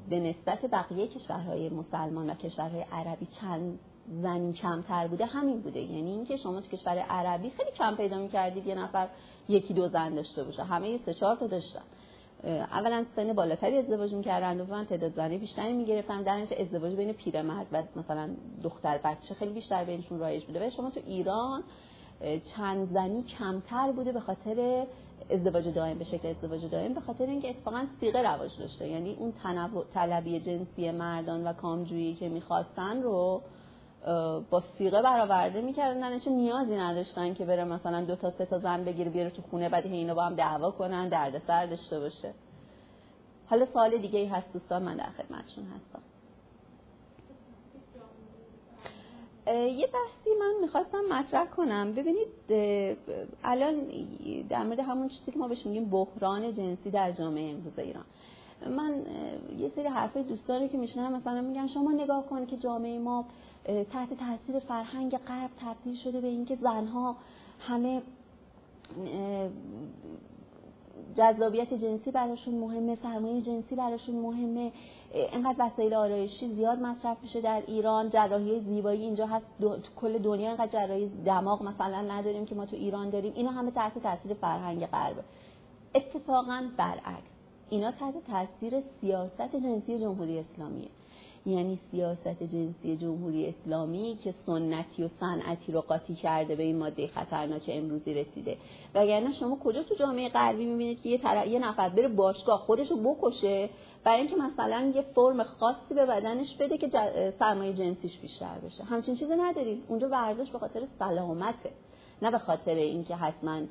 به 0.09 0.19
نسبت 0.19 0.65
بقیه 0.71 1.07
کشورهای 1.07 1.69
مسلمان 1.69 2.29
و 2.29 2.33
کشورهای 2.33 2.85
عربی 2.91 3.25
چند 3.25 3.79
زنی 4.21 4.53
کمتر 4.53 5.07
بوده 5.07 5.25
همین 5.25 5.61
بوده. 5.61 5.79
یعنی 5.79 6.11
اینکه 6.11 6.37
شما 6.37 6.61
تو 6.61 6.77
کشور 6.77 6.97
عربی 6.97 7.49
خیلی 7.49 7.71
کم 7.71 7.95
پیدا 7.95 8.17
می‌کردید 8.17 8.67
یه 8.67 8.75
نفر 8.75 9.07
یکی 9.49 9.73
دو 9.73 9.89
زن 9.89 10.13
داشته 10.13 10.43
باشه. 10.43 10.63
همه 10.63 10.89
یه 10.89 10.99
سه 11.05 11.13
چهار 11.13 11.35
تا 11.35 11.47
داشتن. 11.47 11.83
اولا 12.45 13.05
سن 13.15 13.33
بالاتری 13.33 13.77
ازدواج 13.77 14.13
می‌کردن 14.13 14.57
دوما 14.57 14.83
تعداد 14.83 15.13
زنی 15.15 15.37
بیشتری 15.37 15.73
می‌گرفتن 15.73 16.23
در 16.23 16.37
نتیجه 16.37 16.61
ازدواج 16.61 16.95
بین 16.95 17.11
پیرمرد 17.11 17.67
و 17.71 17.83
مثلا 17.95 18.29
دختر 18.63 18.97
بچه 19.03 19.33
خیلی 19.33 19.53
بیشتر 19.53 19.83
بینشون 19.83 20.19
رایج 20.19 20.45
بوده. 20.45 20.67
و 20.67 20.69
شما 20.69 20.89
تو 20.89 20.99
ایران 21.05 21.63
چند 22.55 22.93
زنی 22.93 23.23
کمتر 23.23 23.91
بوده 23.91 24.11
به 24.11 24.19
خاطر 24.19 24.85
ازدواج 25.29 25.67
دائم 25.67 25.97
به 25.97 26.03
شکل 26.03 26.27
ازدواج 26.27 26.65
دائم 26.65 26.93
به 26.93 27.01
خاطر 27.01 27.25
اینکه 27.25 27.49
اتفاقا 27.49 27.85
سیغه 27.99 28.21
رواج 28.21 28.59
داشته. 28.59 28.87
یعنی 28.87 29.15
اون 29.19 29.33
طلبی 29.93 30.39
جنسی 30.39 30.91
مردان 30.91 31.47
و 31.47 31.53
کامجویی 31.53 32.13
که 32.13 32.29
می‌خواستن 32.29 33.01
رو 33.01 33.41
با 34.49 34.61
سیغه 34.77 35.01
برآورده 35.01 35.61
می‌کردن. 35.61 36.19
چه 36.19 36.29
نیازی 36.29 36.75
نداشتن 36.75 37.33
که 37.33 37.45
بره 37.45 37.63
مثلا 37.63 38.05
دو 38.05 38.15
تا 38.15 38.31
سه 38.31 38.45
تا 38.45 38.59
زن 38.59 38.83
بگیره 38.83 39.11
بیاره 39.11 39.29
تو 39.29 39.41
خونه 39.41 39.69
بعد 39.69 39.85
اینو 39.85 40.15
با 40.15 40.23
هم 40.23 40.35
دعوا 40.35 40.71
کنن 40.71 41.09
دردسر 41.09 41.65
داشته 41.65 41.99
باشه. 41.99 42.33
حالا 43.47 43.65
سوال 43.65 43.97
دیگه 43.97 44.19
ای 44.19 44.25
هست 44.25 44.53
دوستان 44.53 44.83
من 44.83 44.95
در 44.95 45.09
خدمتشون 45.09 45.63
هستم. 45.65 46.01
یه 49.51 49.87
بحثی 49.87 50.29
من 50.39 50.53
می‌خواستم 50.61 51.01
مطرح 51.11 51.45
کنم. 51.45 51.93
ببینید 51.93 52.27
الان 53.43 53.75
در 54.49 54.63
مورد 54.63 54.79
همون 54.79 55.07
چیزی 55.07 55.31
که 55.31 55.39
ما 55.39 55.47
بهش 55.47 55.65
میگیم 55.65 55.89
بحران 55.89 56.53
جنسی 56.53 56.91
در 56.91 57.11
جامعه 57.11 57.51
امروز 57.51 57.79
ایران. 57.79 58.05
من 58.69 59.05
یه 59.59 59.71
سری 59.75 59.87
حرفای 59.87 60.23
دوستانی 60.23 60.69
که 60.69 60.77
میشنم 60.77 61.13
مثلا 61.13 61.41
میگن 61.41 61.67
شما 61.67 61.91
نگاه 61.91 62.25
کن 62.25 62.45
که 62.45 62.57
جامعه 62.57 62.99
ما 62.99 63.25
تحت 63.65 64.13
تاثیر 64.13 64.59
فرهنگ 64.59 65.17
غرب 65.17 65.49
تبدیل 65.59 65.95
شده 65.95 66.21
به 66.21 66.27
اینکه 66.27 66.55
زنها 66.55 67.15
همه 67.59 68.01
جذابیت 71.15 71.73
جنسی 71.73 72.11
براشون 72.11 72.55
مهمه 72.55 72.95
سرمایه 72.95 73.41
جنسی 73.41 73.75
براشون 73.75 74.15
مهمه. 74.15 74.71
اینقدر 75.13 75.55
وسایل 75.59 75.93
آرایشی 75.93 76.53
زیاد 76.53 76.79
مصرف 76.79 77.17
میشه 77.21 77.41
در 77.41 77.63
ایران. 77.67 78.09
جراحی 78.09 78.59
زیبایی 78.59 79.01
اینجا 79.01 79.27
هست. 79.27 79.45
تو 79.59 79.77
کل 79.95 80.17
دنیا 80.17 80.47
اینقدر 80.47 80.71
جراحی 80.71 81.11
دماغ 81.25 81.63
مثلا 81.63 82.01
نداریم 82.01 82.45
که 82.45 82.55
ما 82.55 82.65
تو 82.65 82.75
ایران 82.75 83.09
داریم. 83.09 83.33
اینا 83.35 83.51
همه 83.51 83.71
تحت 83.71 83.99
تاثیر 83.99 84.33
فرهنگ 84.33 84.85
غربه 84.85 85.23
اتفاقا 85.95 86.63
برعکس. 86.77 87.31
اینا 87.69 87.91
تحت 87.91 88.13
تاثیر 88.27 88.83
سیاست 89.01 89.55
جنسی 89.55 89.99
جمهوری 89.99 90.39
اسلامیه. 90.39 90.89
یعنی 91.45 91.79
سیاست 91.91 92.43
جنسی 92.43 92.97
جمهوری 92.97 93.47
اسلامی 93.47 94.17
که 94.23 94.33
سنتی 94.45 95.03
و 95.03 95.07
صنعتی 95.19 95.71
رو 95.71 95.81
قاطی 95.81 96.15
کرده 96.15 96.55
به 96.55 96.63
این 96.63 96.77
ماده 96.77 97.07
خطرناک 97.07 97.61
امروزی 97.67 98.13
رسیده. 98.13 98.57
وگرنه 98.95 99.33
شما 99.33 99.57
کجا 99.63 99.83
تو 99.83 99.95
جامعه 99.95 100.29
غربی 100.29 100.65
می‌بینید 100.65 101.01
که 101.01 101.09
یه, 101.09 101.49
یه 101.49 101.59
نفر 101.59 101.89
بره 101.89 102.07
باشگاه 102.07 102.59
خودش 102.59 102.91
رو 102.91 102.97
بکشه 102.97 103.69
برای 104.03 104.19
اینکه 104.19 104.35
مثلا 104.35 104.91
یه 104.95 105.01
فرم 105.01 105.43
خاصی 105.43 105.93
به 105.95 106.05
بدنش 106.05 106.55
بده 106.55 106.77
که 106.77 106.89
سرمایه 107.39 107.73
جنسیش 107.73 108.17
بیشتر 108.17 108.57
بشه. 108.65 108.83
همچین 108.83 109.15
چیزی 109.15 109.35
نداریم. 109.35 109.83
اونجا 109.87 110.09
ورزش 110.09 110.51
به 110.51 110.59
خاطر 110.59 110.81
سلامته. 110.99 111.71
نه 112.21 112.31
به 112.31 112.37
خاطر 112.37 112.75
اینکه 112.75 113.15
حتما 113.15 113.61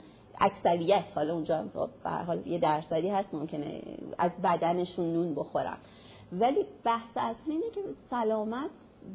اکثریت 0.41 1.05
حالا 1.15 1.35
اونجا 1.35 1.65
به 2.05 2.11
حال 2.11 2.47
یه 2.47 2.59
درصدی 2.59 3.09
هست 3.09 3.35
ممکنه 3.35 3.83
از 4.19 4.31
بدنشون 4.45 5.13
نون 5.13 5.35
بخورن. 5.35 5.77
ولی 6.33 6.65
بحث 6.85 7.17
اصلی 7.17 7.53
اینه 7.53 7.71
که 7.75 7.81
سلامت 8.11 8.71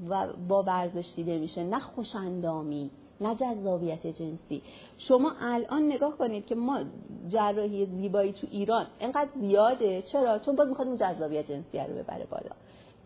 و 0.10 0.28
با 0.48 0.64
ورزش 0.64 1.14
دیده 1.16 1.38
میشه 1.38 1.64
نه 1.64 1.80
خوشندامی 1.80 2.92
نه 3.22 3.36
جذابیت 3.36 4.08
جنسی. 4.08 4.62
شما 4.98 5.34
الان 5.40 5.86
نگاه 5.86 6.18
کنید 6.18 6.46
که 6.46 6.56
ما 6.56 6.84
جراحی 7.28 7.86
زیبایی 7.86 8.34
تو 8.34 8.48
ایران 8.52 8.88
انقدر 9.00 9.30
زیاده 9.40 10.02
چرا؟ 10.02 10.40
چون 10.40 10.56
باز 10.56 10.68
می‌خواد 10.68 10.88
اون 10.88 10.98
جذابیت 10.98 11.52
جنسی 11.52 11.78
رو 11.78 11.94
ببره 11.94 12.26
بالا. 12.26 12.52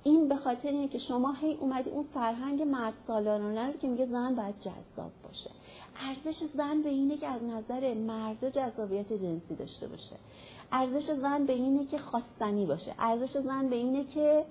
این 0.04 0.30
به 0.30 0.36
خاطر 0.36 0.70
اینه 0.70 0.88
که 0.88 0.98
شما 0.98 1.34
هی 1.34 1.54
اومدی 1.54 1.90
اون 1.90 2.06
فرهنگ 2.14 2.62
مرد 2.62 2.94
سالارانه 3.08 3.68
رو 3.68 3.74
که 3.74 3.88
میگه 3.88 4.06
زن 4.06 4.36
باید 4.36 4.60
جذاب 4.60 5.12
باشه. 5.24 5.50
ارزش 6.08 6.44
زن 6.54 6.82
به 6.82 6.90
اینه 6.90 7.18
که 7.18 7.28
از 7.28 7.44
نظر 7.44 7.94
مرد 7.94 8.50
جذابیت 8.50 9.14
جنسی 9.14 9.56
داشته 9.56 9.88
باشه. 9.88 10.16
ارزش 10.74 11.12
زن 11.12 11.46
به 11.46 11.54
اینه 11.54 11.86
که 11.86 11.98
خواستنی 11.98 12.66
باشه. 12.66 12.94
ارزش 13.00 13.38
زن 13.38 13.70
به 13.70 13.76
اینه 13.76 14.04
که 14.04 14.46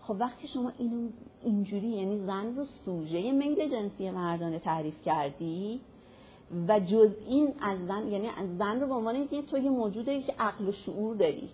خب 0.00 0.16
وقتی 0.18 0.48
شما 0.48 0.72
اینو 0.78 1.08
اینجوری 1.44 1.88
یعنی 1.88 2.18
زن 2.26 2.56
رو 2.56 2.64
سوژه 2.64 3.32
میل 3.32 3.68
جنسی 3.68 4.10
مردانه 4.10 4.58
تعریف 4.58 5.02
کردی 5.02 5.80
و 6.68 6.80
جز 6.80 7.10
این 7.26 7.54
از 7.60 7.78
زن 7.88 8.08
یعنی 8.08 8.28
از 8.28 8.58
زن 8.58 8.80
رو 8.80 8.86
به 8.86 8.94
عنوان 8.94 9.14
اینکه 9.14 9.42
تو 9.42 9.58
یه 9.58 9.70
موجودی 9.70 10.22
که 10.22 10.34
عقل 10.38 10.68
و 10.68 10.72
شعور 10.72 11.16
داری 11.16 11.48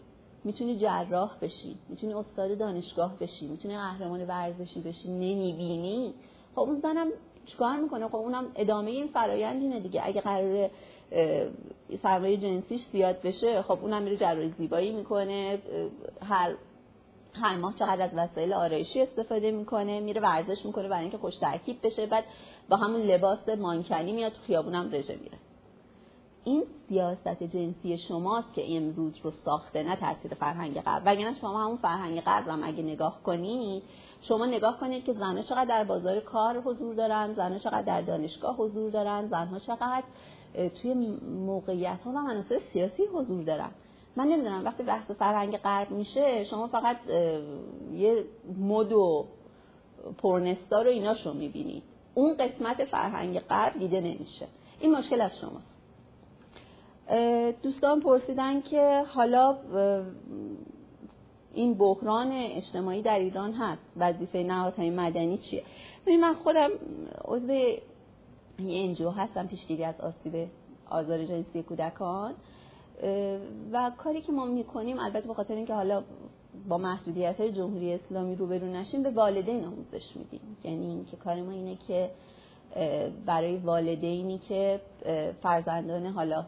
می‌تونی 0.44 0.76
جراح 0.78 1.38
بشی 1.42 1.76
می‌تونی 1.88 2.14
استاد 2.14 2.58
دانشگاه 2.58 3.18
بشی 3.18 3.48
می‌تونی 3.48 3.76
قهرمان 3.76 4.26
ورزشی 4.26 4.80
بشی 4.80 5.08
نمی‌بینی؟ 5.08 6.14
خب 6.54 6.60
اون 6.60 6.80
زنم 6.80 7.08
چیکار 7.46 7.76
می‌کنه؟ 7.76 8.08
خب 8.08 8.16
اونم 8.16 8.44
ادامه 8.56 8.90
این 8.90 9.06
فرایند 9.06 9.62
اینه 9.62 9.80
دیگه. 9.80 10.00
اگه 10.04 10.20
قرار 10.20 10.70
سرمایه 12.02 12.36
جنسیش 12.36 12.82
زیاد 12.92 13.22
بشه 13.22 13.62
خب 13.62 13.78
اونم 13.82 14.02
میره 14.02 14.16
جراحی 14.16 14.54
زیبایی 14.58 14.92
می‌کنه 14.92 15.58
هر 16.22 16.54
هر 17.32 17.56
ماه 17.56 17.74
چقدر 17.74 18.02
از 18.02 18.10
وسایل 18.14 18.52
آرایشی 18.52 19.02
استفاده 19.02 19.50
می‌کنه 19.50 20.00
میره 20.00 20.20
ورزش 20.20 20.66
می‌کنه 20.66 20.88
برای 20.88 21.02
اینکه 21.02 21.18
خوش 21.18 21.36
ترکیب 21.36 21.86
بشه 21.86 22.06
بعد 22.06 22.24
با 22.68 22.76
همون 22.76 23.00
لباس 23.00 23.48
مانکنی 23.48 24.12
میاد 24.12 24.32
تو 24.32 24.42
خیابونم 24.46 24.90
رژه 24.92 25.16
میره. 25.16 25.38
این 26.44 26.62
سیاست 26.88 27.42
جنسی 27.42 27.98
شماست 27.98 28.54
که 28.54 28.76
امروز 28.76 29.16
رو 29.22 29.30
ساخته 29.30 29.82
نه 29.82 29.96
تاثیر 29.96 30.34
فرهنگ 30.34 30.80
غرب. 30.80 31.02
وگرنه 31.06 31.34
شما 31.40 31.64
همون 31.64 31.76
فرهنگ 31.76 32.20
غرب 32.20 32.48
هم 32.48 32.64
اگه 32.64 32.82
نگاه 32.82 33.22
کنید 33.22 33.82
شما 34.20 34.46
نگاه 34.46 34.80
کنید 34.80 35.04
که 35.04 35.12
زنها 35.12 35.42
چقدر 35.42 35.64
در 35.64 35.84
بازار 35.84 36.20
کار 36.20 36.60
حضور 36.60 36.94
دارن 36.94 37.34
زنها 37.34 37.58
چقدر 37.58 37.82
در 37.82 38.00
دانشگاه 38.00 38.56
حضور 38.56 38.90
دارن 38.90 39.28
زنها 39.28 39.58
چقدر 39.58 40.04
توی 40.82 40.94
موقعیت 41.46 42.00
ها 42.04 42.10
و 42.10 42.14
مناسب 42.14 42.58
سیاسی 42.72 43.02
حضور 43.14 43.42
دارن. 43.42 43.70
من 44.16 44.28
نمی‌دونم 44.28 44.64
وقتی 44.64 44.82
بحث 44.82 45.10
فرهنگ 45.10 45.56
غرب 45.56 45.90
میشه 45.90 46.44
شما 46.44 46.66
فقط 46.66 46.96
یه 47.94 48.24
مد 48.58 48.92
و 48.92 49.26
پرنستا 50.18 50.82
رو 50.82 50.90
ایناشو 50.90 51.32
می‌بینید 51.32 51.82
اون 52.14 52.36
قسمت 52.36 52.84
فرهنگ 52.84 53.38
غرب 53.38 53.78
دیده 53.78 54.00
نمیشه. 54.00 54.46
این 54.80 54.92
مشکل 54.92 55.20
از 55.20 55.38
شماست. 55.38 55.76
دوستان 57.62 58.00
پرسیدن 58.00 58.60
که 58.60 59.02
حالا 59.14 59.56
این 61.54 61.74
بحران 61.74 62.32
اجتماعی 62.32 63.02
در 63.02 63.18
ایران 63.18 63.52
هست. 63.52 63.82
وظیفه 63.96 64.38
نهادهای 64.38 64.90
مدنی 64.90 65.38
چیه؟ 65.38 65.62
من 66.20 66.34
خودم 66.34 66.70
عضو 67.24 67.52
انجیو 68.58 69.10
هستن 69.10 69.46
پیشگیری 69.46 69.84
از 69.84 70.00
آسیب 70.00 70.48
آزار 70.90 71.24
جنسی 71.24 71.62
کودکان. 71.62 72.34
و 73.72 73.90
کاری 73.96 74.20
که 74.20 74.32
ما 74.32 74.44
می‌کنیم 74.44 74.98
البته 74.98 75.28
به 75.28 75.34
خاطر 75.34 75.54
اینکه 75.54 75.74
حالا 75.74 76.02
با 76.68 76.78
محدودیت 76.78 77.40
های 77.40 77.52
جمهوری 77.52 77.92
اسلامی 77.94 78.36
روبرو 78.36 78.66
نشیم 78.66 79.02
به 79.02 79.10
والدین 79.10 79.64
آموزش 79.64 80.16
میدیم. 80.16 80.56
یعنی 80.64 80.86
اینکه 80.86 81.16
کار 81.16 81.42
ما 81.42 81.50
اینه 81.50 81.76
که 81.76 82.10
برای 83.26 83.56
والدینی 83.56 84.38
که 84.38 84.80
فرزندان 85.42 86.06
حالا 86.06 86.46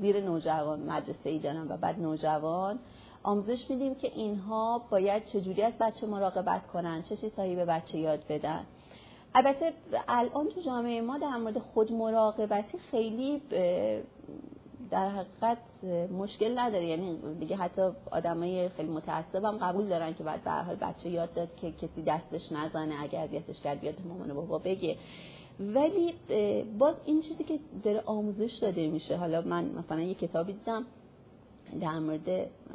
زیر 0.00 0.20
نوجوان 0.20 0.80
مدرسه 0.80 1.30
ای 1.30 1.38
دارن 1.38 1.68
و 1.68 1.76
بعد 1.76 2.00
نوجوان 2.00 2.78
آموزش 3.22 3.70
میدیم 3.70 3.94
که 3.94 4.10
اینها 4.14 4.82
باید 4.90 5.24
چجوری 5.24 5.62
از 5.62 5.72
بچه 5.80 6.06
مراقبت 6.06 6.66
کنن 6.66 7.02
چه 7.02 7.16
چیزهایی 7.16 7.56
به 7.56 7.64
بچه 7.64 7.98
یاد 7.98 8.24
بدن. 8.28 8.64
البته 9.34 9.72
الان 10.08 10.48
تو 10.48 10.60
جامعه 10.60 11.00
ما 11.00 11.18
در 11.18 11.36
مورد 11.36 11.58
خود 11.58 11.92
مراقبتی 11.92 12.78
خیلی 12.78 13.42
در 14.90 15.08
حقیقت 15.08 15.58
مشکل 16.12 16.58
نداره. 16.58 16.84
یعنی 16.84 17.18
دیگه 17.40 17.56
حتی 17.56 17.82
آدمای 18.10 18.68
خیلی 18.68 18.88
متعصبم 18.88 19.58
قبول 19.58 19.88
دارن 19.88 20.14
که 20.14 20.24
بعد 20.24 20.44
به 20.44 20.86
بچه 20.86 21.10
یاد 21.10 21.34
داد 21.34 21.48
که 21.56 21.72
کسی 21.72 22.02
دستش 22.06 22.52
نزنه 22.52 23.02
اگر 23.02 23.24
اذیتش 23.24 23.60
کرد 23.60 23.80
بیاد 23.80 23.94
مامان 24.08 24.34
بابا 24.34 24.58
بگه. 24.58 24.96
ولی 25.60 26.14
باز 26.78 26.94
این 27.04 27.20
چیزی 27.20 27.44
که 27.44 27.58
داره 27.84 28.02
آموزش 28.06 28.58
داده 28.62 28.86
میشه. 28.86 29.16
حالا 29.16 29.40
من 29.40 29.64
مثلا 29.64 30.00
یه 30.00 30.14
کتابی 30.14 30.52
دیدم 30.52 30.84
در 31.80 31.98
مورد 31.98 32.28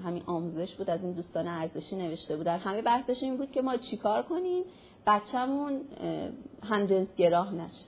همین 0.03 0.23
آموزش 0.25 0.75
بود 0.75 0.89
از 0.89 1.03
این 1.03 1.11
دوستان 1.11 1.47
ارزشی 1.47 1.95
نوشته 1.95 2.37
بود. 2.37 2.45
در 2.45 2.57
همه 2.57 2.81
بحثش 2.81 3.23
این 3.23 3.37
بود 3.37 3.51
که 3.51 3.61
ما 3.61 3.77
چیکار 3.77 4.23
کنیم؟ 4.23 4.63
بچه‌مون 5.07 5.81
گراه 7.17 7.55
نشه. 7.55 7.85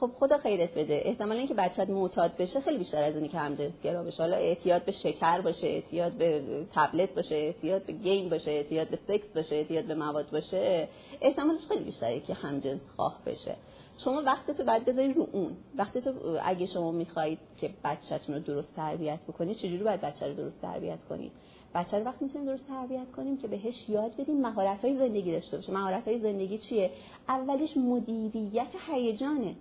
خب 0.00 0.10
خدا 0.14 0.38
خیرت 0.38 0.74
بده. 0.78 1.02
احتمال 1.04 1.36
اینکه 1.36 1.54
بچت 1.54 1.90
معتاد 1.90 2.36
بشه 2.36 2.60
خیلی 2.60 2.78
بیشتر 2.78 3.02
از 3.02 3.14
اینی 3.14 3.28
که 3.28 3.72
گرا 3.82 4.02
بشه. 4.02 4.22
حالا 4.22 4.36
اعتیاد 4.36 4.84
به 4.84 4.92
شکر 4.92 5.40
باشه 5.40 5.66
اعتیاد 5.66 6.12
به 6.12 6.42
تبلت 6.74 7.14
باشه 7.14 7.34
اعتیاد 7.34 7.82
به 7.82 7.92
گیم 7.92 8.28
باشه 8.28 8.50
اعتیاد 8.50 8.88
به 8.88 8.98
سکس 9.08 9.28
باشه 9.34 9.56
اعتیاد 9.56 9.84
به 9.84 9.94
مواد 9.94 10.30
باشه 10.30 10.88
احتمالش 11.20 11.66
خیلی 11.68 11.84
بیشتره 11.84 12.20
که 12.20 12.34
همجنس 12.34 12.80
خواه 12.96 13.20
بشه. 13.26 13.54
شما 13.98 14.22
وقتی 14.22 14.54
تو 14.54 14.64
بعد 14.64 14.84
بذاری 14.84 15.12
رو 15.12 15.28
اون. 15.32 15.56
وقتی 15.78 16.00
تو 16.00 16.38
اگه 16.42 16.66
شما 16.66 16.92
می‌خواهید 16.92 17.38
که 17.56 17.70
بچهتون 17.84 18.34
رو 18.34 18.40
درست 18.40 18.76
تربیت 18.76 19.20
بکنید 19.28 19.56
چجوری 19.56 19.82
باید 19.82 20.00
بچه 20.00 20.26
رو 20.26 20.34
درست 20.34 20.60
تربیت 20.62 21.04
کنید؟ 21.04 21.32
بچه 21.76 21.98
رو 21.98 22.04
وقتی 22.04 22.24
می‌تونیم 22.24 22.46
درست 22.46 22.66
تربیت 22.66 23.10
کنیم 23.16 23.36
که 23.36 23.48
بهش 23.48 23.88
یاد 23.88 24.16
بدیم 24.16 24.40
مهارت 24.40 24.84
های 24.84 24.96
زندگی 24.96 25.32
داشته 25.32 25.56
باشه. 25.56 25.72
مهارت 25.72 26.08
های 26.08 26.18
زندگی 26.18 26.58
چیه؟ 26.58 26.90
اولیش 27.28 27.76
مدیریت 27.76 28.68
هیجانه. 28.90 29.54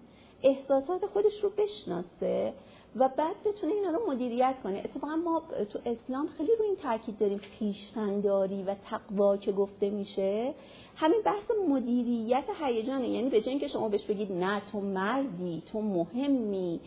احساسات 0.44 1.06
خودش 1.06 1.44
رو 1.44 1.50
بشناسه 1.50 2.54
و 2.96 3.10
بعد 3.18 3.36
بتونه 3.46 3.74
اینا 3.74 3.90
رو 3.90 4.12
مدیریت 4.12 4.56
کنه. 4.64 4.82
اتفاقا 4.86 5.16
ما 5.16 5.42
تو 5.70 5.80
اسلام 5.86 6.28
خیلی 6.28 6.52
رو 6.60 6.66
این 6.66 6.76
تاکید 6.76 7.18
داریم. 7.18 7.38
خیشتنداری 7.38 8.64
و 8.64 8.76
تقوا 8.90 9.38
که 9.38 9.52
گفته 9.52 9.90
میشه. 9.90 10.54
همین 10.96 11.22
بحث 11.26 11.52
مدیریت 11.70 12.44
هیجانه. 12.62 13.08
یعنی 13.08 13.30
به 13.30 13.42
که 13.42 13.68
شما 13.68 13.90
بهش 13.90 14.04
بگید 14.04 14.32
نه 14.32 14.62
تو 14.72 14.80
مردی 14.80 15.64
تو 15.66 15.82
مهمی 15.82 16.80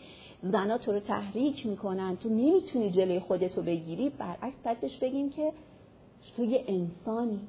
زنا 0.43 0.77
تو 0.77 0.91
رو 0.91 0.99
تحریک 0.99 1.65
می‌کنن. 1.65 2.17
تو 2.17 2.29
نمی‌تونی 2.29 2.91
جلوی 2.91 3.19
خودتو 3.19 3.61
بگیری. 3.61 4.09
برعکس 4.09 4.57
بعدش 4.63 4.97
بگیم 4.97 5.29
که 5.29 5.53
تو 6.35 6.43
یه 6.43 6.63
انسانی. 6.67 7.39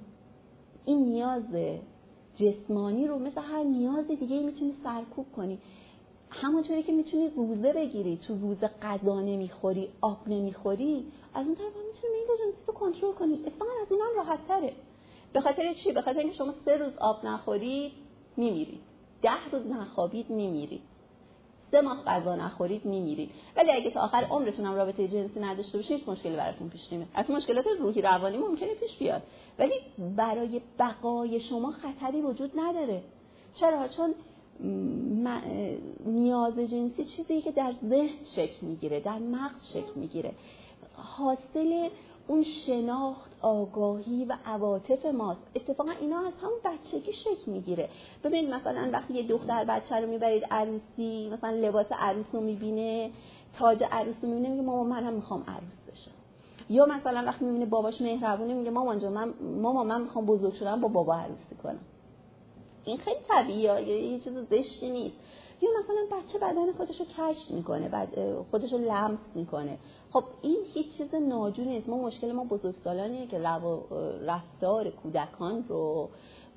این 0.85 1.05
نیاز 1.05 1.45
جسمانی 2.37 3.07
رو 3.07 3.19
مثل 3.19 3.41
هر 3.41 3.63
نیاز 3.63 4.07
دیگه 4.07 4.41
می‌تونی 4.41 4.75
سرکوب 4.85 5.27
کنی. 5.37 5.59
همونطوری 6.31 6.83
که 6.83 6.93
می‌تونی 6.93 7.29
روزه 7.29 7.73
بگیری. 7.73 8.17
تو 8.17 8.35
روزه 8.39 8.71
غذا 8.83 9.21
نمی‌خوری 9.21 9.89
آب 10.01 10.19
نمی‌خوری 10.27 11.05
از 11.35 11.47
اون 11.47 11.57
طرف 11.57 11.65
می‌تونی 11.67 12.13
میل 12.13 12.39
جنسی 12.39 12.67
تو 12.67 12.73
کنترل 12.73 13.13
کنی. 13.13 13.35
اتفاقا 13.35 13.71
از 13.83 13.93
این 13.93 14.01
هم 14.01 14.17
راحت 14.17 14.49
تره 14.49 14.73
به 15.33 15.41
خاطر 15.41 15.73
چی؟ 15.73 15.93
به 15.93 16.03
خاطر 16.03 16.19
اینکه 16.19 16.35
شما 16.35 16.55
سه 16.65 16.77
روز 16.77 16.97
آب 16.99 17.27
نخورید 17.27 17.93
میمیرید 18.37 18.81
ده 19.23 19.51
روز 19.53 19.67
نخوابید 19.67 20.31
میمیرید 20.31 20.81
سه 21.71 21.81
ماه 21.81 22.05
غذا 22.05 22.37
نخورید 22.37 22.85
میمیرید. 22.85 23.31
ولی 23.57 23.73
اگه 23.73 23.91
تا 23.91 24.01
آخر 24.01 24.25
عمرتون 24.25 24.67
هم 24.67 24.75
رابطه 24.75 25.09
جنسی 25.09 25.41
نداشته 25.41 25.79
باشید 25.79 25.99
هیچ 25.99 26.09
مشکلی 26.09 26.37
براتون 26.37 26.69
پیش 26.69 26.93
نمیاد. 26.93 27.09
حتی 27.13 27.33
مشکلات 27.33 27.65
روحی 27.79 28.03
روانی 28.03 28.37
ممکنه 28.37 28.75
پیش 28.75 28.99
بیاد. 28.99 29.23
ولی 29.59 29.75
برای 30.17 30.61
بقای 30.79 31.41
شما 31.41 31.71
خطری 31.71 32.21
وجود 32.21 32.51
نداره. 32.57 33.03
چرا؟ 33.55 33.89
چون 33.89 34.15
نیاز 36.07 36.59
جنسی 36.59 37.05
چیزی 37.05 37.41
که 37.41 37.53
در 37.53 37.75
ذهن 37.89 38.25
شکل 38.37 38.67
می‌گیره 38.67 39.01
در 39.01 39.19
مغز 39.19 39.73
شکل 39.73 39.93
می‌گیره. 39.95 40.33
حاصل 40.95 41.89
اون 42.31 42.43
شناخت 42.43 43.31
آگاهی 43.43 44.25
و 44.25 44.37
عواطف 44.47 45.07
ماست. 45.07 45.41
اتفاقا 45.55 45.91
اینا 46.01 46.19
از 46.19 46.33
همون 46.43 46.59
بچگی 46.65 47.13
شکل 47.13 47.53
می‌گیره. 47.53 47.89
ببینید 48.25 48.55
مثلا 48.55 48.91
وقتی 48.93 49.15
یه 49.15 49.23
دختر 49.23 49.65
بچه 49.65 49.97
رو 49.97 50.07
می‌برید 50.09 50.45
عروسی 50.51 51.31
مثلا 51.33 51.51
لباس 51.51 51.87
عروس 51.93 52.27
رو 52.33 52.41
می‌بینه 52.41 53.11
تاج 53.59 53.85
عروس 53.93 54.17
رو 54.23 54.29
می‌بینه 54.29 54.49
میگه 54.49 54.63
مامان 54.63 54.87
من 54.89 55.05
هم 55.05 55.13
می‌خوام 55.13 55.45
عروس 55.49 55.77
بشم. 55.93 56.11
یا 56.71 56.87
مثلا 56.87 57.25
وقتی 57.27 57.45
می‌بینه 57.45 57.67
باباش 57.67 58.01
مهربونه 58.01 58.55
میگه 58.55 58.71
مامان 58.71 58.99
جان 58.99 59.13
من 59.13 59.35
مامان 59.63 59.87
من 59.87 60.01
می‌خوام 60.03 60.27
بزرگ 60.27 60.55
شدم 60.55 60.81
با 60.81 60.89
بابا 60.89 61.15
عروسی 61.15 61.55
کنم. 61.63 61.81
این 62.85 62.99
خیلی 62.99 63.21
طبیعیه 63.29 63.83
یه 63.83 64.19
چیز 64.19 64.33
زشتی 64.51 64.91
نیست. 64.91 65.17
یا 65.63 65.71
مثلا 65.79 66.19
بچه 66.19 66.39
بدن 66.39 66.73
خودش 66.73 67.01
رو 67.01 67.07
کشف 67.07 67.51
می‌کنه 67.51 67.89
بعد 67.89 68.43
خودش 68.51 68.73
رو 68.73 68.79
لمس 68.79 69.19
می‌کنه. 69.35 69.79
خب 70.11 70.25
این 70.43 70.59
هیچ 70.75 70.99
چیز 70.99 71.15
ناجور 71.15 71.67
نیست. 71.67 71.89
ما 71.89 71.97
مشکل 71.97 72.33
ما 72.33 72.45
بزرگسالانیه 72.45 73.27
که 73.27 73.39
رفتار 74.27 74.91
کودکان 74.91 75.65
رو 75.69 76.09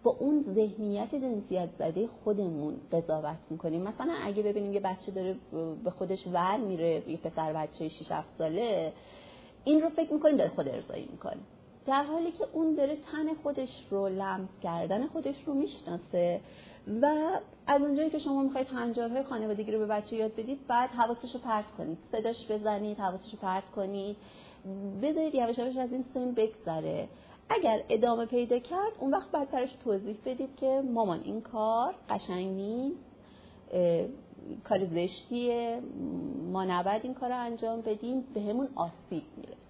با 0.04 0.16
اون 0.20 0.46
ذهنیت 0.56 1.16
جنسیت 1.16 1.70
زده 1.80 2.10
خودمون 2.24 2.76
قضاوت 2.92 3.38
می‌کنیم. 3.50 3.82
مثلا 3.82 4.14
اگه 4.24 4.44
ببینیم 4.44 4.74
یه 4.74 4.80
بچه 4.80 5.12
داره 5.12 5.36
به 5.84 5.92
خودش 5.92 6.28
ور 6.28 6.58
میره 6.58 7.04
یه 7.10 7.18
پسر 7.18 7.54
بچه 7.54 7.90
6 7.90 8.12
7 8.12 8.28
ساله 8.38 8.94
این 9.64 9.82
رو 9.82 9.90
فکر 9.90 10.14
می‌کنیم 10.14 10.38
داره 10.38 10.50
خود 10.50 10.70
ارزایی 10.70 11.08
می‌کنه. 11.12 11.40
در 11.86 12.04
حالی 12.04 12.32
که 12.32 12.46
اون 12.54 12.74
داره 12.74 12.96
تن 12.96 13.34
خودش 13.44 13.88
رو 13.90 14.08
لمس 14.08 14.50
کردن 14.64 15.08
خودش 15.08 15.36
رو 15.46 15.54
می‌شناسه 15.54 16.42
و 17.02 17.30
از 17.68 17.82
اونجایی 17.82 18.10
که 18.10 18.20
شما 18.20 18.44
می‌خواید 18.44 18.68
هنجارهای 18.68 19.24
خانوادگی 19.24 19.72
رو 19.72 19.80
به 19.80 19.86
بچه 19.86 20.16
یاد 20.16 20.36
بدید 20.36 20.68
بعد 20.68 20.90
حواسش 20.90 21.34
رو 21.34 21.40
پرت 21.40 21.72
کنید. 21.78 21.98
صداش 22.12 22.52
بزنید 22.52 23.00
حواسش 23.00 23.32
رو 23.32 23.40
پرت 23.40 23.70
کنید. 23.70 24.18
بذارید 25.02 25.36
یواش 25.36 25.58
یواش 25.58 25.78
از 25.78 25.92
این 25.92 26.06
سن 26.14 26.32
بگذره. 26.32 27.08
اگر 27.50 27.84
ادامه 27.90 28.26
پیدا 28.26 28.60
کرد 28.60 28.92
اون 29.00 29.12
وقت 29.12 29.32
بعد 29.32 29.52
برش 29.52 29.74
توضیح 29.84 30.18
بدید 30.26 30.56
که 30.56 30.82
مامان 30.94 31.22
این 31.24 31.42
کار 31.42 31.96
قشنگ 32.10 32.48
نیست 32.48 32.98
کار 34.64 34.86
زشتیه 34.86 35.82
ما 36.52 36.66
نباید 36.66 37.02
این 37.04 37.14
کار 37.14 37.30
رو 37.30 37.40
انجام 37.40 37.82
بدیم 37.82 38.22
به 38.34 38.42
همون 38.42 38.68
آسیب 38.76 39.24
میره 39.38 39.63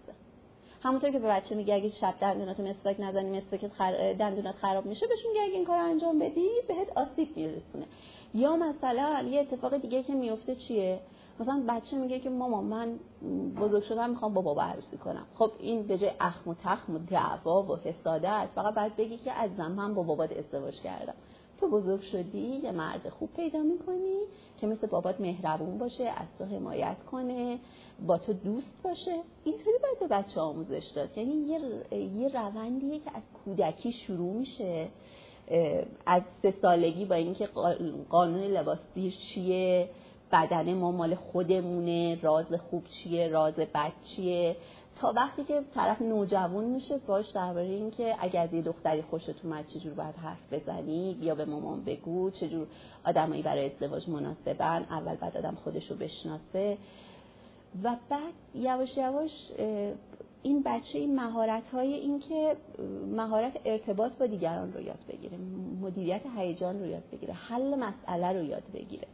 همونطور 0.83 1.11
که 1.11 1.19
به 1.19 1.27
بچه 1.27 1.55
میگه 1.55 1.73
اگه 1.73 1.89
شب 1.89 2.13
دندونات 2.21 2.59
مسواک 2.59 2.95
نزنی 2.99 3.37
مسواک 3.37 3.67
خر... 3.67 4.13
دندونات 4.13 4.55
خراب 4.55 4.85
میشه 4.85 5.07
بهش 5.07 5.25
میگه 5.27 5.41
اگه 5.41 5.53
این 5.53 5.65
کار 5.65 5.79
انجام 5.79 6.19
بدی 6.19 6.49
بهت 6.67 6.97
آسیب 6.97 7.37
میرسونه. 7.37 7.85
یا 8.33 8.55
مثلا 8.55 9.21
یه 9.29 9.41
اتفاق 9.41 9.77
دیگه 9.77 10.03
که 10.03 10.13
میفته 10.13 10.55
چیه؟ 10.55 10.99
مثلا 11.39 11.63
بچه 11.69 11.97
میگه 11.97 12.19
که 12.19 12.29
ماما 12.29 12.61
من 12.61 12.99
بزرگ 13.61 13.83
شدم 13.83 14.09
می‌خوام 14.09 14.33
با 14.33 14.41
بابا 14.41 14.63
عروسی 14.63 14.97
کنم. 14.97 15.25
خب 15.35 15.51
این 15.59 15.87
به 15.87 15.97
جای 15.97 16.11
اخم 16.19 16.49
و 16.49 16.53
تخم 16.53 16.95
و 16.95 16.99
دعوا 16.99 17.63
و 17.63 17.75
حسادت 17.75 18.47
فقط 18.55 18.75
باید 18.75 18.95
بگی 18.95 19.17
که 19.17 19.31
از 19.31 19.51
من 19.59 19.93
با 19.93 20.03
بابات 20.03 20.37
ازدواج 20.37 20.81
کردم. 20.81 21.13
تو 21.57 21.69
بزرگ 21.69 22.01
شدی 22.01 22.61
یه 22.63 22.71
مرد 22.71 23.09
خوب 23.09 23.29
پیدا 23.33 23.59
می‌کنی 23.59 24.19
که 24.57 24.67
مثل 24.67 24.87
بابات 24.87 25.21
مهربون 25.21 25.77
باشه 25.77 26.03
از 26.03 26.27
تو 26.39 26.45
حمایت 26.45 26.97
کنه 27.11 27.59
با 28.07 28.17
تو 28.17 28.33
دوست 28.33 28.73
باشه. 28.83 29.15
اینطوری 29.43 29.77
باید 29.83 29.99
به 29.99 30.07
بچه 30.07 30.41
آموزش 30.41 30.85
داد. 30.95 31.17
یعنی 31.17 31.33
یه, 31.33 31.59
یه 31.97 32.27
روندیه 32.27 32.99
که 32.99 33.11
از 33.13 33.23
کودکی 33.45 33.91
شروع 33.91 34.33
میشه. 34.33 34.87
از 36.05 36.21
سه 36.41 36.53
سالگی 36.61 37.05
با 37.05 37.15
اینکه 37.15 37.49
قانون 38.09 38.41
لباسدیر 38.41 39.13
چیه 39.13 39.89
بدن 40.31 40.73
ما 40.73 40.91
مال 40.91 41.15
خودمونه 41.15 42.19
راز 42.21 42.53
خوب 42.69 42.83
چیه 42.87 43.27
راز 43.27 43.53
بد 43.53 43.91
چیه. 44.03 44.55
تا 44.95 45.13
وقتی 45.15 45.43
که 45.43 45.61
طرف 45.75 46.01
نوجوان 46.01 46.63
میشه 46.63 46.97
باش 46.97 47.29
درباره 47.29 47.65
اینکه 47.65 48.15
اگر 48.19 48.53
یه 48.53 48.61
دختری 48.61 49.01
خوشت 49.01 49.45
اومد 49.45 49.67
چجور 49.67 49.93
باید 49.93 50.15
حرف 50.15 50.53
بزنی؟ 50.53 51.17
یا 51.21 51.35
به 51.35 51.45
مامان 51.45 51.83
بگو. 51.83 52.31
چجور 52.31 52.67
آدمایی 53.05 53.41
برای 53.41 53.65
ازدواج 53.65 54.09
مناسبن؟ 54.09 54.85
اول 54.89 55.15
بعد 55.15 55.37
آدم 55.37 55.57
خودش 55.63 55.91
رو 55.91 55.97
بشناسه. 55.97 56.77
و 57.83 57.95
بعد 58.09 58.33
یواش 58.55 58.97
یواش 58.97 59.31
این 60.43 60.63
بچه 60.65 60.99
این 60.99 61.15
مهارت 61.15 61.67
های 61.67 61.93
این 61.93 62.19
که 62.19 62.55
مهارت 63.15 63.53
ارتباط 63.65 64.17
با 64.17 64.25
دیگران 64.25 64.73
رو 64.73 64.81
یاد 64.81 64.99
بگیره. 65.09 65.37
مدیریت 65.81 66.21
هیجان 66.37 66.79
رو 66.79 66.85
یاد 66.85 67.03
بگیره. 67.11 67.33
حل 67.33 67.75
مسئله 67.75 68.39
رو 68.39 68.43
یاد 68.43 68.63
بگیره. 68.73 69.07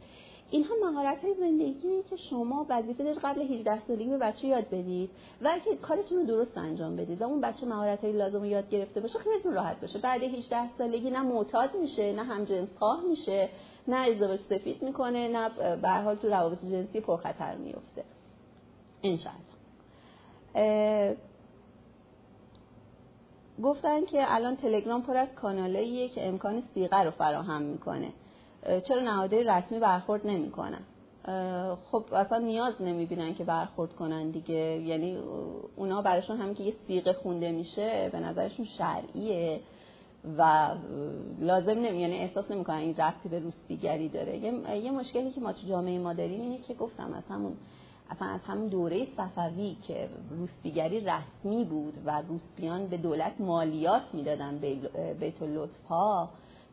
اینها 0.50 0.74
مهارت 0.82 1.24
های 1.24 1.34
زندگی 1.34 2.02
که 2.10 2.16
شما 2.16 2.66
وظیفه 2.68 3.04
دارید 3.04 3.18
قبل 3.18 3.40
18 3.40 3.86
سالگی 3.86 4.10
به 4.10 4.18
بچه 4.18 4.46
یاد 4.46 4.68
بدید 4.68 5.10
و 5.42 5.50
اگه 5.52 5.76
کارتون 5.76 6.18
رو 6.18 6.24
درست 6.26 6.58
انجام 6.58 6.96
بدید 6.96 7.22
و 7.22 7.24
اون 7.24 7.40
بچه 7.40 7.66
مهارت 7.66 8.04
های 8.04 8.12
لازم 8.12 8.38
رو 8.38 8.46
یاد 8.46 8.70
گرفته 8.70 9.00
باشه 9.00 9.18
خیلیتون 9.18 9.54
راحت 9.54 9.80
باشه. 9.80 9.98
بعد 9.98 10.22
18 10.22 10.76
سالگی 10.78 11.10
نه 11.10 11.22
معتاد 11.22 11.74
میشه 11.74 12.12
نه 12.12 12.24
هم 12.24 12.44
جنس 12.44 12.68
خواه 12.78 13.04
میشه 13.04 13.48
نه 13.88 13.96
ازدواج 13.96 14.40
سفید 14.40 14.82
می‌کنه 14.82 15.28
نه 15.28 15.76
به 15.76 15.88
حال 15.88 16.16
تو 16.16 16.28
روابط 16.28 16.64
جنسی 16.64 17.00
پرخطر 17.00 17.54
میفته 17.54 18.04
انشاءالله. 19.02 19.50
گفتن 23.62 24.04
که 24.04 24.34
الان 24.34 24.56
تلگرام 24.56 25.02
پر 25.02 25.16
از 25.16 25.28
کانالاییه 25.34 26.08
که 26.08 26.28
امکان 26.28 26.62
سیغه 26.74 27.02
رو 27.02 27.10
فراهم 27.10 27.62
می‌کنه. 27.62 28.12
چرا 28.88 29.00
نهادهای 29.02 29.44
رسمی 29.44 29.78
برخورد 29.78 30.26
نمی‌کنن 30.26 30.80
خب 31.90 32.04
اصلا 32.12 32.38
نیاز 32.38 32.82
نمی‌بینن 32.82 33.34
که 33.34 33.44
برخورد 33.44 33.92
کنن 33.92 34.30
دیگه 34.30 34.54
یعنی 34.54 35.18
اونا 35.76 36.02
براشون 36.02 36.36
همین 36.36 36.54
که 36.54 36.62
یه 36.62 36.74
سیغه 36.86 37.12
خونده 37.12 37.52
میشه 37.52 38.08
به 38.12 38.20
نظرشون 38.20 38.64
شرعیه 38.64 39.60
و 40.38 40.70
لازم 41.38 41.70
نمی 41.70 41.98
یعنی 41.98 42.16
احساس 42.16 42.50
نمی‌کنن 42.50 42.76
این 42.76 42.94
رفتی 42.98 43.28
به 43.28 43.38
روسپیگری 43.38 44.08
داره 44.08 44.36
یه, 44.36 44.90
مشکلی 44.90 45.30
که 45.30 45.40
ما 45.40 45.52
تو 45.52 45.66
جامعه 45.66 45.98
ما 45.98 46.12
داریم 46.12 46.40
اینه 46.40 46.58
که 46.58 46.74
گفتم 46.74 47.12
از 47.12 47.24
همون 47.30 47.56
اصلا 48.10 48.28
از 48.28 48.40
همون 48.40 48.68
دوره 48.68 49.06
صفوی 49.16 49.76
که 49.86 50.08
روسپیگری 50.30 51.00
رسمی 51.00 51.64
بود 51.64 51.94
و 52.04 52.22
روسپیان 52.28 52.86
به 52.86 52.96
دولت 52.96 53.32
مالیات 53.40 54.02
می‌دادن 54.12 54.58
بیت 55.20 55.42
اللطفا 55.42 56.28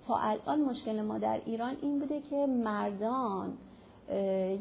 تا 0.08 0.18
الان 0.18 0.62
مشکل 0.62 1.01
ما 1.01 1.18
در 1.18 1.41
ایران 1.45 1.78
این 1.82 1.99
بوده 1.99 2.22
که 2.22 2.45
مردان 2.45 3.58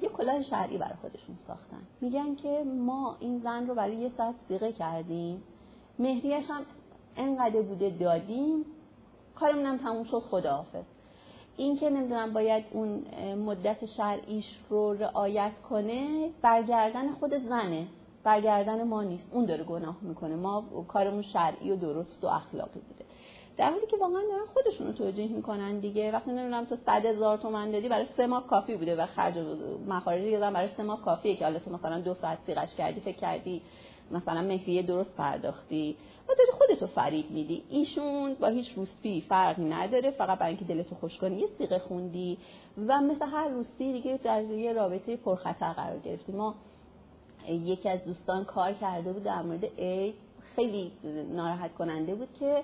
یه 0.03 0.09
کلاه 0.17 0.43
شرعی 0.43 0.79
برای 0.79 0.95
خودشون 1.03 1.37
ساختن. 1.37 1.83
میگن 2.01 2.35
که 2.35 2.65
ما 2.65 3.17
این 3.21 3.39
زن 3.39 3.67
رو 3.67 3.75
برای 3.75 3.97
یه 3.97 4.11
ساعت 4.17 4.35
سیغه 4.49 4.73
کردیم. 4.73 5.43
مهریش 5.99 6.51
هم 6.51 6.63
انقدر 7.17 7.63
بوده 7.63 7.91
دادیم. 7.91 8.65
کارمون 9.35 9.67
هم 9.67 9.77
تموم 9.77 10.05
شد 10.05 10.19
خداحافظ. 10.19 10.85
این 11.57 11.77
که 11.77 11.91
نمی‌دونم 11.91 12.33
باید 12.33 12.65
اون 12.71 13.05
مدت 13.35 13.85
شرعیش 13.85 14.59
رو 14.71 14.93
رعایت 14.93 15.53
کنه 15.71 16.31
برگردن 16.43 17.13
خود 17.13 17.39
زنه. 17.49 17.87
برگردن 18.25 18.83
ما 18.83 19.03
نیست. 19.03 19.35
اون 19.35 19.45
داره 19.45 19.65
گناه 19.65 19.97
می‌کنه. 20.03 20.37
ما 20.37 20.65
کارمون 20.89 21.23
شرعی 21.23 21.71
و 21.71 21.77
درست 21.77 22.25
و 22.25 22.27
اخلاقی 22.27 22.81
بوده 22.81 22.96
در 23.57 23.71
حالی 23.71 23.87
که 23.87 23.97
واقعا 23.97 24.23
دارن 24.23 24.47
خودشون 24.55 24.87
رو 24.87 24.93
توجیه 24.93 25.29
می‌کنن 25.29 25.79
دیگه. 25.79 26.13
وقتی 26.13 26.31
نمی‌دونم 26.31 26.65
تو 26.65 26.77
صد 26.77 27.07
هزار 27.07 27.39
تومن 27.39 27.71
دادی 27.71 27.89
برای 27.89 28.07
سه 28.17 28.27
ماه 28.27 28.47
کافی 28.47 28.77
بوده 28.77 28.97
و 28.97 29.07
خرج 29.07 29.39
مخارج 29.89 30.23
دیگه 30.23 30.39
برای 30.39 30.69
سه 30.77 30.83
ماه 30.83 31.03
کافیه 31.03 31.37
که 31.37 31.45
حالا 31.45 31.59
تو 31.59 31.71
مثلا 31.71 32.01
دو 32.01 32.15
ساعت 32.15 32.39
سیغش 32.47 32.75
کردی 32.75 33.01
فکر 33.01 33.17
کردی 33.17 33.63
مثلا 34.11 34.43
مهریه 34.43 34.83
درست 34.83 35.17
پرداختی 35.17 35.97
و 36.29 36.35
داری 36.39 36.51
خودتو 36.59 36.87
فریب 36.87 37.31
میدی. 37.31 37.63
ایشون 37.69 38.35
با 38.35 38.47
هیچ 38.47 38.73
روسپی 38.77 39.21
فرقی 39.29 39.65
نداره 39.65 40.11
فقط 40.11 40.39
برای 40.39 40.57
اینکه 40.57 40.75
دلتو 40.75 40.95
خوش 40.95 41.19
کنی 41.19 41.41
یه 41.41 41.47
سیغه 41.59 41.79
خوندی 41.79 42.39
و 42.87 43.01
مثل 43.01 43.27
هر 43.27 43.49
روسپی 43.49 43.93
دیگه 43.93 44.21
در 44.23 44.43
یه 44.43 44.73
رابطه 44.73 45.17
پرخطر 45.17 45.73
قرار 45.73 45.99
گرفتی. 45.99 46.33
ما 46.33 46.55
یکی 47.49 47.89
از 47.89 48.05
دوستان 48.05 48.45
کار 48.45 48.73
کرده 48.73 49.13
بود 49.13 49.23
در 49.23 49.43
مورد 49.43 49.65
عید 49.79 50.15
خیلی 50.57 50.93
ناراحت 51.35 51.75
کننده 51.75 52.15
بود 52.15 52.29
که 52.39 52.63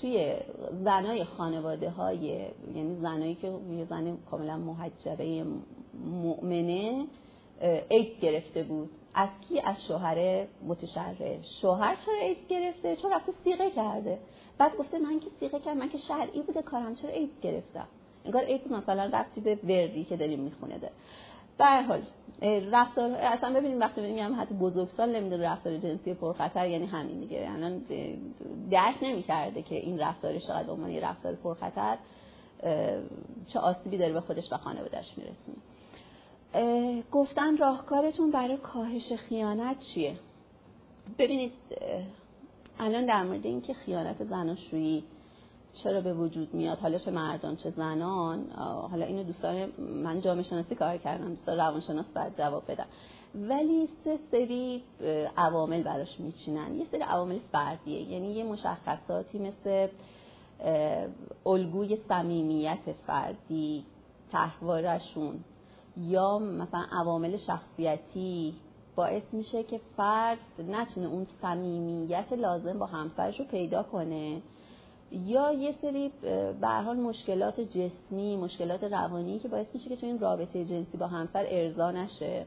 توی 0.00 0.36
زنای 0.84 1.24
خانواده 1.24 1.90
های 1.90 2.18
یعنی 2.74 2.96
زنایی 3.00 3.34
که 3.34 3.46
یه 3.46 3.84
زن 3.84 4.16
کاملا 4.30 4.56
محجبه 4.56 5.44
مؤمنه 6.04 7.06
عید 7.90 8.20
گرفته 8.20 8.62
بود. 8.62 8.90
از 9.14 9.28
کی؟ 9.48 9.60
از 9.60 9.84
شوهر 9.84 10.46
متشرع. 10.66 11.42
شوهر 11.60 11.96
چرا 12.06 12.18
عید 12.22 12.48
گرفته؟ 12.48 12.96
چرا 12.96 13.10
رفته 13.10 13.32
سیغه 13.44 13.70
کرده؟ 13.70 14.18
بعد 14.58 14.76
گفته 14.76 14.98
من 14.98 15.20
که 15.20 15.26
سیغه 15.40 15.58
کردم 15.58 15.78
من 15.78 15.88
که 15.88 15.98
شرعی 15.98 16.42
بوده 16.42 16.62
کارم 16.62 16.94
چرا 16.94 17.10
عید 17.10 17.30
گرفتم؟ 17.42 17.88
انگار 18.24 18.44
عید 18.44 18.72
مثلا 18.72 19.10
رفتی 19.12 19.40
به 19.40 19.58
وردی 19.64 20.04
که 20.04 20.16
داریم 20.16 20.40
می‌خونه 20.40 20.78
ده 20.78 20.90
در 21.58 21.82
حال 21.82 22.02
رفتار 22.72 23.10
اصلا 23.10 23.54
ببینیم 23.54 23.80
وقتی 23.80 24.00
میگم 24.00 24.40
حتی 24.40 24.54
بزرگسال 24.54 25.16
نمی‌دونه 25.16 25.44
رفتار 25.50 25.78
جنسی 25.78 26.14
پرخطر 26.14 26.68
یعنی 26.68 26.86
همین 26.86 27.20
دیگه. 27.20 27.50
الان 27.50 27.82
درک 28.70 28.94
نمی‌کرده 29.02 29.62
که 29.62 29.74
این 29.74 29.98
رفتارش 29.98 30.46
چقدر 30.46 30.70
عنوان 30.70 30.90
یه 30.90 31.00
رفتار 31.00 31.34
پرخطر 31.34 31.96
چه 33.46 33.58
آسیبی 33.58 33.98
داره 33.98 34.12
به 34.12 34.20
خودش 34.20 34.52
و 34.52 34.56
خانواده‌اش 34.56 35.14
میرسونه. 35.18 35.56
گفتن 37.12 37.56
راهکارتون 37.56 38.30
برای 38.30 38.56
کاهش 38.56 39.12
خیانت 39.12 39.78
چیه؟ 39.78 40.14
ببینید 41.18 41.52
الان 42.78 43.06
در 43.06 43.22
مورد 43.22 43.46
اینکه 43.46 43.74
خیانت 43.74 44.24
زناشویی 44.24 45.04
چرا 45.74 46.00
به 46.00 46.14
وجود 46.14 46.54
میاد؟ 46.54 46.78
حالا 46.78 46.98
چه 46.98 47.10
مردان 47.10 47.56
چه 47.56 47.70
زنان؟ 47.70 48.50
حالا 48.90 49.04
اینو 49.04 49.22
دوستان 49.22 49.72
من 49.78 50.20
جامعه 50.20 50.42
شناسی 50.42 50.74
کار 50.74 50.96
کردم 50.96 51.28
دوستان 51.28 51.56
روانشناس 51.56 52.12
باید 52.12 52.36
جواب 52.36 52.62
بدم 52.68 52.86
ولی 53.34 53.88
سه 54.04 54.18
سری 54.30 54.82
عوامل 55.36 55.82
براش 55.82 56.20
میچینن. 56.20 56.78
یه 56.78 56.84
سری 56.84 57.00
عوامل 57.00 57.38
فردیه. 57.52 58.02
یعنی 58.02 58.32
یه 58.32 58.44
مشخصاتی 58.44 59.38
مثل 59.38 59.88
الگوی 61.46 61.98
صمیمیت 62.08 62.92
فردی 63.06 63.84
تحوارشون 64.32 65.44
یا 65.96 66.38
مثلا 66.38 66.84
عوامل 66.92 67.36
شخصیتی 67.36 68.54
باعث 68.96 69.22
میشه 69.32 69.62
که 69.62 69.80
فرد 69.96 70.38
نتونه 70.68 71.06
اون 71.08 71.26
صمیمیت 71.42 72.32
لازم 72.32 72.78
با 72.78 72.86
همسرش 72.86 73.40
رو 73.40 73.46
پیدا 73.46 73.82
کنه. 73.82 74.42
یا 75.12 75.52
یه 75.52 75.74
سری 75.82 76.12
به 76.60 76.68
حال 76.68 76.96
مشکلات 76.96 77.60
جسمی 77.60 78.36
مشکلات 78.36 78.84
روانی 78.84 79.38
که 79.38 79.48
باعث 79.48 79.66
میشه 79.74 79.88
که 79.88 79.96
تو 79.96 80.06
این 80.06 80.18
رابطه 80.18 80.64
جنسی 80.64 80.96
با 80.96 81.06
همسر 81.06 81.46
ارضا 81.48 81.90
نشه. 81.90 82.46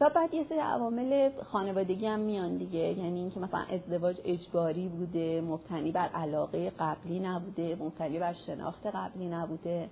و 0.00 0.10
بعد 0.10 0.34
یه 0.34 0.44
سری 0.44 0.58
عوامل 0.58 1.30
خانوادگی 1.42 2.06
هم 2.06 2.20
میان 2.20 2.56
دیگه. 2.56 2.78
یعنی 2.78 3.20
اینکه 3.20 3.40
مثلا 3.40 3.60
ازدواج 3.60 4.20
اجباری 4.24 4.88
بوده 4.88 5.40
مبتنی 5.40 5.92
بر 5.92 6.08
علاقه 6.08 6.72
قبلی 6.78 7.20
نبوده 7.20 7.76
مبتنی 7.80 8.18
بر 8.18 8.32
شناخت 8.32 8.86
قبلی 8.86 9.28
نبوده. 9.28 9.88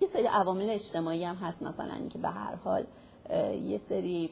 یه 0.00 0.08
سری 0.12 0.26
عوامل 0.26 0.70
اجتماعی 0.70 1.24
هم 1.24 1.34
هست 1.34 1.62
مثلا 1.62 1.94
اینکه 1.94 2.18
به 2.18 2.28
هر 2.28 2.54
حال 2.54 2.84
یه 3.66 3.80
سری 3.88 4.30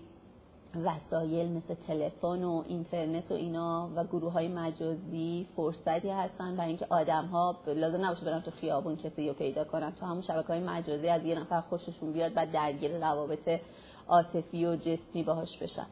وسایل 0.77 1.53
مثل 1.53 1.75
تلفن 1.75 2.45
و 2.45 2.65
اینترنت 2.69 3.31
و 3.31 3.35
اینا 3.35 3.91
و 3.97 4.05
گروه 4.05 4.33
های 4.33 4.49
مجازی 4.49 5.47
فرصتی 5.57 6.11
هستن 6.11 6.57
برای 6.57 6.69
اینکه 6.69 6.87
آدم 6.91 7.27
ها 7.27 7.57
لازم 7.67 8.05
نباشه 8.05 8.25
برن 8.25 8.41
تو 8.41 8.51
خیابون 8.51 8.97
کسی 8.97 9.29
رو 9.29 9.35
پیدا 9.35 9.65
کنن. 9.65 9.93
تو 9.93 10.07
همون 10.07 10.21
شبکه 10.21 10.49
های 10.49 10.61
مجازی 10.61 11.09
از 11.09 11.25
یه 11.25 11.41
نفر 11.41 11.61
خوششون 11.61 12.13
بیاد 12.13 12.33
و 12.37 12.47
درگیر 12.47 12.99
روابط 12.99 13.61
عاطفی 14.09 14.67
و 14.67 14.77
جسمی 14.77 15.23
باهاش 15.23 15.59
بشن. 15.59 15.87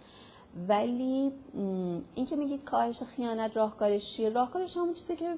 ولی 0.69 1.33
این 2.15 2.27
که 2.27 2.37
میگید 2.37 2.65
کاهش 2.65 3.03
خیانت 3.17 3.57
راهکارش 3.57 4.17
چیه؟ 4.17 4.29
راهکارش 4.29 4.77
همون 4.77 4.95
چیزی 4.95 5.17
که 5.17 5.35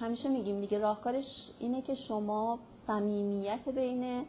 همیشه 0.00 0.28
میگیم 0.28 0.60
دیگه. 0.60 0.78
راهکارش 0.78 1.50
اینه 1.58 1.82
که 1.82 1.94
شما 1.94 2.58
صمیمیت 2.86 3.68
بین 3.68 4.24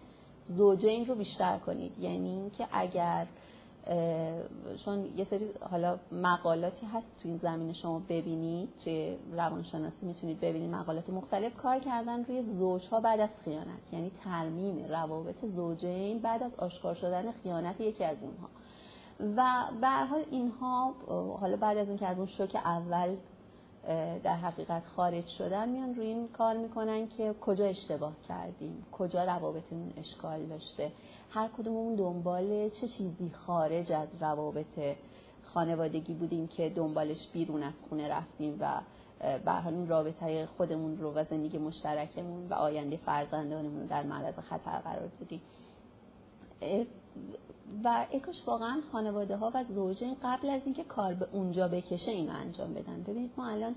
زوجین 0.46 1.06
رو 1.06 1.16
بیشتر 1.16 1.58
کنید. 1.58 2.00
یعنی 2.00 2.30
اینکه 2.30 2.68
اگر 2.72 3.28
چون 4.86 5.06
یه 5.18 5.26
سری 5.26 5.50
حالا 5.72 6.00
مقالاتی 6.12 6.86
هست 6.86 7.08
تو 7.24 7.28
این 7.28 7.38
زمین 7.38 7.74
شما 7.74 8.00
ببینید 8.10 8.70
توی 8.84 9.18
روانشناسی 9.32 10.06
می‌تونید 10.06 10.40
ببینید 10.40 10.70
مقالات 10.70 11.10
مختلف 11.10 11.56
کار 11.56 11.80
کردن 11.80 12.24
روی 12.26 12.42
زوجها 12.42 13.00
بعد 13.00 13.20
از 13.20 13.30
خیانت. 13.46 13.94
یعنی 13.94 14.12
ترمیم 14.24 14.86
روابط 14.90 15.46
زوجین 15.46 16.20
بعد 16.20 16.44
از 16.44 16.56
آشکار 16.58 16.96
شدن 16.96 17.32
خیانت 17.32 17.82
یکی 17.82 18.04
از 18.04 18.18
اونها. 18.22 18.50
و 19.38 19.66
به 19.82 19.88
حال 19.88 20.24
اینها 20.32 20.94
حالا 21.40 21.58
بعد 21.58 21.78
از 21.78 21.88
اینکه 21.88 22.08
از 22.08 22.18
اون 22.18 22.28
شوک 22.28 22.56
اول 22.56 23.16
در 24.24 24.36
حقیقت 24.36 24.86
خارج 24.86 25.28
شدن 25.28 25.70
میان 25.70 25.96
روی 25.96 26.06
این 26.06 26.28
کار 26.28 26.58
می‌کنن 26.58 27.08
که 27.08 27.36
کجا 27.42 27.66
اشتباه 27.66 28.14
کردیم 28.28 28.86
کجا 28.92 29.24
روابطمون 29.24 29.94
اشکال 29.98 30.46
داشته 30.46 30.92
هر 31.30 31.48
کدوممون 31.58 31.96
دنبال 31.96 32.70
چه 32.70 32.88
چیزی 32.88 33.32
خارج 33.34 33.92
از 33.92 34.08
روابط 34.20 34.96
خانوادگی 35.44 36.14
بودیم 36.14 36.48
که 36.48 36.70
دنبالش 36.70 37.28
بیرون 37.34 37.64
از 37.64 37.74
خونه 37.90 38.08
رفتیم 38.10 38.58
و 38.60 38.82
به 39.46 39.52
حال 39.52 39.88
رابطه 39.88 40.46
خودمون 40.58 40.98
رو 40.98 41.14
و 41.14 41.24
زندگی 41.24 41.58
مشترکمون 41.58 42.48
و 42.50 42.54
آینده 42.54 42.98
فرزندانمون 42.98 43.86
در 43.86 44.04
معرض 44.04 44.40
خطر 44.40 44.80
قرار 44.80 45.10
دادیم. 45.20 45.42
و 47.84 48.06
اکاش 48.14 48.44
واقعا 48.46 48.82
خانواده 48.92 49.38
ها 49.38 49.52
و 49.54 49.64
زوجین 49.64 50.16
قبل 50.24 50.50
از 50.50 50.62
اینکه 50.66 50.84
کار 50.84 51.14
به 51.14 51.28
اونجا 51.32 51.68
بکشه 51.68 52.12
اینو 52.12 52.34
انجام 52.34 52.74
بدن. 52.74 53.04
ببینید 53.04 53.32
ما 53.38 53.48
الان 53.48 53.76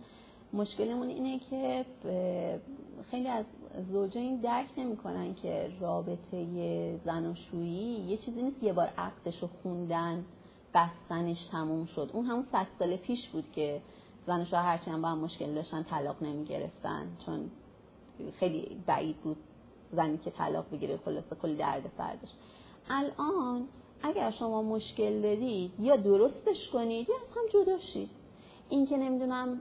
مشکلمون 0.52 1.08
اینه 1.08 1.38
که 1.38 1.84
خیلی 3.10 3.28
از 3.28 3.44
زوجین 3.82 4.36
درک 4.36 4.68
نمی‌کنن 4.76 5.34
که 5.34 5.70
رابطه 5.80 7.00
زناشویی 7.04 8.00
یه 8.00 8.16
چیزی 8.16 8.42
نیست. 8.42 8.62
یه 8.62 8.72
بار 8.72 8.86
عقدش 8.98 9.42
رو 9.42 9.48
خوندن 9.62 10.24
بستنش 10.74 11.46
تموم 11.46 11.86
شد. 11.86 12.10
اون 12.12 12.24
همون 12.24 12.46
صد 12.52 12.66
سال 12.78 12.96
پیش 12.96 13.28
بود 13.28 13.52
که 13.52 13.80
زن 14.26 14.40
و 14.40 14.44
شوهر 14.44 14.62
هرچی 14.62 14.90
هم 14.90 15.02
با 15.02 15.08
هم 15.08 15.18
مشکل 15.18 15.54
داشتن 15.54 15.82
طلاق 15.82 16.22
نمی 16.22 16.44
گرفتن 16.44 17.06
چون 17.26 17.50
خیلی 18.32 18.82
بعید 18.86 19.16
بود 19.16 19.36
زنی 19.92 20.18
که 20.18 20.30
طلاق 20.30 20.70
بگیره 20.72 20.96
خلاصه 20.96 21.36
کلی 21.42 21.56
درد 21.56 21.92
سر 21.96 22.14
داشت. 22.14 22.36
الان 22.90 23.68
اگر 24.02 24.30
شما 24.30 24.62
مشکل 24.62 25.20
دارید 25.20 25.72
یا 25.80 25.96
درستش 25.96 26.68
کنید 26.68 27.08
یا 27.08 27.14
از 27.16 27.36
هم 27.36 27.62
جدا 27.62 27.78
شید. 27.78 28.10
این 28.68 28.86
که 28.86 28.96
نمی‌دونم 28.96 29.60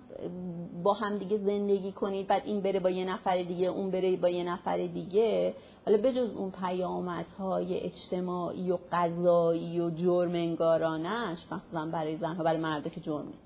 با 0.83 0.93
هم 0.93 1.17
دیگه 1.17 1.37
زندگی 1.37 1.91
کنید 1.91 2.27
بعد 2.27 2.41
این 2.45 2.61
بره 2.61 2.79
با 2.79 2.89
یه 2.89 3.05
نفر 3.05 3.43
دیگه 3.43 3.67
اون 3.67 3.91
بره 3.91 4.17
با 4.17 4.29
یه 4.29 4.43
نفر 4.43 4.77
دیگه. 4.77 5.53
حالا 5.85 5.97
بجز 5.97 6.33
اون 6.33 6.51
پیامدهای 6.51 7.79
اجتماعی 7.79 8.71
و 8.71 8.77
قضایی 8.91 9.79
و 9.79 9.89
جرم 9.89 10.33
انگارانش 10.33 11.39
مخصوصا 11.51 11.85
برای 11.85 12.17
زنها 12.17 12.43
برای 12.43 12.59
مردا 12.59 12.89
که 12.89 13.01
جرم 13.01 13.25
نیست. 13.25 13.43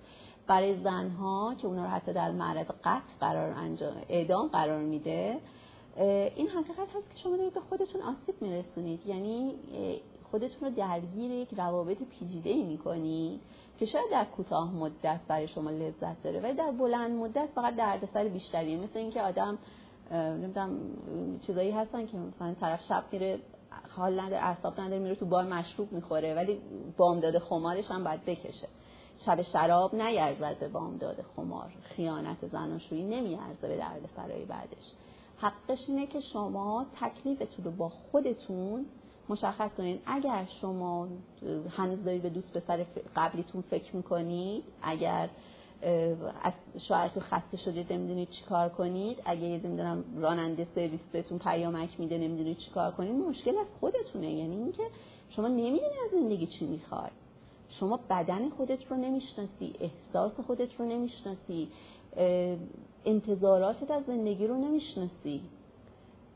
برای 0.48 0.84
زنها 0.84 1.56
که 1.58 1.68
اونا 1.68 1.84
رو 1.84 1.90
حتی 1.90 2.14
در 2.14 2.32
معرض 2.32 2.66
قتل 2.84 3.14
قرار 3.20 3.52
انجام 3.52 3.94
اعدام 4.10 4.48
قرار 4.48 4.82
میده 4.82 5.40
این 6.36 6.48
حقیقت 6.48 6.96
هست 6.96 7.10
که 7.10 7.18
شما 7.24 7.38
دارید 7.38 7.54
به 7.54 7.60
خودتون 7.60 8.02
آسیب 8.02 8.42
میرسونید. 8.42 9.06
یعنی 9.06 9.56
خودتون 10.32 10.70
رو 10.70 10.76
درگیر 10.76 11.32
یک 11.32 11.54
روابط 11.58 11.98
پیچیده 11.98 12.50
ای 12.50 12.64
می‌کنید 12.64 13.40
که 13.80 13.86
شاید 13.86 14.12
در 14.12 14.26
کوتاه 14.26 14.76
مدت 14.76 15.20
برای 15.28 15.48
شما 15.48 15.70
لذت 15.70 16.24
داره 16.24 16.40
ولی 16.40 16.54
در 16.54 16.72
بلند 16.72 17.12
مدت 17.12 17.50
فقط 17.56 17.76
دردسر 17.76 18.28
بیشتریه. 18.28 18.78
مثل 18.78 19.00
اینکه 19.00 19.22
آدم 19.22 19.58
نمی‌دونم 20.12 20.80
چیزایی 21.42 21.72
هستن 21.72 22.06
که 22.06 22.18
مثلا 22.18 22.54
طرف 22.54 22.84
شب 22.84 23.04
میره 23.12 23.40
حال 23.90 24.20
نداره 24.20 24.44
اعصاب 24.44 24.80
نداره 24.80 25.00
میره 25.00 25.16
تو 25.16 25.26
بار 25.26 25.44
مشروب 25.44 25.92
می‌خوره 25.92 26.36
ولی 26.36 26.62
بامداد 26.98 27.38
خمارش 27.38 27.92
هم 27.92 28.04
باید 28.04 28.26
بکشه. 28.26 28.68
شب 29.26 29.42
شراب 29.42 29.96
نیرزد 29.96 30.60
به 30.60 30.68
بامداد 30.68 31.26
خمار 31.36 31.74
خیانت 31.82 32.48
زناشویی 32.48 33.04
نمیارزه 33.04 33.68
به 33.68 33.78
درد 33.78 34.10
سرای 34.16 34.46
بعدش. 34.46 34.92
حقش 35.38 35.80
اینه 35.88 36.08
که 36.08 36.20
شما 36.20 36.86
تکلیفتون 37.02 37.66
رو 37.66 37.72
با 37.72 37.90
خودتون 37.90 38.86
مشخص 39.30 39.72
کنید 39.78 40.02
اگر 40.06 40.46
شما 40.62 41.08
هنوز 41.70 42.04
دارید 42.04 42.22
به 42.22 42.30
دوست 42.30 42.58
پسر 42.58 42.86
قبلیتون 43.16 43.62
فکر 43.62 43.96
می‌کنید 43.96 44.64
اگر 44.82 45.30
از 46.44 46.54
شوهرتون 46.88 47.24
خسته 47.24 47.58
شدید 47.58 47.94
نمی‌دونید 47.94 48.30
چیکار 48.30 48.70
کنید. 48.70 49.22
اگه 49.26 49.42
نمی‌دونم 49.42 50.04
راننده 50.18 50.68
سرویس 50.76 51.02
بهتون 51.12 51.40
پیامک 51.40 52.00
میده 52.00 52.18
نمی‌دونید 52.18 52.58
چیکار 52.58 52.92
کنید 52.92 53.16
مشکل 53.16 53.58
از 53.58 53.68
خودتونه. 53.80 54.34
یعنی 54.34 54.56
اینکه 54.56 54.84
شما 55.30 55.48
نمی‌دونید 55.48 55.82
از 56.06 56.12
زندگی 56.12 56.48
چی 56.48 56.66
می‌خواد 56.66 57.12
شما 57.70 58.00
بدن 58.10 58.50
خودت 58.50 58.92
رو 58.92 58.98
نمی‌شناسی 58.98 59.74
احساس 59.80 60.40
خودت 60.40 60.80
رو 60.80 60.86
نمی‌شناسی. 60.86 61.68
انتظاراتت 63.08 63.92
از 63.92 64.04
زندگی 64.06 64.48
رو 64.48 64.58
نمی‌شناسی. 64.58 65.42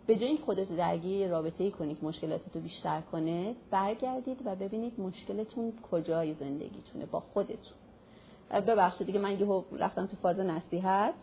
به 0.08 0.16
جای 0.16 0.38
خودت 0.38 0.72
رو 0.72 0.78
درگیر 0.78 1.28
رابطه 1.28 1.64
ای 1.64 1.72
کنید 1.72 2.04
مشکلاتتو 2.04 2.60
بیشتر 2.60 3.02
کنه 3.02 3.56
برگردید 3.72 4.38
و 4.46 4.56
ببینید 4.56 5.00
مشکلتون 5.00 5.74
کجای 5.92 6.34
زندگیتونه 6.34 7.06
با 7.06 7.20
خودتون. 7.20 7.78
ببخشید 8.68 9.08
دیگه 9.08 9.20
من 9.20 9.40
یه 9.40 9.64
رفتم 9.80 10.06
تو 10.06 10.18
فاز 10.18 10.40
نصیحت. 10.40 11.14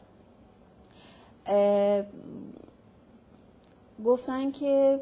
گفتن 4.04 4.50
که 4.50 5.00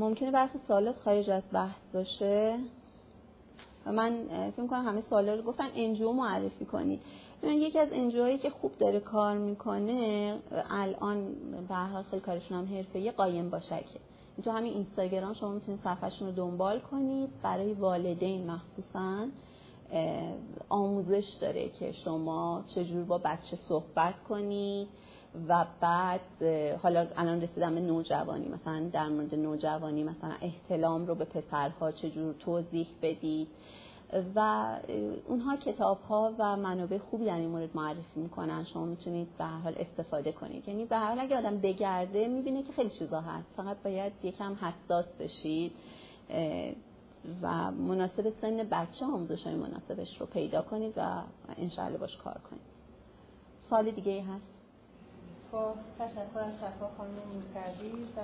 ممکنه 0.00 0.30
برخی 0.30 0.58
سوالات 0.58 0.96
خارج 0.96 1.30
از 1.30 1.42
بحث 1.52 1.80
باشه. 1.94 2.58
و 3.86 3.92
من 3.92 4.26
فکر 4.50 4.66
کنم 4.66 4.84
همه 4.84 5.00
سوالا 5.00 5.34
رو 5.34 5.42
گفتن. 5.42 5.68
انجیو 5.74 6.12
معرفی 6.12 6.64
کنید. 6.64 7.02
یکی 7.42 7.78
از 7.78 7.88
انجیوهایی 7.92 8.38
که 8.38 8.50
خوب 8.50 8.78
داره 8.78 9.00
کار 9.00 9.38
می‌کنه 9.38 10.34
الان 10.70 11.34
به 11.68 11.74
هر 11.74 12.02
خیلی 12.02 12.22
کارشون 12.22 12.58
هم 12.58 12.76
حرفه‌ای 12.76 13.10
قایم 13.10 13.50
باشکه. 13.50 14.00
تو 14.44 14.50
همین 14.50 14.72
اینستاگرام 14.72 15.34
شما 15.34 15.52
می‌تونید 15.52 15.80
صفحهشون 15.80 16.28
رو 16.28 16.34
دنبال 16.34 16.80
کنید. 16.80 17.28
برای 17.42 17.72
والدین 17.72 18.50
مخصوصا 18.50 19.26
آموزش 20.68 21.24
داره 21.40 21.68
که 21.68 21.92
شما 21.92 22.64
چجور 22.74 23.04
با 23.04 23.18
بچه 23.18 23.56
صحبت 23.56 24.20
کنید 24.20 24.88
و 25.48 25.66
بعد 25.80 26.20
حالا 26.82 27.06
الان 27.16 27.40
رسیدم 27.40 27.74
به 27.74 27.80
نوجوانی 27.80 28.48
مثلا 28.48 28.88
در 28.92 29.08
مورد 29.08 29.34
نوجوانی 29.34 30.04
مثلا 30.04 30.34
احتلام 30.40 31.06
رو 31.06 31.14
به 31.14 31.24
پسرها 31.24 31.92
چجور 31.92 32.34
توضیح 32.34 32.86
بدید. 33.02 33.48
و 34.34 34.66
اونها 35.28 35.56
کتاب 35.56 36.00
ها 36.00 36.34
و 36.38 36.56
منابع 36.56 36.98
خوبی 36.98 37.24
در 37.24 37.34
این 37.34 37.48
مورد 37.48 37.76
معرفی 37.76 38.20
می‌کنن. 38.20 38.64
شما 38.64 38.84
می‌تونید 38.84 39.28
به 39.38 39.44
هر 39.44 39.58
حال 39.58 39.74
استفاده 39.78 40.32
کنید. 40.32 40.68
یعنی 40.68 40.84
به 40.84 40.96
هر 40.96 41.08
حال 41.08 41.18
اگه 41.20 41.36
آدم 41.38 41.58
بگرده 41.58 42.28
می‌بینه 42.28 42.62
که 42.62 42.72
خیلی 42.72 42.90
چیزا 42.90 43.20
هست. 43.20 43.48
فقط 43.56 43.76
باید 43.84 44.12
یکم 44.22 44.54
حساس 44.54 45.06
بشید 45.20 45.72
و 47.42 47.70
مناسب 47.70 48.30
سن 48.40 48.56
بچه 48.56 49.06
آموزش 49.06 49.42
های 49.42 49.54
مناسبش 49.54 50.20
رو 50.20 50.26
پیدا 50.26 50.62
کنید 50.62 50.92
و 50.96 51.22
انشاءالله 51.56 51.98
باش 51.98 52.16
کار 52.16 52.40
کنید. 52.50 52.62
سال 53.58 53.90
دیگه 53.90 54.22
هست؟ 54.22 54.44
با 55.52 55.74
تشکر 55.98 56.38
از 56.38 56.54
شفا 56.54 56.88
خانم 56.98 57.42
و 58.16 58.20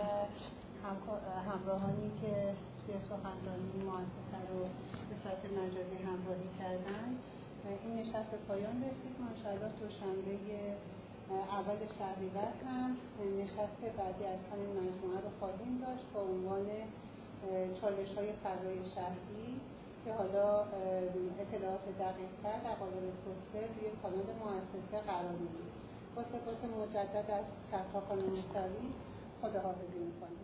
همراهانی 1.50 2.10
که 2.22 2.54
سخنرانی 3.10 3.76
مؤسسه 3.88 4.40
رو 4.50 4.60
به 5.08 5.14
صورت 5.22 5.42
مجازی 5.58 5.98
همراهی 6.08 6.50
کردن. 6.58 7.08
این 7.82 7.94
نشست 8.00 8.30
به 8.30 8.36
پایان 8.48 8.76
رسید. 8.88 9.14
ما 9.20 9.26
انشاءالله 9.32 9.72
دوشنبه 9.80 10.32
اول 11.58 11.80
شهریور 11.98 12.52
هم 12.66 12.96
نشست 13.40 13.80
بعدی 13.98 14.24
از 14.34 14.42
همین 14.50 14.70
مجموعه 14.80 15.20
رو 15.24 15.30
خواهیم 15.38 15.74
داشت 15.84 16.06
با 16.14 16.20
عنوان 16.20 16.66
چالش 17.80 18.10
های 18.16 18.30
فضای 18.44 18.78
شهری 18.94 19.50
که 20.04 20.12
حالا 20.12 20.48
اطلاعات 21.42 21.86
دقیق 22.04 22.32
تر 22.42 22.58
در 22.64 22.74
قالب 22.80 23.04
پوستر 23.22 23.66
روی 23.74 23.90
کانال 24.02 24.28
مؤسسه 24.42 24.98
قرار 25.10 25.36
می‌گیریم. 25.42 25.74
با 26.14 26.22
سپاس 26.22 26.60
مجدد 26.78 27.30
از 27.38 27.46
سرکار 27.70 28.02
خانم 28.08 28.36
خداحافظی 29.42 29.98
می‌کنیم. 30.08 30.43